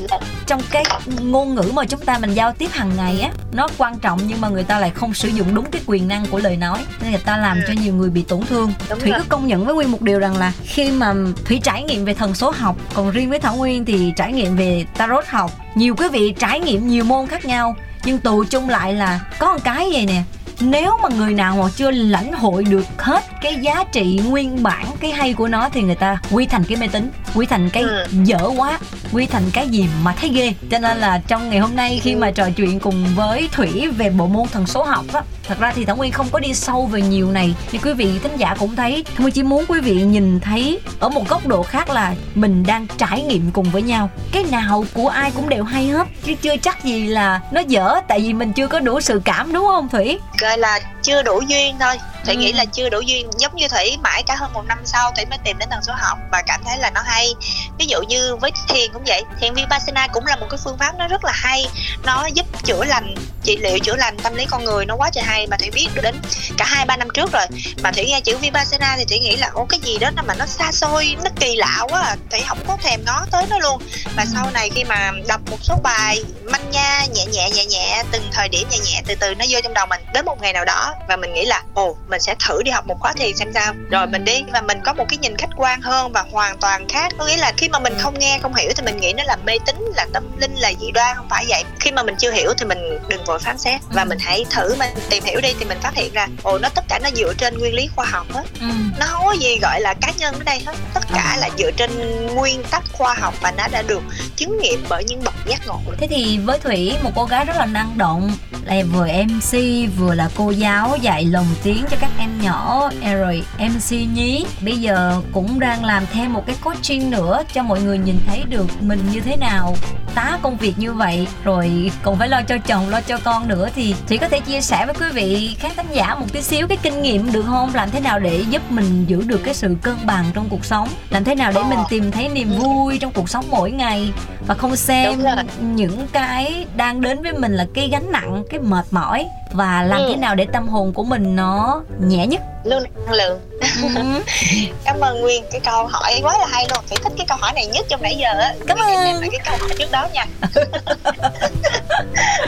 trong 0.47 0.61
cái 0.71 0.83
ngôn 1.21 1.55
ngữ 1.55 1.71
mà 1.73 1.85
chúng 1.85 1.99
ta 2.05 2.17
mình 2.17 2.33
giao 2.33 2.53
tiếp 2.53 2.69
hàng 2.73 2.91
ngày 2.97 3.19
á 3.21 3.29
Nó 3.51 3.67
quan 3.77 3.99
trọng 3.99 4.19
nhưng 4.27 4.41
mà 4.41 4.49
người 4.49 4.63
ta 4.63 4.79
lại 4.79 4.89
không 4.89 5.13
sử 5.13 5.27
dụng 5.27 5.55
đúng 5.55 5.65
cái 5.71 5.81
quyền 5.85 6.07
năng 6.07 6.25
của 6.25 6.39
lời 6.39 6.57
nói 6.57 6.79
Nên 7.01 7.11
người 7.11 7.21
ta 7.25 7.37
làm 7.37 7.57
Ừ. 7.57 7.63
cho 7.67 7.73
nhiều 7.81 7.93
người 7.93 8.09
bị 8.09 8.21
tổn 8.21 8.41
thương 8.45 8.73
Đúng 8.89 8.99
Thủy 8.99 9.11
rồi. 9.11 9.19
có 9.19 9.25
công 9.29 9.47
nhận 9.47 9.65
với 9.65 9.75
Nguyên 9.75 9.91
một 9.91 10.01
điều 10.01 10.19
rằng 10.19 10.37
là 10.37 10.51
Khi 10.63 10.91
mà 10.91 11.13
Thủy 11.45 11.59
trải 11.63 11.83
nghiệm 11.83 12.05
về 12.05 12.13
thần 12.13 12.33
số 12.35 12.51
học 12.57 12.75
Còn 12.93 13.11
riêng 13.11 13.29
với 13.29 13.39
Thảo 13.39 13.55
Nguyên 13.55 13.85
thì 13.85 14.13
trải 14.15 14.33
nghiệm 14.33 14.55
về 14.55 14.85
tarot 14.97 15.25
học 15.27 15.51
Nhiều 15.75 15.95
quý 15.95 16.07
vị 16.11 16.33
trải 16.39 16.59
nghiệm 16.59 16.87
nhiều 16.87 17.03
môn 17.03 17.27
khác 17.27 17.45
nhau 17.45 17.75
nhưng 18.05 18.19
tụ 18.19 18.43
chung 18.49 18.69
lại 18.69 18.93
là 18.93 19.19
có 19.39 19.53
một 19.53 19.59
cái 19.63 19.89
vậy 19.93 20.05
nè 20.05 20.23
nếu 20.59 20.97
mà 21.03 21.09
người 21.09 21.33
nào 21.33 21.57
mà 21.57 21.69
chưa 21.75 21.91
lãnh 21.91 22.33
hội 22.33 22.63
được 22.63 22.85
hết 22.97 23.23
cái 23.41 23.55
giá 23.55 23.83
trị 23.91 24.21
nguyên 24.25 24.63
bản 24.63 24.85
cái 24.99 25.11
hay 25.11 25.33
của 25.33 25.47
nó 25.47 25.69
thì 25.69 25.81
người 25.81 25.95
ta 25.95 26.17
quy 26.31 26.45
thành 26.45 26.63
cái 26.63 26.77
mê 26.77 26.87
tín 26.87 27.11
quy 27.35 27.45
thành 27.45 27.69
cái 27.69 27.83
Ừ. 27.83 28.05
dở 28.23 28.49
quá. 28.57 28.79
Quy 29.13 29.25
thành 29.25 29.43
cái 29.53 29.67
gì 29.67 29.85
mà 30.03 30.13
thấy 30.21 30.29
ghê. 30.29 30.53
Cho 30.71 30.79
nên 30.79 30.97
là 30.97 31.21
trong 31.27 31.49
ngày 31.49 31.59
hôm 31.59 31.75
nay 31.75 31.99
khi 32.03 32.15
mà 32.15 32.31
trò 32.31 32.49
chuyện 32.57 32.79
cùng 32.79 33.05
với 33.15 33.49
thủy 33.51 33.87
về 33.97 34.09
bộ 34.09 34.27
môn 34.27 34.47
thần 34.47 34.67
số 34.67 34.83
học 34.83 35.05
á 35.13 35.21
thật 35.47 35.59
ra 35.59 35.71
thì 35.75 35.85
thảo 35.85 35.95
nguyên 35.95 36.11
không 36.11 36.27
có 36.31 36.39
đi 36.39 36.53
sâu 36.53 36.85
về 36.85 37.01
nhiều 37.01 37.31
này. 37.31 37.55
Thì 37.71 37.77
quý 37.77 37.93
vị 37.93 38.19
thính 38.23 38.37
giả 38.37 38.55
cũng 38.59 38.75
thấy 38.75 39.03
thảo 39.03 39.21
nguyên 39.21 39.33
chỉ 39.33 39.43
muốn 39.43 39.65
quý 39.67 39.79
vị 39.79 39.93
nhìn 40.01 40.39
thấy 40.39 40.79
ở 40.99 41.09
một 41.09 41.29
góc 41.29 41.47
độ 41.47 41.63
khác 41.63 41.89
là 41.89 42.13
mình 42.35 42.63
đang 42.67 42.87
trải 42.97 43.21
nghiệm 43.21 43.51
cùng 43.51 43.65
với 43.71 43.81
nhau. 43.81 44.09
Cái 44.31 44.43
nào 44.51 44.85
của 44.93 45.07
ai 45.07 45.31
cũng 45.31 45.49
đều 45.49 45.63
hay 45.63 45.87
hết 45.87 46.07
chứ 46.25 46.33
chưa 46.41 46.57
chắc 46.61 46.83
gì 46.83 47.07
là 47.07 47.41
nó 47.51 47.61
dở 47.67 47.95
tại 48.07 48.19
vì 48.19 48.33
mình 48.33 48.53
chưa 48.53 48.67
có 48.67 48.79
đủ 48.79 49.01
sự 49.01 49.21
cảm 49.25 49.53
đúng 49.53 49.65
không 49.67 49.89
thủy? 49.89 50.19
Gọi 50.41 50.57
là 50.57 50.79
chưa 51.03 51.23
đủ 51.23 51.41
duyên 51.47 51.75
thôi 51.79 51.95
thủy 52.27 52.35
Ừ. 52.35 52.39
nghĩ 52.39 52.51
là 52.53 52.65
chưa 52.65 52.89
đủ 52.89 53.01
duyên 53.01 53.29
giống 53.37 53.55
như 53.55 53.67
thủy 53.67 53.97
mãi 54.03 54.23
cả 54.23 54.35
hơn 54.35 54.53
một 54.53 54.63
năm 54.67 54.77
sau 54.85 55.11
thủy 55.15 55.25
mới 55.25 55.39
tìm 55.43 55.57
đến 55.59 55.69
thần 55.71 55.83
số 55.83 55.93
học 55.97 56.17
và 56.31 56.41
cảm 56.47 56.61
thấy 56.65 56.77
là 56.77 56.89
nó 56.89 57.01
hay 57.05 57.33
ví 57.79 57.85
dụ 57.85 58.01
như 58.01 58.35
với 58.35 58.51
thiền 58.67 58.93
cũng 58.93 59.03
vậy 59.07 59.23
thiền 59.41 59.53
vipassana 59.53 60.07
cũng 60.07 60.25
là 60.25 60.35
một 60.35 60.47
cái 60.49 60.59
phương 60.63 60.77
pháp 60.77 60.95
nó 60.97 61.07
rất 61.07 61.23
là 61.25 61.31
hay 61.35 61.65
nó 62.03 62.25
giúp 62.33 62.45
chữa 62.63 62.83
lành 62.83 63.15
trị 63.47 63.57
liệu 63.57 63.79
chữa 63.79 63.95
lành 63.95 64.17
tâm 64.17 64.35
lý 64.35 64.45
con 64.49 64.63
người 64.63 64.85
nó 64.85 64.95
quá 64.95 65.09
trời 65.13 65.23
hay 65.23 65.47
mà 65.47 65.57
thủy 65.57 65.69
biết 65.73 65.87
được 65.95 66.01
đến 66.01 66.15
cả 66.57 66.65
hai 66.67 66.85
ba 66.85 66.97
năm 66.97 67.07
trước 67.13 67.31
rồi. 67.31 67.45
Mà 67.83 67.91
thủy 67.91 68.05
nghe 68.07 68.21
chữ 68.21 68.37
vipassana 68.37 68.95
thì 68.97 69.05
thủy 69.05 69.19
nghĩ 69.19 69.35
là 69.35 69.49
ô 69.53 69.65
cái 69.69 69.79
gì 69.83 69.97
đó 69.97 70.09
mà 70.27 70.33
nó 70.35 70.45
xa 70.45 70.71
xôi 70.71 71.15
nó 71.23 71.29
kỳ 71.39 71.55
lạ 71.55 71.85
quá 71.89 72.01
à. 72.01 72.15
thủy 72.31 72.39
không 72.47 72.59
có 72.67 72.77
thèm 72.83 72.99
ngó 73.05 73.25
tới 73.31 73.45
nó 73.49 73.59
luôn. 73.59 73.81
Và 74.15 74.23
Ừ. 74.23 74.29
sau 74.33 74.49
này 74.53 74.69
khi 74.75 74.83
mà 74.83 75.11
đọc 75.27 75.41
một 75.51 75.57
số 75.61 75.75
bài 75.83 76.23
manh 76.45 76.71
nha 76.71 77.05
nhẹ 77.13 77.25
nhẹ 77.25 77.49
nhẹ 77.49 77.65
nhẹ 77.65 78.03
từng 78.11 78.29
thời 78.31 78.49
điểm 78.49 78.67
nhẹ 78.71 78.77
nhẹ 78.85 79.01
từ 79.07 79.15
từ 79.15 79.35
nó 79.35 79.45
vô 79.49 79.59
trong 79.63 79.73
đầu 79.73 79.85
mình 79.85 80.01
đến 80.13 80.25
một 80.25 80.41
ngày 80.41 80.53
nào 80.53 80.65
đó 80.65 80.93
và 81.09 81.15
mình 81.15 81.33
nghĩ 81.33 81.45
là 81.45 81.63
ồ 81.73 81.95
mình 82.09 82.21
sẽ 82.21 82.35
thử 82.47 82.63
đi 82.63 82.71
học 82.71 82.87
một 82.87 82.95
khóa 82.99 83.13
thiền 83.13 83.37
xem 83.37 83.51
sao. 83.53 83.73
Rồi 83.91 84.07
mình 84.07 84.25
đi 84.25 84.43
và 84.53 84.61
mình 84.61 84.79
có 84.85 84.93
một 84.93 85.05
cái 85.09 85.17
nhìn 85.17 85.37
khách 85.37 85.49
quan 85.57 85.81
hơn 85.81 86.11
và 86.11 86.23
hoàn 86.31 86.57
toàn 86.57 86.87
khác. 86.89 87.13
Có 87.17 87.25
nghĩa 87.25 87.37
là 87.37 87.51
khi 87.57 87.69
mà 87.69 87.79
mình 87.79 87.93
không 87.99 88.19
nghe 88.19 88.39
không 88.41 88.55
hiểu 88.55 88.71
thì 88.75 88.83
mình 88.83 88.99
nghĩ 88.99 89.13
nó 89.13 89.23
là 89.23 89.35
mê 89.45 89.57
tín 89.65 89.75
là 89.95 90.05
tâm 90.13 90.23
linh 90.39 90.55
là 90.55 90.71
dị 90.81 90.91
đoan 90.91 91.15
không 91.15 91.27
phải 91.29 91.45
vậy. 91.49 91.63
Khi 91.79 91.91
mà 91.91 92.03
mình 92.03 92.15
chưa 92.19 92.31
hiểu 92.31 92.53
thì 92.57 92.65
mình 92.65 92.99
đừng 93.07 93.23
vội 93.25 93.36
phán 93.39 93.57
xét 93.57 93.81
và 93.91 94.01
Ừ. 94.01 94.07
mình 94.09 94.17
hãy 94.21 94.45
thử 94.49 94.75
mình 94.79 94.89
tìm 95.09 95.23
hiểu 95.23 95.39
đi 95.41 95.49
thì 95.59 95.65
mình 95.65 95.77
phát 95.81 95.95
hiện 95.95 96.13
ra 96.13 96.27
ồ 96.43 96.57
nó 96.57 96.69
tất 96.69 96.83
cả 96.89 96.99
nó 97.03 97.09
dựa 97.15 97.33
trên 97.37 97.57
nguyên 97.57 97.73
lý 97.73 97.87
khoa 97.95 98.05
học 98.05 98.27
hết 98.33 98.43
ừ. 98.61 98.67
nó 98.99 99.05
không 99.09 99.25
có 99.25 99.31
gì 99.33 99.59
gọi 99.61 99.81
là 99.81 99.93
cá 99.93 100.11
nhân 100.17 100.33
ở 100.33 100.43
đây 100.43 100.59
hết 100.65 100.73
tất 100.93 101.01
cả 101.13 101.21
À. 101.21 101.37
là 101.39 101.49
dựa 101.57 101.71
trên 101.71 101.91
nguyên 102.35 102.63
tắc 102.71 102.83
khoa 102.93 103.13
học 103.13 103.33
và 103.41 103.51
nó 103.51 103.67
đã 103.71 103.81
được 103.81 104.01
chứng 104.35 104.57
nghiệm 104.61 104.85
bởi 104.89 105.03
những 105.03 105.23
bậc 105.23 105.33
giác 105.47 105.67
ngộ 105.67 105.79
Thế 105.97 106.07
thì 106.09 106.37
với 106.37 106.59
Thủy 106.59 106.93
một 107.03 107.11
cô 107.15 107.25
gái 107.25 107.45
rất 107.45 107.55
là 107.57 107.65
năng 107.65 107.97
động 107.97 108.31
là 108.65 108.75
vừa 108.93 109.07
MC 109.07 109.57
vừa 109.97 110.13
là 110.13 110.29
cô 110.35 110.51
giáo 110.51 110.97
dạy 111.01 111.25
lồng 111.25 111.47
tiếng 111.63 111.85
cho 111.91 111.97
các 111.99 112.09
em 112.17 112.41
nhỏ 112.41 112.89
rồi 113.13 113.43
MC 113.59 113.91
nhí 113.91 114.45
bây 114.61 114.77
giờ 114.77 115.21
cũng 115.33 115.59
đang 115.59 115.85
làm 115.85 116.05
thêm 116.13 116.33
một 116.33 116.43
cái 116.47 116.55
coaching 116.63 117.09
nữa 117.11 117.43
cho 117.53 117.63
mọi 117.63 117.81
người 117.81 117.97
nhìn 117.97 118.19
thấy 118.27 118.43
được 118.49 118.67
mình 118.81 119.01
như 119.11 119.19
thế 119.19 119.35
nào 119.37 119.75
tá 120.15 120.37
công 120.41 120.57
việc 120.57 120.73
như 120.77 120.93
vậy 120.93 121.27
rồi 121.43 121.91
còn 122.03 122.17
phải 122.19 122.29
lo 122.29 122.41
cho 122.47 122.57
chồng 122.67 122.89
lo 122.89 123.01
cho 123.01 123.17
con 123.27 123.47
nữa 123.47 123.67
thì 123.75 123.95
Thủy 124.07 124.17
có 124.17 124.27
thể 124.29 124.39
chia 124.39 124.61
sẻ 124.61 124.85
với 124.85 124.95
quý 124.99 125.05
vị 125.13 125.55
khán 125.59 125.71
thính 125.75 125.85
giả 125.93 126.15
một 126.15 126.25
tí 126.33 126.41
xíu 126.41 126.67
cái 126.67 126.77
kinh 126.81 127.01
nghiệm 127.01 127.31
được 127.31 127.43
không? 127.47 127.71
Làm 127.75 127.91
thế 127.91 127.99
nào 127.99 128.19
để 128.19 128.43
giúp 128.49 128.61
mình 128.71 129.05
giữ 129.07 129.21
được 129.21 129.41
cái 129.43 129.53
sự 129.53 129.75
cân 129.81 129.95
bằng 130.05 130.25
trong 130.33 130.49
cuộc 130.49 130.65
sống? 130.65 130.87
Làm 131.09 131.23
thế 131.23 131.35
nào 131.35 131.51
để 131.55 131.63
mình 131.63 131.79
tìm 131.89 132.11
thấy 132.11 132.29
niềm 132.29 132.51
vui 132.57 132.97
trong 132.97 133.11
cuộc 133.11 133.29
sống 133.29 133.45
mỗi 133.49 133.71
ngày? 133.71 134.13
Và 134.47 134.55
không 134.55 134.75
xem 134.75 135.23
những 135.61 136.07
cái 136.13 136.65
đang 136.75 137.01
đến 137.01 137.21
với 137.23 137.33
mình 137.33 137.53
là 137.55 137.65
cái 137.73 137.89
gánh 137.91 138.11
nặng 138.11 138.43
cái 138.49 138.59
mệt 138.59 138.85
mỏi 138.91 139.27
và 139.51 139.83
làm 139.83 139.99
Ừ. 139.99 140.07
thế 140.09 140.15
nào 140.15 140.35
để 140.35 140.45
tâm 140.53 140.67
hồn 140.67 140.93
của 140.93 141.03
mình 141.03 141.35
nó 141.35 141.81
nhẹ 142.07 142.27
nhất? 142.27 142.41
Luôn 142.63 142.83
năng 143.05 143.13
lượng. 143.15 143.39
Ừ. 143.81 144.21
cảm 144.85 144.99
ơn 144.99 145.21
nguyên 145.21 145.43
cái 145.51 145.59
câu 145.65 145.87
hỏi 145.87 146.19
quá 146.23 146.37
là 146.37 146.45
hay 146.51 146.67
luôn. 146.69 146.83
Thủy 146.89 146.97
thích 147.03 147.13
cái 147.17 147.25
câu 147.29 147.37
hỏi 147.41 147.51
này 147.55 147.65
nhất 147.65 147.85
trong 147.89 148.01
nãy 148.01 148.15
giờ 148.19 148.29
á. 148.39 148.53
Cảm 148.67 148.77
ơn. 148.77 149.21
cái 149.21 149.39
câu 149.45 149.57
hỏi 149.59 149.69
trước 149.79 149.91
đó 149.91 150.07
nha 150.13 150.25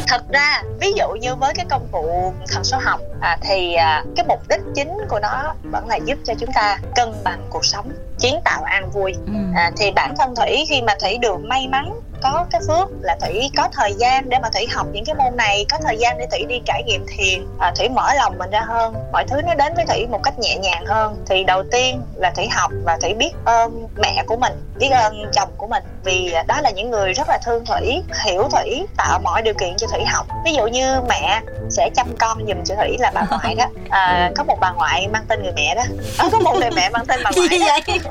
thật 0.08 0.22
ra 0.30 0.64
ví 0.80 0.94
dụ 0.94 1.10
như 1.22 1.36
với 1.36 1.54
cái 1.54 1.66
công 1.70 1.88
cụ 1.92 2.34
thần 2.48 2.64
số 2.64 2.78
học 2.82 3.02
à, 3.22 3.38
thì 3.42 3.74
à, 3.74 4.04
cái 4.16 4.26
mục 4.28 4.40
đích 4.50 4.62
chính 4.76 4.98
của 5.10 5.20
nó 5.20 5.54
vẫn 5.72 5.88
là 5.88 5.96
giúp 5.96 6.18
cho 6.24 6.34
chúng 6.40 6.54
ta 6.54 6.78
cân 6.96 7.14
bằng 7.24 7.48
cuộc 7.50 7.66
sống 7.66 7.92
kiến 8.22 8.40
tạo 8.46 8.64
an 8.64 8.90
vui. 8.92 9.14
Ừ. 9.26 9.34
à, 9.56 9.72
thì 9.78 9.92
bản 9.92 10.16
thân 10.18 10.36
thủy 10.36 10.66
khi 10.70 10.82
mà 10.82 10.96
thủy 11.02 11.18
được 11.18 11.40
may 11.44 11.68
mắn 11.68 12.02
có 12.22 12.46
cái 12.52 12.62
phước 12.68 12.90
là 13.02 13.18
thủy 13.22 13.52
có 13.58 13.70
thời 13.74 13.94
gian 13.94 14.30
để 14.30 14.38
mà 14.40 14.50
thủy 14.54 14.68
học 14.72 14.88
những 14.92 15.06
cái 15.06 15.16
môn 15.16 15.38
này 15.38 15.66
có 15.70 15.78
thời 15.84 15.98
gian 15.98 16.18
để 16.18 16.28
thủy 16.32 16.46
đi 16.50 16.62
trải 16.66 16.84
nghiệm 16.84 17.06
thiền. 17.08 17.48
À, 17.60 17.74
thủy 17.78 17.90
mở 17.90 18.14
lòng 18.14 18.38
mình 18.38 18.50
ra 18.50 18.62
hơn 18.68 18.94
mọi 19.12 19.24
thứ 19.28 19.42
nó 19.42 19.54
đến 19.54 19.74
với 19.76 19.86
thủy 19.86 20.08
một 20.08 20.24
cách 20.24 20.40
nhẹ 20.40 20.58
nhàng 20.58 20.86
hơn. 20.86 21.16
Thì 21.30 21.44
đầu 21.44 21.64
tiên 21.72 22.02
là 22.16 22.32
thủy 22.36 22.48
học 22.52 22.72
và 22.86 22.98
thủy 23.02 23.14
biết 23.14 23.32
ơn 23.46 23.88
mẹ 23.98 24.24
của 24.28 24.38
mình 24.38 24.54
biết 24.80 24.90
ơn 24.90 25.32
chồng 25.34 25.50
của 25.58 25.68
mình. 25.68 25.84
Vì 26.04 26.34
đó 26.48 26.62
là 26.62 26.70
những 26.70 26.92
người 26.92 27.14
rất 27.14 27.30
là 27.30 27.38
thương 27.46 27.66
thủy 27.66 28.04
hiểu 28.26 28.50
thủy 28.52 28.86
tạo 28.98 29.20
mọi 29.24 29.42
điều 29.42 29.54
kiện 29.54 29.78
cho 29.78 29.88
thủy 29.88 30.02
học. 30.06 30.28
Ví 30.46 30.54
dụ 30.54 30.68
như 30.68 31.02
mẹ 31.10 31.42
sẽ 31.70 31.90
chăm 31.96 32.08
con 32.20 32.38
giùm 32.48 32.64
cho 32.66 32.76
thủy 32.76 32.98
là 33.00 33.12
bà 33.14 33.26
ngoại 33.30 33.56
đó. 33.56 33.66
À, 33.90 34.32
có 34.36 34.44
một 34.44 34.58
bà 34.60 34.72
ngoại 34.72 35.08
mang 35.08 35.26
tên 35.28 35.44
người 35.44 35.54
mẹ 35.56 35.76
đó. 35.76 35.84
À, 36.18 36.30
có 36.32 36.40
một 36.40 36.56
người 36.60 36.70
mẹ 36.76 36.90
mang 36.90 37.06
tên 37.06 37.20
bà 37.24 37.32
ngoại 37.36 37.60
đó. 37.60 37.78
Vậy 37.88 38.00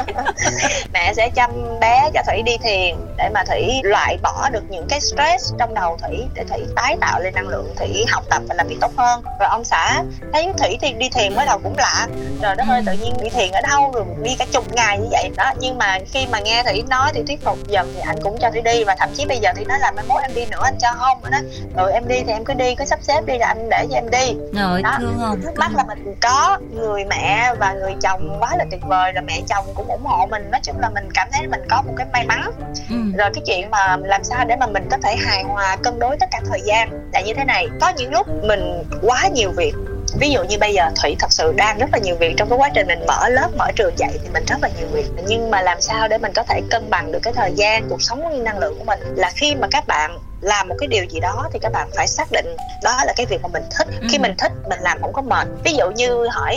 mẹ 0.92 1.14
sẽ 1.14 1.30
chăm 1.34 1.50
bé 1.80 2.10
cho 2.14 2.22
thủy 2.26 2.42
đi 2.42 2.56
thiền 2.62 2.96
để 3.16 3.28
mà 3.34 3.44
thủy 3.44 3.80
loại 3.84 4.18
bỏ 4.22 4.48
được 4.52 4.62
những 4.68 4.86
cái 4.88 5.00
stress 5.00 5.54
trong 5.58 5.74
đầu 5.74 5.96
thủy 6.02 6.18
để 6.34 6.44
thủy 6.44 6.60
tái 6.76 6.96
tạo 7.00 7.20
lên 7.20 7.34
năng 7.34 7.48
lượng 7.48 7.74
thủy 7.78 8.04
học 8.08 8.24
tập 8.30 8.42
và 8.48 8.54
làm 8.54 8.66
việc 8.66 8.76
tốt 8.80 8.92
hơn. 8.96 9.22
Rồi 9.40 9.48
ông 9.48 9.64
xã 9.64 10.02
thấy 10.32 10.52
thủy 10.58 10.78
thì 10.80 10.92
đi 10.92 11.08
thiền 11.08 11.36
mới 11.36 11.46
đầu 11.46 11.60
cũng 11.64 11.78
lạ. 11.78 12.06
Rồi 12.42 12.54
đó 12.56 12.64
hơi 12.64 12.82
tự 12.86 12.92
nhiên 12.92 13.14
đi 13.22 13.28
thiền 13.28 13.52
ở 13.52 13.60
đâu 13.60 13.90
rồi 13.94 14.04
đi 14.22 14.36
cả 14.38 14.46
chục 14.52 14.72
ngày 14.72 14.98
như 14.98 15.08
vậy. 15.10 15.30
Đó 15.36 15.52
nhưng 15.60 15.78
mà 15.78 15.98
khi 16.12 16.26
mà 16.26 16.40
nghe 16.40 16.62
thủy 16.62 16.84
nói 16.88 17.10
thì 17.14 17.22
thuyết 17.26 17.44
phục 17.44 17.58
dần 17.68 17.92
thì 17.94 18.00
anh 18.00 18.22
cũng 18.22 18.38
cho 18.40 18.50
thủy 18.50 18.60
đi. 18.60 18.84
Và 18.84 18.96
thậm 18.98 19.08
chí 19.16 19.24
bây 19.24 19.38
giờ 19.38 19.52
thì 19.56 19.64
nói 19.64 19.78
là 19.80 19.90
mai 19.90 20.04
mốt 20.08 20.22
em 20.22 20.34
đi 20.34 20.46
nữa 20.46 20.62
anh 20.62 20.78
cho 20.80 20.92
không 20.92 21.22
đó. 21.30 21.38
Rồi 21.76 21.92
em 21.92 22.08
đi 22.08 22.22
thì 22.26 22.32
em 22.32 22.44
cứ 22.44 22.54
đi 22.54 22.74
cứ 22.74 22.84
sắp 22.84 22.98
xếp 23.02 23.20
đi 23.26 23.38
là 23.38 23.46
anh 23.46 23.68
để 23.70 23.86
cho 23.90 23.96
em 23.96 24.10
đi. 24.10 24.34
Rồi 24.52 24.82
đó. 24.82 24.96
thương 24.98 25.18
không? 25.20 25.40
Mắt 25.56 25.70
là 25.76 25.84
mình 25.84 26.14
có 26.20 26.58
người 26.70 27.04
mẹ 27.04 27.54
và 27.58 27.72
người 27.72 27.94
chồng 28.02 28.36
quá 28.40 28.50
là 28.58 28.64
tuyệt 28.70 28.80
vời. 28.86 29.12
Rồi 29.12 29.24
mẹ 29.26 29.40
chồng 29.48 29.66
cũng 29.74 29.87
ủng 29.88 30.04
hộ 30.04 30.26
mình. 30.26 30.50
Nói 30.50 30.60
chung 30.62 30.80
là 30.80 30.90
mình 30.90 31.08
cảm 31.14 31.28
thấy 31.32 31.46
mình 31.46 31.60
có 31.70 31.82
một 31.82 31.92
cái 31.96 32.06
may 32.12 32.26
mắn. 32.26 32.50
Ừ. 32.90 32.96
rồi 33.18 33.30
cái 33.34 33.42
chuyện 33.46 33.70
mà 33.70 33.96
làm 33.96 34.24
sao 34.24 34.44
để 34.44 34.56
mà 34.56 34.66
mình 34.66 34.88
có 34.90 34.96
thể 35.02 35.16
hài 35.16 35.42
hòa 35.42 35.76
cân 35.76 35.98
đối 35.98 36.16
tất 36.16 36.26
cả 36.30 36.40
thời 36.48 36.60
gian 36.64 37.10
là 37.12 37.20
như 37.20 37.34
thế 37.34 37.44
này. 37.44 37.68
Có 37.80 37.88
những 37.88 38.12
lúc 38.12 38.26
mình 38.44 38.84
quá 39.02 39.28
nhiều 39.34 39.50
việc. 39.50 39.74
Ví 40.20 40.30
dụ 40.30 40.44
như 40.44 40.58
bây 40.58 40.74
giờ 40.74 40.90
thủy 41.02 41.16
thật 41.18 41.32
sự 41.32 41.52
đang 41.56 41.78
rất 41.78 41.86
là 41.92 41.98
nhiều 41.98 42.16
việc 42.16 42.34
trong 42.36 42.48
cái 42.50 42.58
quá 42.58 42.70
trình 42.74 42.86
mình 42.86 43.06
mở 43.06 43.28
lớp 43.28 43.48
mở 43.56 43.66
trường 43.76 43.98
dạy 43.98 44.10
thì 44.12 44.28
mình 44.32 44.44
rất 44.46 44.56
là 44.62 44.68
nhiều 44.78 44.88
việc. 44.92 45.06
Nhưng 45.26 45.50
mà 45.50 45.62
làm 45.62 45.80
sao 45.80 46.08
để 46.08 46.18
mình 46.18 46.32
có 46.34 46.42
thể 46.42 46.60
cân 46.70 46.90
bằng 46.90 47.12
được 47.12 47.18
cái 47.22 47.32
thời 47.32 47.52
gian 47.52 47.88
cuộc 47.88 48.02
sống 48.02 48.36
như 48.36 48.42
năng 48.42 48.58
lượng 48.58 48.78
của 48.78 48.84
mình? 48.84 49.00
Là 49.16 49.30
khi 49.34 49.54
mà 49.54 49.68
các 49.70 49.86
bạn 49.86 50.18
làm 50.40 50.68
một 50.68 50.74
cái 50.78 50.86
điều 50.86 51.04
gì 51.04 51.20
đó 51.20 51.48
thì 51.52 51.58
các 51.58 51.72
bạn 51.72 51.88
phải 51.96 52.06
xác 52.06 52.32
định 52.32 52.56
đó 52.82 53.00
là 53.06 53.12
cái 53.16 53.26
việc 53.26 53.42
mà 53.42 53.48
mình 53.48 53.62
thích. 53.78 53.88
Ừ. 54.00 54.06
khi 54.10 54.18
mình 54.18 54.34
thích 54.38 54.52
mình 54.68 54.80
làm 54.80 55.02
không 55.02 55.12
có 55.12 55.22
mệt. 55.22 55.48
Ví 55.64 55.72
dụ 55.72 55.90
như 55.90 56.26
hỏi 56.30 56.56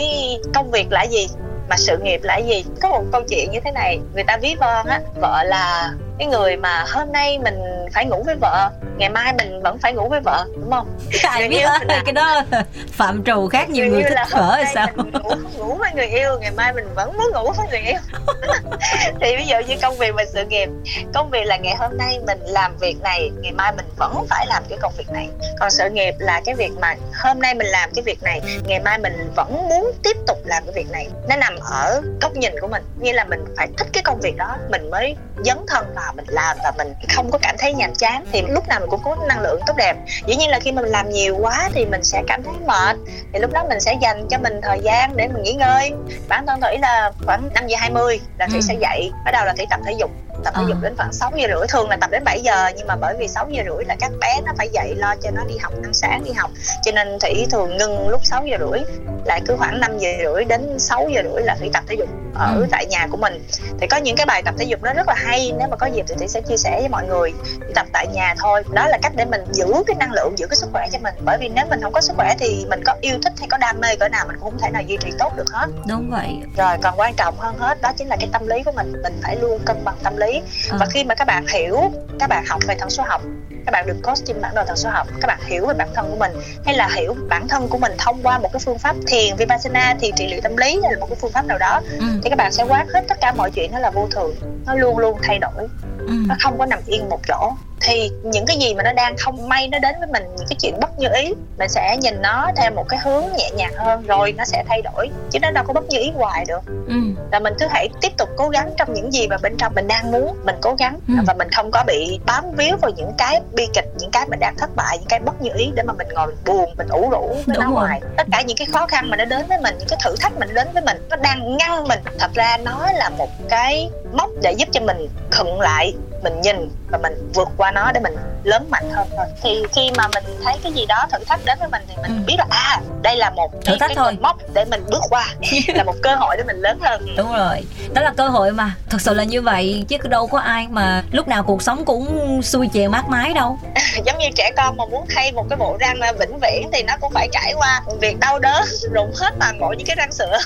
công 0.54 0.70
việc 0.70 0.92
là 0.92 1.02
gì 1.02 1.26
mà 1.68 1.76
sự 1.76 1.98
nghiệp 1.98 2.20
là 2.22 2.36
gì? 2.36 2.64
Có 2.80 2.88
một 2.88 3.04
câu 3.12 3.22
chuyện 3.28 3.50
như 3.50 3.60
thế 3.64 3.70
này, 3.72 4.00
người 4.14 4.24
ta 4.24 4.36
ví 4.36 4.54
von 4.60 4.86
á 4.86 5.00
vợ 5.14 5.42
là 5.44 5.92
cái 6.22 6.28
người 6.30 6.56
mà 6.56 6.84
hôm 6.88 7.12
nay 7.12 7.38
mình 7.38 7.62
phải 7.94 8.04
ngủ 8.06 8.22
với 8.26 8.36
vợ 8.40 8.70
ngày 8.96 9.08
mai 9.10 9.32
mình 9.38 9.62
vẫn 9.62 9.78
phải 9.78 9.92
ngủ 9.92 10.08
với 10.08 10.20
vợ 10.20 10.44
đúng 10.54 10.70
không? 10.70 10.98
Ai 11.22 11.40
Người 11.40 11.48
biết 11.48 11.62
là- 11.62 12.02
cái 12.04 12.12
đó 12.12 12.42
phạm 12.92 13.24
trù 13.24 13.48
khác 13.48 13.70
nhiều 13.70 13.86
người 13.86 14.02
như 14.02 14.08
thích 14.08 14.18
hôm 14.30 14.50
hay 14.50 14.64
sao? 14.74 14.86
mình 14.94 15.10
ngủ, 15.12 15.30
ngủ 15.56 15.74
với 15.74 15.90
người 15.94 16.06
yêu 16.06 16.38
ngày 16.40 16.50
mai 16.50 16.72
mình 16.72 16.84
vẫn 16.94 17.16
muốn 17.16 17.26
ngủ 17.32 17.52
với 17.56 17.66
người 17.70 17.80
yêu. 17.80 18.00
Thì 19.20 19.36
ví 19.36 19.44
dụ 19.46 19.56
như 19.68 19.74
công 19.82 19.98
việc 19.98 20.14
và 20.16 20.24
sự 20.32 20.44
nghiệp 20.44 20.68
công 21.14 21.30
việc 21.30 21.44
là 21.44 21.56
ngày 21.56 21.74
hôm 21.78 21.98
nay 21.98 22.18
mình 22.26 22.40
làm 22.40 22.76
việc 22.76 22.96
này 23.02 23.30
ngày 23.40 23.52
mai 23.52 23.72
mình 23.76 23.86
vẫn 23.96 24.26
phải 24.30 24.46
làm 24.46 24.62
cái 24.68 24.78
công 24.82 24.92
việc 24.98 25.10
này. 25.10 25.28
Còn 25.60 25.70
sự 25.70 25.90
nghiệp 25.90 26.14
là 26.18 26.40
cái 26.44 26.54
việc 26.54 26.72
mà 26.80 26.94
hôm 27.22 27.40
nay 27.40 27.54
mình 27.54 27.66
làm 27.66 27.90
cái 27.94 28.02
việc 28.02 28.22
này 28.22 28.40
ngày 28.66 28.80
mai 28.80 28.98
mình 28.98 29.30
vẫn 29.36 29.68
muốn 29.68 29.92
tiếp 30.02 30.16
tục 30.26 30.38
làm 30.44 30.62
cái 30.66 30.72
việc 30.74 30.90
này. 30.90 31.08
Nó 31.28 31.36
nằm 31.36 31.56
ở 31.70 32.02
góc 32.20 32.32
nhìn 32.36 32.52
của 32.60 32.68
mình 32.68 32.82
như 33.00 33.12
là 33.12 33.24
mình 33.24 33.44
phải 33.56 33.68
thích 33.78 33.86
cái 33.92 34.02
công 34.02 34.20
việc 34.20 34.36
đó 34.36 34.56
mình 34.70 34.90
mới 34.90 35.16
dấn 35.44 35.56
thân 35.68 35.86
vào 35.94 36.11
mình 36.16 36.24
làm 36.28 36.56
và 36.64 36.72
mình 36.78 36.94
không 37.08 37.30
có 37.30 37.38
cảm 37.42 37.56
thấy 37.58 37.74
nhàm 37.74 37.94
chán 37.94 38.24
thì 38.32 38.42
lúc 38.48 38.68
nào 38.68 38.80
mình 38.80 38.88
cũng 38.90 39.00
có 39.04 39.16
năng 39.28 39.40
lượng 39.40 39.60
tốt 39.66 39.74
đẹp. 39.76 39.96
Dĩ 40.26 40.36
nhiên 40.36 40.50
là 40.50 40.60
khi 40.60 40.72
mà 40.72 40.82
mình 40.82 40.90
làm 40.90 41.08
nhiều 41.10 41.36
quá 41.40 41.70
thì 41.74 41.86
mình 41.86 42.04
sẽ 42.04 42.22
cảm 42.28 42.42
thấy 42.42 42.52
mệt. 42.66 42.96
Thì 43.32 43.38
lúc 43.40 43.52
đó 43.52 43.64
mình 43.68 43.80
sẽ 43.80 43.94
dành 44.02 44.26
cho 44.30 44.38
mình 44.38 44.60
thời 44.62 44.80
gian 44.82 45.16
để 45.16 45.28
mình 45.28 45.42
nghỉ 45.42 45.52
ngơi. 45.52 45.90
Bản 46.28 46.46
thân 46.46 46.60
thủy 46.60 46.78
là 46.78 47.12
khoảng 47.26 47.48
5 47.54 47.66
giờ 47.66 47.76
20 47.80 48.20
là 48.38 48.46
thủy 48.46 48.58
Ừ. 48.58 48.66
sẽ 48.68 48.74
dậy 48.80 49.10
bắt 49.24 49.30
đầu 49.32 49.44
là 49.44 49.54
thủy 49.56 49.66
tập 49.70 49.80
thể 49.86 49.92
dục 49.98 50.10
tập 50.44 50.54
thể 50.56 50.62
Ờ. 50.62 50.68
dục 50.68 50.78
đến 50.82 50.94
khoảng 50.96 51.12
6 51.12 51.30
giờ 51.36 51.48
rưỡi 51.48 51.66
thường 51.68 51.88
là 51.88 51.96
tập 51.96 52.10
đến 52.10 52.24
7 52.24 52.40
giờ 52.40 52.70
nhưng 52.76 52.86
mà 52.86 52.96
bởi 52.96 53.14
vì 53.18 53.28
6 53.28 53.48
giờ 53.50 53.62
rưỡi 53.66 53.84
là 53.84 53.96
các 54.00 54.10
bé 54.20 54.40
nó 54.46 54.52
phải 54.58 54.68
dậy 54.72 54.94
lo 54.96 55.14
cho 55.22 55.30
nó 55.30 55.44
đi 55.44 55.56
học 55.62 55.72
ăn 55.82 55.94
sáng 55.94 56.24
đi 56.24 56.32
học. 56.32 56.50
Cho 56.84 56.92
nên 56.92 57.18
thủy 57.20 57.46
thường 57.50 57.76
ngưng 57.76 58.08
lúc 58.08 58.20
6 58.24 58.46
giờ 58.46 58.56
rưỡi 58.60 58.80
lại 59.24 59.40
cứ 59.46 59.56
khoảng 59.56 59.80
5 59.80 59.98
giờ 59.98 60.08
rưỡi 60.24 60.44
đến 60.44 60.78
6 60.78 61.08
giờ 61.08 61.22
rưỡi 61.32 61.42
là 61.42 61.54
thủy 61.58 61.70
tập 61.72 61.84
thể 61.88 61.94
dục 61.98 62.08
ở 62.34 62.54
Ừ. 62.56 62.66
tại 62.70 62.86
nhà 62.86 63.06
của 63.10 63.16
mình. 63.16 63.44
Thì 63.80 63.86
có 63.86 63.96
những 63.96 64.16
cái 64.16 64.26
bài 64.26 64.42
tập 64.42 64.54
thể 64.58 64.64
dục 64.64 64.82
nó 64.82 64.92
rất 64.92 65.08
là 65.08 65.14
hay 65.16 65.52
nếu 65.58 65.68
mà 65.68 65.76
có 65.76 65.86
dịp 65.86 66.04
thì 66.08 66.14
thủy 66.18 66.28
sẽ 66.28 66.40
chia 66.40 66.56
sẻ 66.56 66.76
với 66.80 66.88
mọi 66.88 67.06
người. 67.06 67.32
Tập 67.74 67.86
tại 67.92 68.06
nhà 68.06 68.34
thôi 68.38 68.62
đó 68.72 68.88
là 68.88 68.98
cách 69.02 69.12
để 69.16 69.24
mình 69.24 69.44
giữ 69.52 69.66
cái 69.86 69.96
năng 69.98 70.12
lượng 70.12 70.34
giữ 70.38 70.46
cái 70.46 70.56
sức 70.56 70.68
khỏe 70.72 70.86
cho 70.92 70.98
mình. 71.02 71.14
Bởi 71.24 71.38
vì 71.40 71.48
nếu 71.48 71.66
mình 71.70 71.80
không 71.82 71.92
có 71.92 72.00
sức 72.00 72.12
khỏe 72.16 72.34
thì 72.38 72.66
mình 72.70 72.80
có 72.86 72.94
yêu 73.00 73.14
thích 73.24 73.32
hay 73.38 73.48
có 73.48 73.56
đam 73.58 73.80
mê 73.80 73.96
cỡ 73.96 74.08
nào 74.08 74.24
mình 74.26 74.36
cũng 74.40 74.50
không 74.50 74.60
thể 74.60 74.70
nào 74.70 74.82
duy 74.82 74.96
trì 74.96 75.10
tốt 75.18 75.32
được 75.36 75.50
hết. 75.52 75.66
Đúng 75.88 76.10
vậy. 76.10 76.36
Rồi 76.56 76.76
còn 76.82 76.94
quan 77.00 77.14
trọng 77.14 77.34
hơn 77.38 77.54
hết 77.58 77.82
đó 77.82 77.92
chính 77.98 78.08
là 78.08 78.16
cái 78.20 78.28
tâm 78.32 78.46
lý 78.46 78.62
của 78.62 78.72
mình. 78.72 78.92
Mình 79.02 79.20
phải 79.22 79.36
luôn 79.36 79.58
cân 79.66 79.84
bằng 79.84 79.96
tâm 80.02 80.16
lý 80.16 80.31
Ờ. 80.70 80.76
và 80.80 80.86
khi 80.86 81.04
mà 81.04 81.14
các 81.14 81.24
bạn 81.26 81.46
hiểu 81.46 81.92
các 82.18 82.28
bạn 82.28 82.44
học 82.48 82.60
về 82.68 82.74
thần 82.78 82.90
số 82.90 83.02
học 83.06 83.20
các 83.66 83.72
bạn 83.72 83.86
được 83.86 83.96
coach 84.02 84.18
trên 84.26 84.40
bản 84.40 84.54
đồ 84.54 84.62
thần 84.66 84.76
số 84.76 84.90
học 84.90 85.06
các 85.20 85.26
bạn 85.26 85.38
hiểu 85.46 85.66
về 85.66 85.74
bản 85.74 85.88
thân 85.94 86.10
của 86.10 86.16
mình 86.16 86.32
hay 86.64 86.76
là 86.76 86.88
hiểu 86.94 87.14
bản 87.28 87.48
thân 87.48 87.68
của 87.68 87.78
mình 87.78 87.92
thông 87.98 88.22
qua 88.22 88.38
một 88.38 88.52
cái 88.52 88.60
phương 88.64 88.78
pháp 88.78 88.96
thiền 89.06 89.36
vipassana 89.36 89.94
thì 90.00 90.12
trị 90.16 90.26
liệu 90.30 90.40
tâm 90.40 90.56
lý 90.56 90.80
hay 90.82 90.92
là 90.92 90.98
một 91.00 91.06
cái 91.08 91.16
phương 91.20 91.32
pháp 91.32 91.46
nào 91.46 91.58
đó 91.58 91.80
ừ. 91.98 92.06
thì 92.22 92.30
các 92.30 92.36
bạn 92.36 92.52
sẽ 92.52 92.64
quát 92.64 92.84
hết 92.94 93.04
tất 93.08 93.20
cả 93.20 93.32
mọi 93.36 93.50
chuyện 93.50 93.72
nó 93.72 93.78
là 93.78 93.90
vô 93.90 94.08
thường 94.10 94.34
nó 94.66 94.74
luôn 94.74 94.98
luôn 94.98 95.18
thay 95.22 95.38
đổi 95.38 95.68
Ừ. 96.06 96.12
nó 96.26 96.34
không 96.40 96.58
có 96.58 96.66
nằm 96.66 96.78
yên 96.86 97.08
một 97.08 97.20
chỗ 97.28 97.52
thì 97.84 98.10
những 98.22 98.46
cái 98.46 98.56
gì 98.56 98.74
mà 98.74 98.82
nó 98.82 98.92
đang 98.92 99.16
không 99.16 99.48
may 99.48 99.68
nó 99.68 99.78
đến 99.78 99.94
với 99.98 100.08
mình 100.12 100.22
những 100.38 100.46
cái 100.48 100.56
chuyện 100.60 100.80
bất 100.80 100.98
như 100.98 101.08
ý 101.14 101.34
mình 101.58 101.68
sẽ 101.68 101.96
nhìn 102.00 102.22
nó 102.22 102.50
theo 102.56 102.70
một 102.70 102.88
cái 102.88 103.00
hướng 103.04 103.24
nhẹ 103.38 103.50
nhàng 103.56 103.72
hơn 103.76 104.02
rồi 104.06 104.32
nó 104.32 104.44
sẽ 104.44 104.64
thay 104.68 104.82
đổi 104.82 105.10
chứ 105.30 105.38
nó 105.42 105.50
đâu 105.50 105.64
có 105.66 105.72
bất 105.72 105.84
như 105.88 105.98
ý 105.98 106.10
hoài 106.14 106.44
được 106.48 106.60
Ừ. 106.88 106.94
là 107.32 107.38
mình 107.38 107.54
cứ 107.60 107.66
hãy 107.70 107.88
tiếp 108.00 108.12
tục 108.16 108.28
cố 108.36 108.48
gắng 108.48 108.70
trong 108.76 108.94
những 108.94 109.12
gì 109.12 109.26
mà 109.28 109.36
bên 109.42 109.56
trong 109.58 109.72
mình 109.74 109.88
đang 109.88 110.10
muốn 110.12 110.36
mình 110.44 110.56
cố 110.62 110.74
gắng 110.78 110.98
Ừ. 111.08 111.14
và 111.26 111.34
mình 111.34 111.48
không 111.50 111.70
có 111.70 111.84
bị 111.86 112.20
bám 112.26 112.44
víu 112.56 112.76
vào 112.82 112.90
những 112.96 113.12
cái 113.18 113.40
bi 113.52 113.66
kịch 113.74 113.84
những 113.98 114.10
cái 114.10 114.26
mình 114.30 114.38
đang 114.40 114.56
thất 114.56 114.70
bại 114.76 114.98
những 114.98 115.08
cái 115.08 115.20
bất 115.20 115.42
như 115.42 115.50
ý 115.54 115.70
để 115.74 115.82
mà 115.82 115.92
mình 115.92 116.08
ngồi 116.14 116.26
mình 116.26 116.36
buồn 116.46 116.74
mình 116.76 116.88
ủ 116.88 117.10
rũ 117.10 117.28
với 117.28 117.42
Đúng 117.56 117.64
nó 117.64 117.66
hoài 117.70 118.00
tất 118.16 118.26
cả 118.32 118.42
những 118.42 118.56
cái 118.56 118.66
khó 118.72 118.86
khăn 118.86 119.10
mà 119.10 119.16
nó 119.16 119.24
đến 119.24 119.46
với 119.48 119.58
mình 119.60 119.74
những 119.78 119.88
cái 119.88 119.98
thử 120.04 120.16
thách 120.20 120.32
mình 120.38 120.54
đến 120.54 120.68
với 120.74 120.82
mình 120.82 121.06
nó 121.10 121.16
đang 121.16 121.56
ngăn 121.56 121.88
mình 121.88 121.98
thật 122.18 122.30
ra 122.34 122.56
nó 122.64 122.92
là 122.92 123.08
một 123.08 123.30
cái 123.48 123.90
mốc 124.12 124.30
để 124.42 124.52
giúp 124.52 124.68
cho 124.72 124.80
mình 124.80 125.08
khựng 125.30 125.60
lại, 125.60 125.94
mình 126.22 126.40
nhìn 126.40 126.56
và 126.90 126.98
mình 126.98 127.30
vượt 127.34 127.48
qua 127.56 127.72
nó 127.72 127.92
để 127.92 128.00
mình 128.00 128.14
lớn 128.44 128.66
mạnh 128.70 128.90
hơn 128.90 129.08
thôi 129.16 129.26
thì 129.42 129.62
khi 129.72 129.90
mà 129.96 130.08
mình 130.14 130.24
thấy 130.44 130.56
cái 130.62 130.72
gì 130.72 130.86
đó 130.86 131.06
thử 131.12 131.18
thách 131.28 131.40
đến 131.44 131.58
với 131.58 131.68
mình 131.68 131.82
thì 131.88 131.94
mình 132.02 132.16
Ừ. 132.18 132.22
biết 132.26 132.34
là 132.38 132.46
à 132.50 132.80
đây 133.02 133.16
là 133.16 133.30
một 133.30 133.52
Thử 133.64 133.76
thách 133.80 133.90
thôi. 133.96 134.16
mốc 134.20 134.36
để 134.54 134.64
mình 134.64 134.84
bước 134.90 135.02
qua 135.10 135.28
là 135.74 135.84
một 135.84 135.94
cơ 136.02 136.14
hội 136.14 136.36
để 136.36 136.44
mình 136.44 136.56
lớn 136.60 136.78
hơn. 136.82 137.06
Đúng 137.16 137.32
rồi. 137.32 137.62
Đó 137.94 138.02
là 138.02 138.12
cơ 138.16 138.28
hội 138.28 138.52
mà. 138.52 138.74
Thật 138.90 139.00
sự 139.00 139.14
là 139.14 139.24
như 139.24 139.42
vậy 139.42 139.84
chứ 139.88 139.96
đâu 140.04 140.26
có 140.26 140.38
ai 140.38 140.66
mà 140.70 141.02
lúc 141.12 141.28
nào 141.28 141.42
cuộc 141.42 141.62
sống 141.62 141.84
cũng 141.84 142.40
xuôi 142.42 142.68
chèo 142.74 142.90
mát 142.90 143.08
mái 143.08 143.32
đâu. 143.34 143.58
Giống 144.06 144.18
như 144.18 144.26
trẻ 144.36 144.50
con 144.56 144.76
mà 144.76 144.84
muốn 144.86 145.06
thay 145.14 145.32
một 145.32 145.44
cái 145.50 145.56
bộ 145.56 145.76
răng 145.80 146.00
à, 146.00 146.12
vĩnh 146.12 146.38
viễn 146.42 146.70
thì 146.72 146.82
nó 146.82 146.94
cũng 147.00 147.12
phải 147.14 147.28
trải 147.32 147.52
qua 147.56 147.82
việc 148.00 148.18
đau 148.20 148.38
đớn 148.38 148.62
rụng 148.94 149.12
hết 149.16 149.30
toàn 149.40 149.60
bộ 149.60 149.74
những 149.78 149.86
cái 149.86 149.96
răng 149.96 150.12
sữa. 150.12 150.38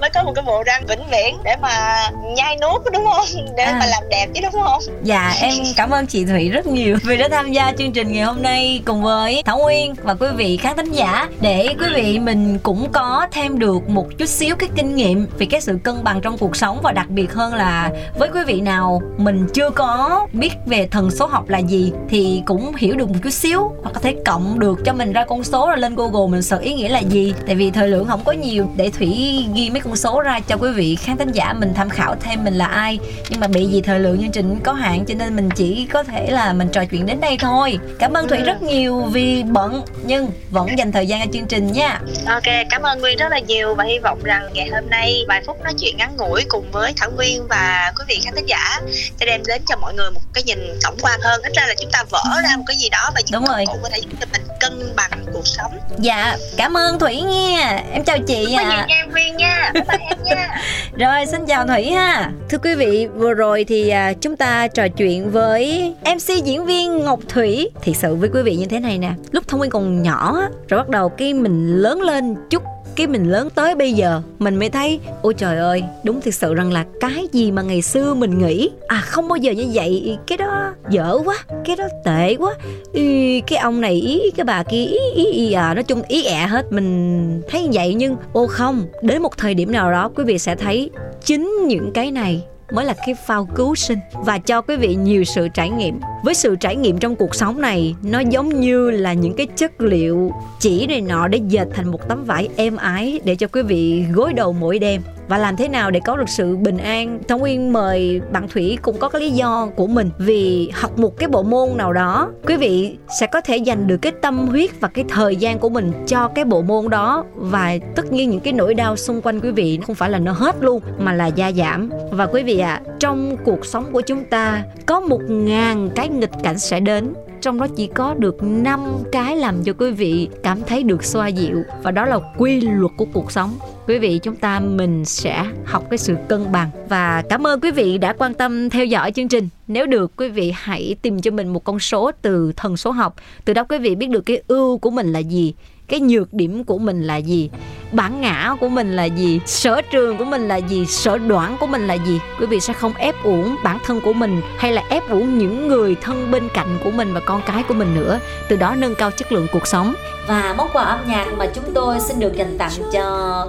Mới 0.00 0.10
có 0.10 0.22
một 0.22 0.32
cái 0.34 0.44
bộ 0.46 0.62
răng 0.62 0.86
vĩnh 0.86 1.08
viễn 1.10 1.38
để 1.44 1.56
mà 1.56 2.04
nhai 2.36 2.56
nuốt 2.62 2.82
đúng 2.92 3.04
không? 3.14 3.26
Để 3.56 3.64
À. 3.64 3.76
mà 3.80 3.86
làm 3.86 4.02
đẹp 4.08 4.26
chứ 4.34 4.40
đúng 4.42 4.62
không? 4.62 4.82
Dạ 5.02 5.32
em 5.40 5.54
cảm 5.76 5.90
ơn 5.90 6.06
chị 6.06 6.24
Thủy 6.24 6.48
rất 6.50 6.66
nhiều 6.66 6.93
vì 7.02 7.16
đã 7.16 7.28
tham 7.28 7.52
gia 7.52 7.72
chương 7.78 7.92
trình 7.92 8.12
ngày 8.12 8.22
hôm 8.22 8.42
nay 8.42 8.82
cùng 8.84 9.02
với 9.02 9.42
Thảo 9.44 9.58
Nguyên 9.58 9.94
và 10.02 10.14
quý 10.14 10.26
vị 10.36 10.56
khán 10.56 10.76
thính 10.76 10.92
giả. 10.92 11.28
Để 11.40 11.74
quý 11.78 11.86
vị 11.94 12.18
mình 12.18 12.58
cũng 12.62 12.92
có 12.92 13.26
thêm 13.32 13.58
được 13.58 13.88
một 13.88 14.06
chút 14.18 14.26
xíu 14.26 14.56
cái 14.56 14.68
kinh 14.76 14.94
nghiệm 14.94 15.26
về 15.38 15.46
cái 15.46 15.60
sự 15.60 15.78
cân 15.82 16.04
bằng 16.04 16.20
trong 16.20 16.38
cuộc 16.38 16.56
sống 16.56 16.80
và 16.82 16.92
đặc 16.92 17.10
biệt 17.10 17.32
hơn 17.32 17.54
là 17.54 17.90
với 18.18 18.28
quý 18.34 18.40
vị 18.46 18.60
nào 18.60 19.02
mình 19.16 19.46
chưa 19.54 19.70
có 19.70 20.26
biết 20.32 20.50
về 20.66 20.86
thần 20.86 21.10
số 21.10 21.26
học 21.26 21.48
là 21.48 21.58
gì 21.58 21.92
thì 22.08 22.42
cũng 22.46 22.74
hiểu 22.74 22.96
được 22.96 23.08
một 23.08 23.16
chút 23.22 23.30
xíu 23.30 23.72
hoặc 23.82 23.90
có 23.94 24.00
thể 24.00 24.16
cộng 24.26 24.58
được 24.58 24.78
cho 24.84 24.92
mình 24.92 25.12
ra 25.12 25.24
con 25.24 25.44
số 25.44 25.66
rồi 25.68 25.78
lên 25.78 25.94
Google 25.94 26.30
mình 26.30 26.42
sợ 26.42 26.58
ý 26.58 26.74
nghĩa 26.74 26.88
là 26.88 26.98
gì. 26.98 27.34
Tại 27.46 27.54
vì 27.54 27.70
thời 27.70 27.88
lượng 27.88 28.06
không 28.06 28.24
có 28.24 28.32
nhiều, 28.32 28.70
để 28.76 28.90
Thủy 28.90 29.08
ghi 29.54 29.70
mấy 29.70 29.80
con 29.80 29.96
số 29.96 30.20
ra 30.20 30.40
cho 30.40 30.56
quý 30.56 30.70
vị 30.70 30.96
khán 30.96 31.16
thính 31.16 31.32
giả 31.32 31.52
mình 31.52 31.72
tham 31.74 31.90
khảo 31.90 32.16
thêm 32.20 32.44
mình 32.44 32.54
là 32.54 32.66
ai. 32.66 32.98
Nhưng 33.30 33.40
mà 33.40 33.46
bị 33.46 33.66
gì 33.66 33.80
thời 33.80 34.00
lượng 34.00 34.20
chương 34.20 34.32
trình 34.32 34.60
có 34.64 34.72
hạn 34.72 35.04
cho 35.04 35.14
nên 35.14 35.36
mình 35.36 35.50
chỉ 35.50 35.86
có 35.86 36.02
thể 36.02 36.30
là 36.30 36.52
mình 36.52 36.68
trò 36.72 36.83
chuyện 36.90 37.06
đến 37.06 37.20
đây 37.20 37.36
thôi. 37.40 37.78
Cảm 37.98 38.12
ơn 38.12 38.28
thủy 38.28 38.38
rất 38.38 38.62
nhiều 38.62 39.00
vì 39.12 39.42
bận 39.42 39.82
nhưng 40.04 40.30
vẫn 40.50 40.78
dành 40.78 40.92
thời 40.92 41.06
gian 41.06 41.20
cho 41.20 41.32
chương 41.32 41.46
trình 41.46 41.72
nha. 41.72 42.00
Ok 42.26 42.42
cảm 42.70 42.82
ơn 42.82 43.00
nguyên 43.00 43.18
rất 43.18 43.28
là 43.30 43.38
nhiều 43.38 43.74
và 43.74 43.84
hy 43.84 43.98
vọng 43.98 44.18
rằng 44.24 44.48
ngày 44.52 44.68
hôm 44.68 44.90
nay 44.90 45.24
vài 45.28 45.42
phút 45.46 45.62
nói 45.64 45.72
chuyện 45.80 45.96
ngắn 45.96 46.16
ngủi 46.16 46.44
cùng 46.48 46.70
với 46.72 46.92
thảo 46.96 47.10
nguyên 47.10 47.46
và 47.48 47.92
quý 47.98 48.04
vị 48.08 48.20
khán 48.24 48.34
thính 48.36 48.46
giả 48.46 48.80
sẽ 49.20 49.26
đem 49.26 49.42
đến 49.46 49.62
cho 49.68 49.76
mọi 49.76 49.94
người 49.94 50.10
một 50.10 50.20
cái 50.34 50.44
nhìn 50.44 50.58
tổng 50.82 50.96
quan 51.02 51.20
hơn. 51.22 51.42
Ít 51.42 51.52
ra 51.54 51.66
là 51.66 51.74
chúng 51.80 51.90
ta 51.90 52.04
vỡ 52.10 52.24
ra 52.42 52.56
một 52.56 52.64
cái 52.66 52.76
gì 52.76 52.88
đó 52.88 53.10
và 53.14 53.20
những 53.20 53.32
Đúng 53.32 53.44
rồi. 53.44 53.64
công 53.66 53.76
cụ 53.76 53.80
có 53.82 53.88
thể 53.92 53.98
giúp 53.98 54.08
cho 54.20 54.26
mình 54.32 54.42
cân 54.60 54.92
bằng 54.96 55.24
cuộc 55.32 55.46
sống. 55.46 55.78
Dạ 55.98 56.36
cảm 56.56 56.76
ơn 56.76 56.98
thủy 56.98 57.20
nha. 57.20 57.80
Em 57.92 58.04
chào 58.04 58.18
chị 58.26 58.44
có 58.44 58.50
gì 58.50 58.56
ạ 58.56 58.86
nha 58.88 59.04
nguyên 59.04 59.36
nha. 59.36 59.70
Bye 59.74 59.82
bye 59.88 59.98
em 60.08 60.18
nha 60.24 60.60
Rồi 60.98 61.26
xin 61.26 61.46
chào 61.46 61.66
Thủy 61.66 61.90
ha. 61.90 62.32
Thưa 62.48 62.58
quý 62.58 62.74
vị 62.74 63.06
vừa 63.06 63.34
rồi 63.34 63.64
thì 63.64 63.88
à, 63.88 64.12
chúng 64.12 64.36
ta 64.36 64.68
trò 64.68 64.88
chuyện 64.88 65.30
với 65.30 65.94
MC 66.14 66.44
diễn 66.44 66.64
viên 66.64 66.98
Ngọc 66.98 67.20
Thủy. 67.28 67.70
Thiệt 67.82 67.96
sự 67.96 68.14
với 68.14 68.28
quý 68.32 68.42
vị 68.42 68.56
như 68.56 68.66
thế 68.66 68.80
này 68.80 68.98
nè 68.98 69.12
Lúc 69.32 69.48
Thông 69.48 69.60
minh 69.60 69.70
còn 69.70 70.02
nhỏ 70.02 70.38
á, 70.40 70.48
Rồi 70.68 70.78
bắt 70.78 70.88
đầu 70.88 71.08
khi 71.18 71.34
mình 71.34 71.76
lớn 71.76 72.02
lên 72.02 72.34
chút 72.50 72.62
cái 72.96 73.06
mình 73.06 73.30
lớn 73.30 73.48
tới 73.54 73.74
bây 73.74 73.92
giờ 73.92 74.22
mình 74.38 74.56
mới 74.56 74.70
thấy 74.70 75.00
ôi 75.22 75.34
trời 75.34 75.58
ơi 75.58 75.84
đúng 76.04 76.20
thực 76.20 76.34
sự 76.34 76.54
rằng 76.54 76.72
là 76.72 76.84
cái 77.00 77.28
gì 77.32 77.50
mà 77.50 77.62
ngày 77.62 77.82
xưa 77.82 78.14
mình 78.14 78.38
nghĩ 78.38 78.70
à 78.86 79.00
không 79.06 79.28
bao 79.28 79.36
giờ 79.36 79.52
như 79.52 79.66
vậy 79.74 80.18
cái 80.26 80.38
đó 80.38 80.74
dở 80.90 81.18
quá 81.24 81.44
cái 81.64 81.76
đó 81.76 81.84
tệ 82.04 82.36
quá. 82.36 82.54
Ý, 82.92 83.40
cái 83.40 83.58
ông 83.58 83.80
này 83.80 83.94
ý 83.94 84.30
cái 84.36 84.44
bà 84.44 84.62
kia 84.62 84.84
ý 84.84 84.98
ý, 85.14 85.24
ý 85.24 85.52
à 85.52 85.74
nói 85.74 85.82
chung 85.82 86.02
ý 86.08 86.24
ẹ 86.24 86.46
hết. 86.46 86.72
Mình 86.72 87.42
thấy 87.48 87.62
như 87.62 87.68
vậy 87.72 87.94
nhưng 87.94 88.16
ô 88.32 88.46
không 88.46 88.86
đến 89.02 89.22
một 89.22 89.36
thời 89.36 89.54
điểm 89.54 89.72
nào 89.72 89.92
đó 89.92 90.10
quý 90.16 90.24
vị 90.24 90.38
sẽ 90.38 90.54
thấy 90.54 90.90
chính 91.24 91.64
những 91.66 91.92
cái 91.92 92.10
này 92.10 92.42
mới 92.72 92.84
là 92.84 92.94
cái 93.06 93.14
phao 93.26 93.48
cứu 93.54 93.74
sinh 93.74 93.98
và 94.12 94.38
cho 94.38 94.60
quý 94.60 94.76
vị 94.76 94.94
nhiều 94.94 95.24
sự 95.24 95.48
trải 95.48 95.70
nghiệm. 95.70 96.00
Với 96.24 96.34
sự 96.34 96.56
trải 96.56 96.76
nghiệm 96.76 96.98
trong 96.98 97.16
cuộc 97.16 97.34
sống 97.34 97.60
này, 97.60 97.94
nó 98.02 98.20
giống 98.20 98.60
như 98.60 98.90
là 98.90 99.12
những 99.12 99.34
cái 99.36 99.46
chất 99.46 99.80
liệu 99.80 100.32
chỉ 100.60 100.86
này 100.86 101.00
nọ 101.00 101.28
để 101.28 101.40
dệt 101.48 101.68
thành 101.74 101.88
một 101.88 102.08
tấm 102.08 102.24
vải 102.24 102.48
êm 102.56 102.76
ái 102.76 103.20
để 103.24 103.34
cho 103.34 103.46
quý 103.46 103.62
vị 103.62 104.04
gối 104.12 104.32
đầu 104.32 104.52
mỗi 104.52 104.78
đêm 104.78 105.02
và 105.28 105.38
làm 105.38 105.56
thế 105.56 105.68
nào 105.68 105.90
để 105.90 106.00
có 106.04 106.16
được 106.16 106.28
sự 106.28 106.56
bình 106.56 106.76
an? 106.76 107.18
Thông 107.28 107.40
nguyên 107.40 107.72
mời 107.72 108.20
bạn 108.32 108.48
thủy 108.48 108.78
cũng 108.82 108.98
có 108.98 109.08
cái 109.08 109.20
lý 109.20 109.30
do 109.30 109.68
của 109.76 109.86
mình. 109.86 110.10
Vì 110.18 110.70
học 110.74 110.98
một 110.98 111.16
cái 111.16 111.28
bộ 111.28 111.42
môn 111.42 111.68
nào 111.76 111.92
đó 111.92 112.30
quý 112.46 112.56
vị 112.56 112.96
sẽ 113.20 113.26
có 113.26 113.40
thể 113.40 113.56
dành 113.56 113.86
được 113.86 113.96
cái 113.96 114.12
tâm 114.22 114.48
huyết 114.48 114.80
và 114.80 114.88
cái 114.88 115.04
thời 115.08 115.36
gian 115.36 115.58
của 115.58 115.68
mình 115.68 115.92
cho 116.06 116.28
cái 116.28 116.44
bộ 116.44 116.62
môn 116.62 116.88
đó. 116.90 117.24
Và 117.34 117.74
tất 117.94 118.12
nhiên 118.12 118.30
những 118.30 118.40
cái 118.40 118.52
nỗi 118.52 118.74
đau 118.74 118.96
xung 118.96 119.22
quanh 119.22 119.40
quý 119.40 119.50
vị 119.50 119.78
không 119.86 119.96
phải 119.96 120.10
là 120.10 120.18
nó 120.18 120.32
hết 120.32 120.56
luôn 120.60 120.82
mà 120.98 121.12
là 121.12 121.26
gia 121.26 121.52
giảm. 121.52 121.90
Và 122.10 122.26
quý 122.26 122.42
vị 122.42 122.58
ạ 122.58 122.82
à, 122.86 122.92
trong 122.98 123.36
cuộc 123.44 123.66
sống 123.66 123.84
của 123.92 124.00
chúng 124.00 124.24
ta 124.24 124.62
có 124.86 125.00
một 125.00 125.20
ngàn 125.28 125.90
cái 125.94 126.08
nghịch 126.08 126.30
cảnh 126.42 126.58
sẽ 126.58 126.80
đến. 126.80 127.14
Trong 127.40 127.60
đó 127.60 127.66
chỉ 127.76 127.86
có 127.86 128.14
được 128.14 128.36
5 128.42 128.80
cái 129.12 129.36
làm 129.36 129.64
cho 129.64 129.72
quý 129.72 129.90
vị 129.90 130.28
cảm 130.42 130.62
thấy 130.62 130.82
được 130.82 131.04
xoa 131.04 131.28
dịu. 131.28 131.62
Và 131.82 131.90
đó 131.90 132.06
là 132.06 132.18
quy 132.38 132.60
luật 132.60 132.92
của 132.96 133.06
cuộc 133.12 133.32
sống 133.32 133.50
quý 133.86 133.98
vị 133.98 134.20
chúng 134.22 134.36
ta 134.36 134.60
mình 134.60 135.04
sẽ 135.04 135.46
học 135.64 135.84
cái 135.90 135.98
sự 135.98 136.16
cân 136.28 136.52
bằng. 136.52 136.70
Và 136.88 137.22
cảm 137.28 137.46
ơn 137.46 137.60
quý 137.60 137.70
vị 137.70 137.98
đã 137.98 138.12
quan 138.12 138.34
tâm 138.34 138.70
theo 138.70 138.84
dõi 138.84 139.12
chương 139.12 139.28
trình. 139.28 139.48
Nếu 139.68 139.86
được, 139.86 140.12
quý 140.16 140.28
vị 140.28 140.52
hãy 140.54 140.96
tìm 141.02 141.20
cho 141.20 141.30
mình 141.30 141.48
một 141.48 141.64
con 141.64 141.78
số 141.78 142.10
từ 142.22 142.52
thần 142.56 142.76
số 142.76 142.90
học. 142.90 143.14
Từ 143.44 143.52
đó 143.52 143.64
quý 143.64 143.78
vị 143.78 143.94
biết 143.94 144.10
được 144.10 144.20
cái 144.20 144.42
ưu 144.48 144.78
của 144.78 144.90
mình 144.90 145.12
là 145.12 145.18
gì 145.18 145.54
cái 145.88 146.00
nhược 146.00 146.32
điểm 146.32 146.64
của 146.64 146.78
mình 146.78 147.02
là 147.02 147.16
gì? 147.16 147.50
Bản 147.92 148.20
ngã 148.20 148.56
của 148.60 148.68
mình 148.68 148.96
là 148.96 149.04
gì? 149.04 149.40
Sở 149.46 149.80
trường 149.82 150.16
của 150.16 150.24
mình 150.24 150.48
là 150.48 150.56
gì? 150.56 150.86
Sở 150.86 151.18
đoản 151.18 151.56
của 151.60 151.66
mình 151.66 151.86
là 151.86 151.94
gì? 151.94 152.20
Quý 152.40 152.46
vị 152.46 152.60
sẽ 152.60 152.72
không 152.72 152.94
ép 152.94 153.14
uổng 153.22 153.56
bản 153.64 153.78
thân 153.86 154.00
của 154.00 154.12
mình 154.12 154.40
hay 154.58 154.72
là 154.72 154.82
ép 154.90 155.10
uổng 155.10 155.38
những 155.38 155.68
người 155.68 155.96
thân 156.02 156.30
bên 156.30 156.48
cạnh 156.54 156.78
của 156.84 156.90
mình 156.90 157.14
và 157.14 157.20
con 157.20 157.42
cái 157.46 157.62
của 157.68 157.74
mình 157.74 157.94
nữa. 157.94 158.20
Từ 158.48 158.56
đó 158.56 158.74
nâng 158.78 158.94
cao 158.94 159.10
chất 159.10 159.32
lượng 159.32 159.46
cuộc 159.52 159.66
sống. 159.66 159.94
Và 160.28 160.54
món 160.58 160.68
quà 160.72 160.82
âm 160.84 161.00
nhạc 161.08 161.26
mà 161.36 161.46
chúng 161.54 161.64
tôi 161.74 162.00
xin 162.00 162.20
được 162.20 162.36
dành 162.36 162.58
tặng 162.58 162.72
cho 162.92 163.02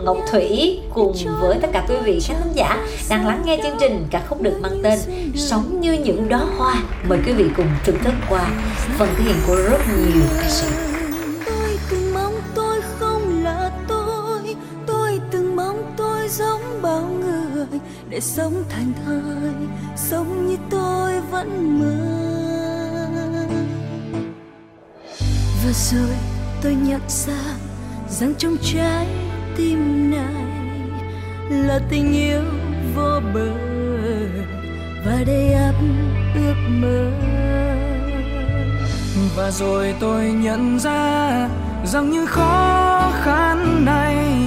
Ngọc 0.04 0.18
Thủy 0.32 0.80
cùng 0.94 1.16
với 1.42 1.58
tất 1.62 1.68
cả 1.74 1.86
quý 1.90 1.96
vị 2.04 2.20
khán 2.28 2.38
thính 2.44 2.54
giả 2.54 2.88
đang 3.10 3.28
lắng 3.28 3.42
nghe 3.46 3.60
chương 3.64 3.78
trình 3.80 4.08
ca 4.12 4.22
khúc 4.30 4.42
được 4.42 4.60
mang 4.62 4.80
tên 4.84 5.00
Sống 5.36 5.82
như 5.82 5.94
những 5.94 6.30
đóa 6.30 6.42
hoa. 6.58 6.76
Mời 7.10 7.20
quý 7.26 7.34
vị 7.34 7.46
cùng 7.58 7.68
thưởng 7.86 8.00
thức 8.04 8.14
qua 8.30 8.48
phần 8.98 9.10
thể 9.18 9.24
hiện 9.24 9.36
của 9.48 9.56
rất 9.56 9.80
nhiều 9.98 10.22
ca 10.42 10.50
sĩ. 10.50 10.95
Sống 16.38 16.80
bao 16.82 17.02
người 17.02 17.80
để 18.10 18.20
sống 18.20 18.64
thành 18.70 18.94
thơi 19.06 19.68
sống 19.96 20.48
như 20.48 20.58
tôi 20.70 21.22
vẫn 21.32 21.80
mơ. 21.80 21.96
Và 25.66 25.72
rồi 25.74 26.16
tôi 26.62 26.76
nhận 26.76 27.02
ra 27.08 27.44
rằng 28.10 28.34
trong 28.38 28.58
trái 28.64 29.08
tim 29.58 30.12
này 30.12 30.46
là 31.50 31.80
tình 31.90 32.14
yêu 32.14 32.42
vô 32.96 33.20
bờ 33.34 33.52
và 35.06 35.24
đầy 35.28 35.54
ắp 35.54 35.76
ước 36.36 36.56
mơ. 36.70 37.12
Và 39.36 39.52
rồi 39.52 39.96
tôi 40.00 40.24
nhận 40.26 40.80
ra 40.80 41.50
rằng 41.86 42.12
những 42.12 42.28
khó 42.28 43.12
khăn 43.24 43.86
này 43.86 44.45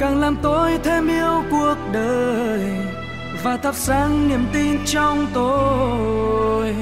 càng 0.00 0.20
làm 0.20 0.36
tôi 0.42 0.78
thêm 0.84 1.08
yêu 1.08 1.42
cuộc 1.50 1.76
đời 1.92 2.60
và 3.42 3.56
thắp 3.56 3.74
sáng 3.74 4.28
niềm 4.28 4.46
tin 4.52 4.78
trong 4.86 5.26
tôi. 5.34 6.74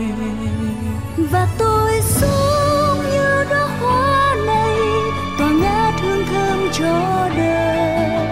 Và 1.17 1.47
tôi 1.59 2.01
sống 2.03 2.99
như 3.13 3.45
đóa 3.51 3.69
hoa 3.81 4.35
này 4.47 4.79
tỏa 5.39 5.51
ngát 5.51 6.01
hương 6.01 6.25
thơm 6.27 6.69
cho 6.73 7.29
đời. 7.37 8.29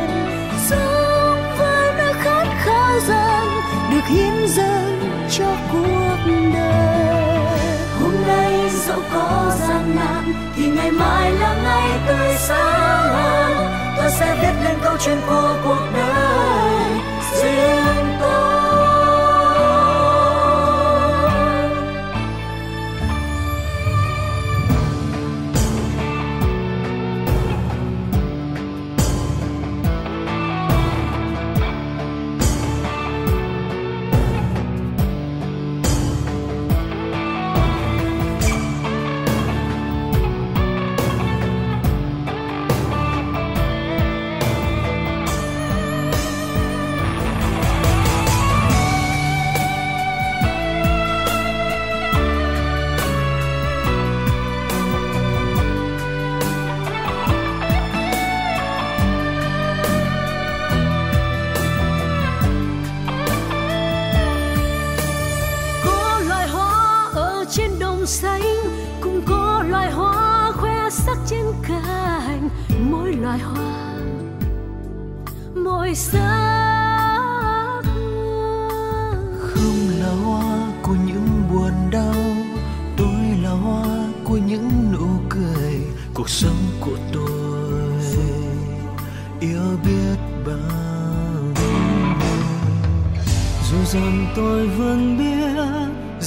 Sống 0.66 1.56
với 1.58 1.92
nỗi 1.98 2.12
khát 2.12 2.46
khao 2.64 3.00
rằng 3.08 3.48
được 3.90 4.06
hiến 4.06 4.48
dâng 4.48 5.00
cho 5.30 5.56
cuộc 5.72 6.16
đời. 6.54 7.58
Hôm 8.00 8.12
nay 8.26 8.70
dẫu 8.86 9.00
có 9.14 9.52
gian 9.68 9.96
nan 9.96 10.32
thì 10.56 10.66
ngày 10.66 10.90
mai 10.90 11.32
là 11.32 11.62
ngày 11.64 11.98
tươi 12.08 12.34
sáng 12.38 13.75
sẽ 14.10 14.36
viết 14.40 14.64
lên 14.64 14.78
câu 14.82 14.96
chuyện 15.00 15.18
của 15.28 15.56
cuộc 15.64 15.90
đời. 15.94 17.00
Riêng 17.42 18.05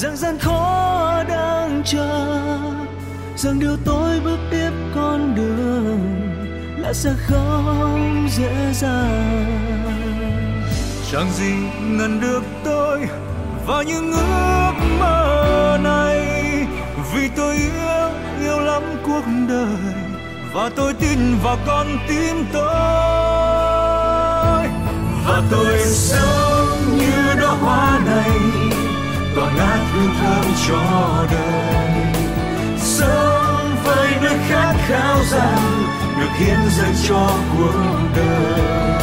rằng 0.10 0.18
gian 0.18 0.40
khó 0.40 1.24
đang 1.28 1.84
chờ. 1.86 2.38
Rằng 3.36 3.60
điều 3.60 3.78
tôi 3.86 4.20
bước 4.20 4.38
tiếp 4.52 4.72
con 4.96 5.36
đường 5.36 6.00
là 6.78 6.94
sẽ 6.94 7.10
không 7.28 8.28
dễ 8.32 8.74
dàng. 8.74 9.46
Chẳng 11.12 11.32
gì 11.32 11.54
ngăn 11.82 12.22
được 12.22 12.44
tôi 12.64 13.08
và 13.66 13.84
những 13.84 14.12
ước 14.12 14.74
mơ 15.00 15.78
này. 15.84 16.26
Vì 17.14 17.30
tôi 17.36 17.56
yêu 17.56 18.10
yêu 18.42 18.60
lắm 18.60 18.84
cuộc 19.06 19.24
đời 19.50 19.94
và 20.54 20.70
tôi 20.76 20.94
tin 20.94 21.20
vào 21.44 21.58
con 21.68 21.88
tim 22.08 22.46
tôi. 22.54 22.64
Và 25.28 25.42
tôi 25.52 25.80
sống 25.80 26.98
như 26.98 27.42
đóa 27.42 27.52
hoa 27.52 28.00
này 28.06 28.69
tỏa 29.36 29.52
ngát 29.58 29.80
hương 29.94 30.16
thơm 30.22 30.46
cho 30.68 30.82
đời. 31.32 32.14
Sống 32.78 33.76
với 33.84 34.08
nơi 34.22 34.38
khát 34.50 34.74
khao 34.88 35.16
rằng 35.32 35.84
được 36.20 36.32
hiến 36.38 36.60
dâng 36.78 36.94
cho 37.08 37.30
cuộc 37.58 38.00
đời. 38.16 39.00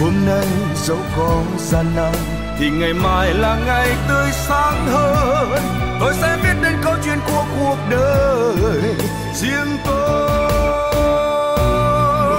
Hôm 0.00 0.12
nay 0.26 0.46
dẫu 0.74 0.98
có 1.16 1.42
gian 1.58 1.86
nan 1.96 2.14
thì 2.58 2.70
ngày 2.70 2.94
mai 2.94 3.34
là 3.34 3.58
ngày 3.66 3.88
tươi 4.08 4.30
sáng 4.32 4.86
hơn. 4.86 5.62
Tôi 6.00 6.14
sẽ 6.14 6.36
viết 6.42 6.54
nên 6.62 6.72
câu 6.82 6.94
chuyện 7.04 7.18
của 7.26 7.44
cuộc 7.58 7.76
đời 7.90 8.94
riêng 9.34 9.78
tôi. 9.86 10.50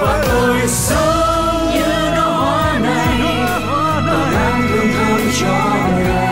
Và 0.02 0.24
tôi 0.28 0.68
sống 0.68 1.70
như 1.74 2.10
đóa 2.16 2.26
hoa 2.26 2.78
này, 2.78 3.20
toàn 3.66 4.32
ngát 4.32 4.54
hương 4.70 4.92
thơm 4.92 5.20
cho 5.40 5.54
đời. 5.98 6.31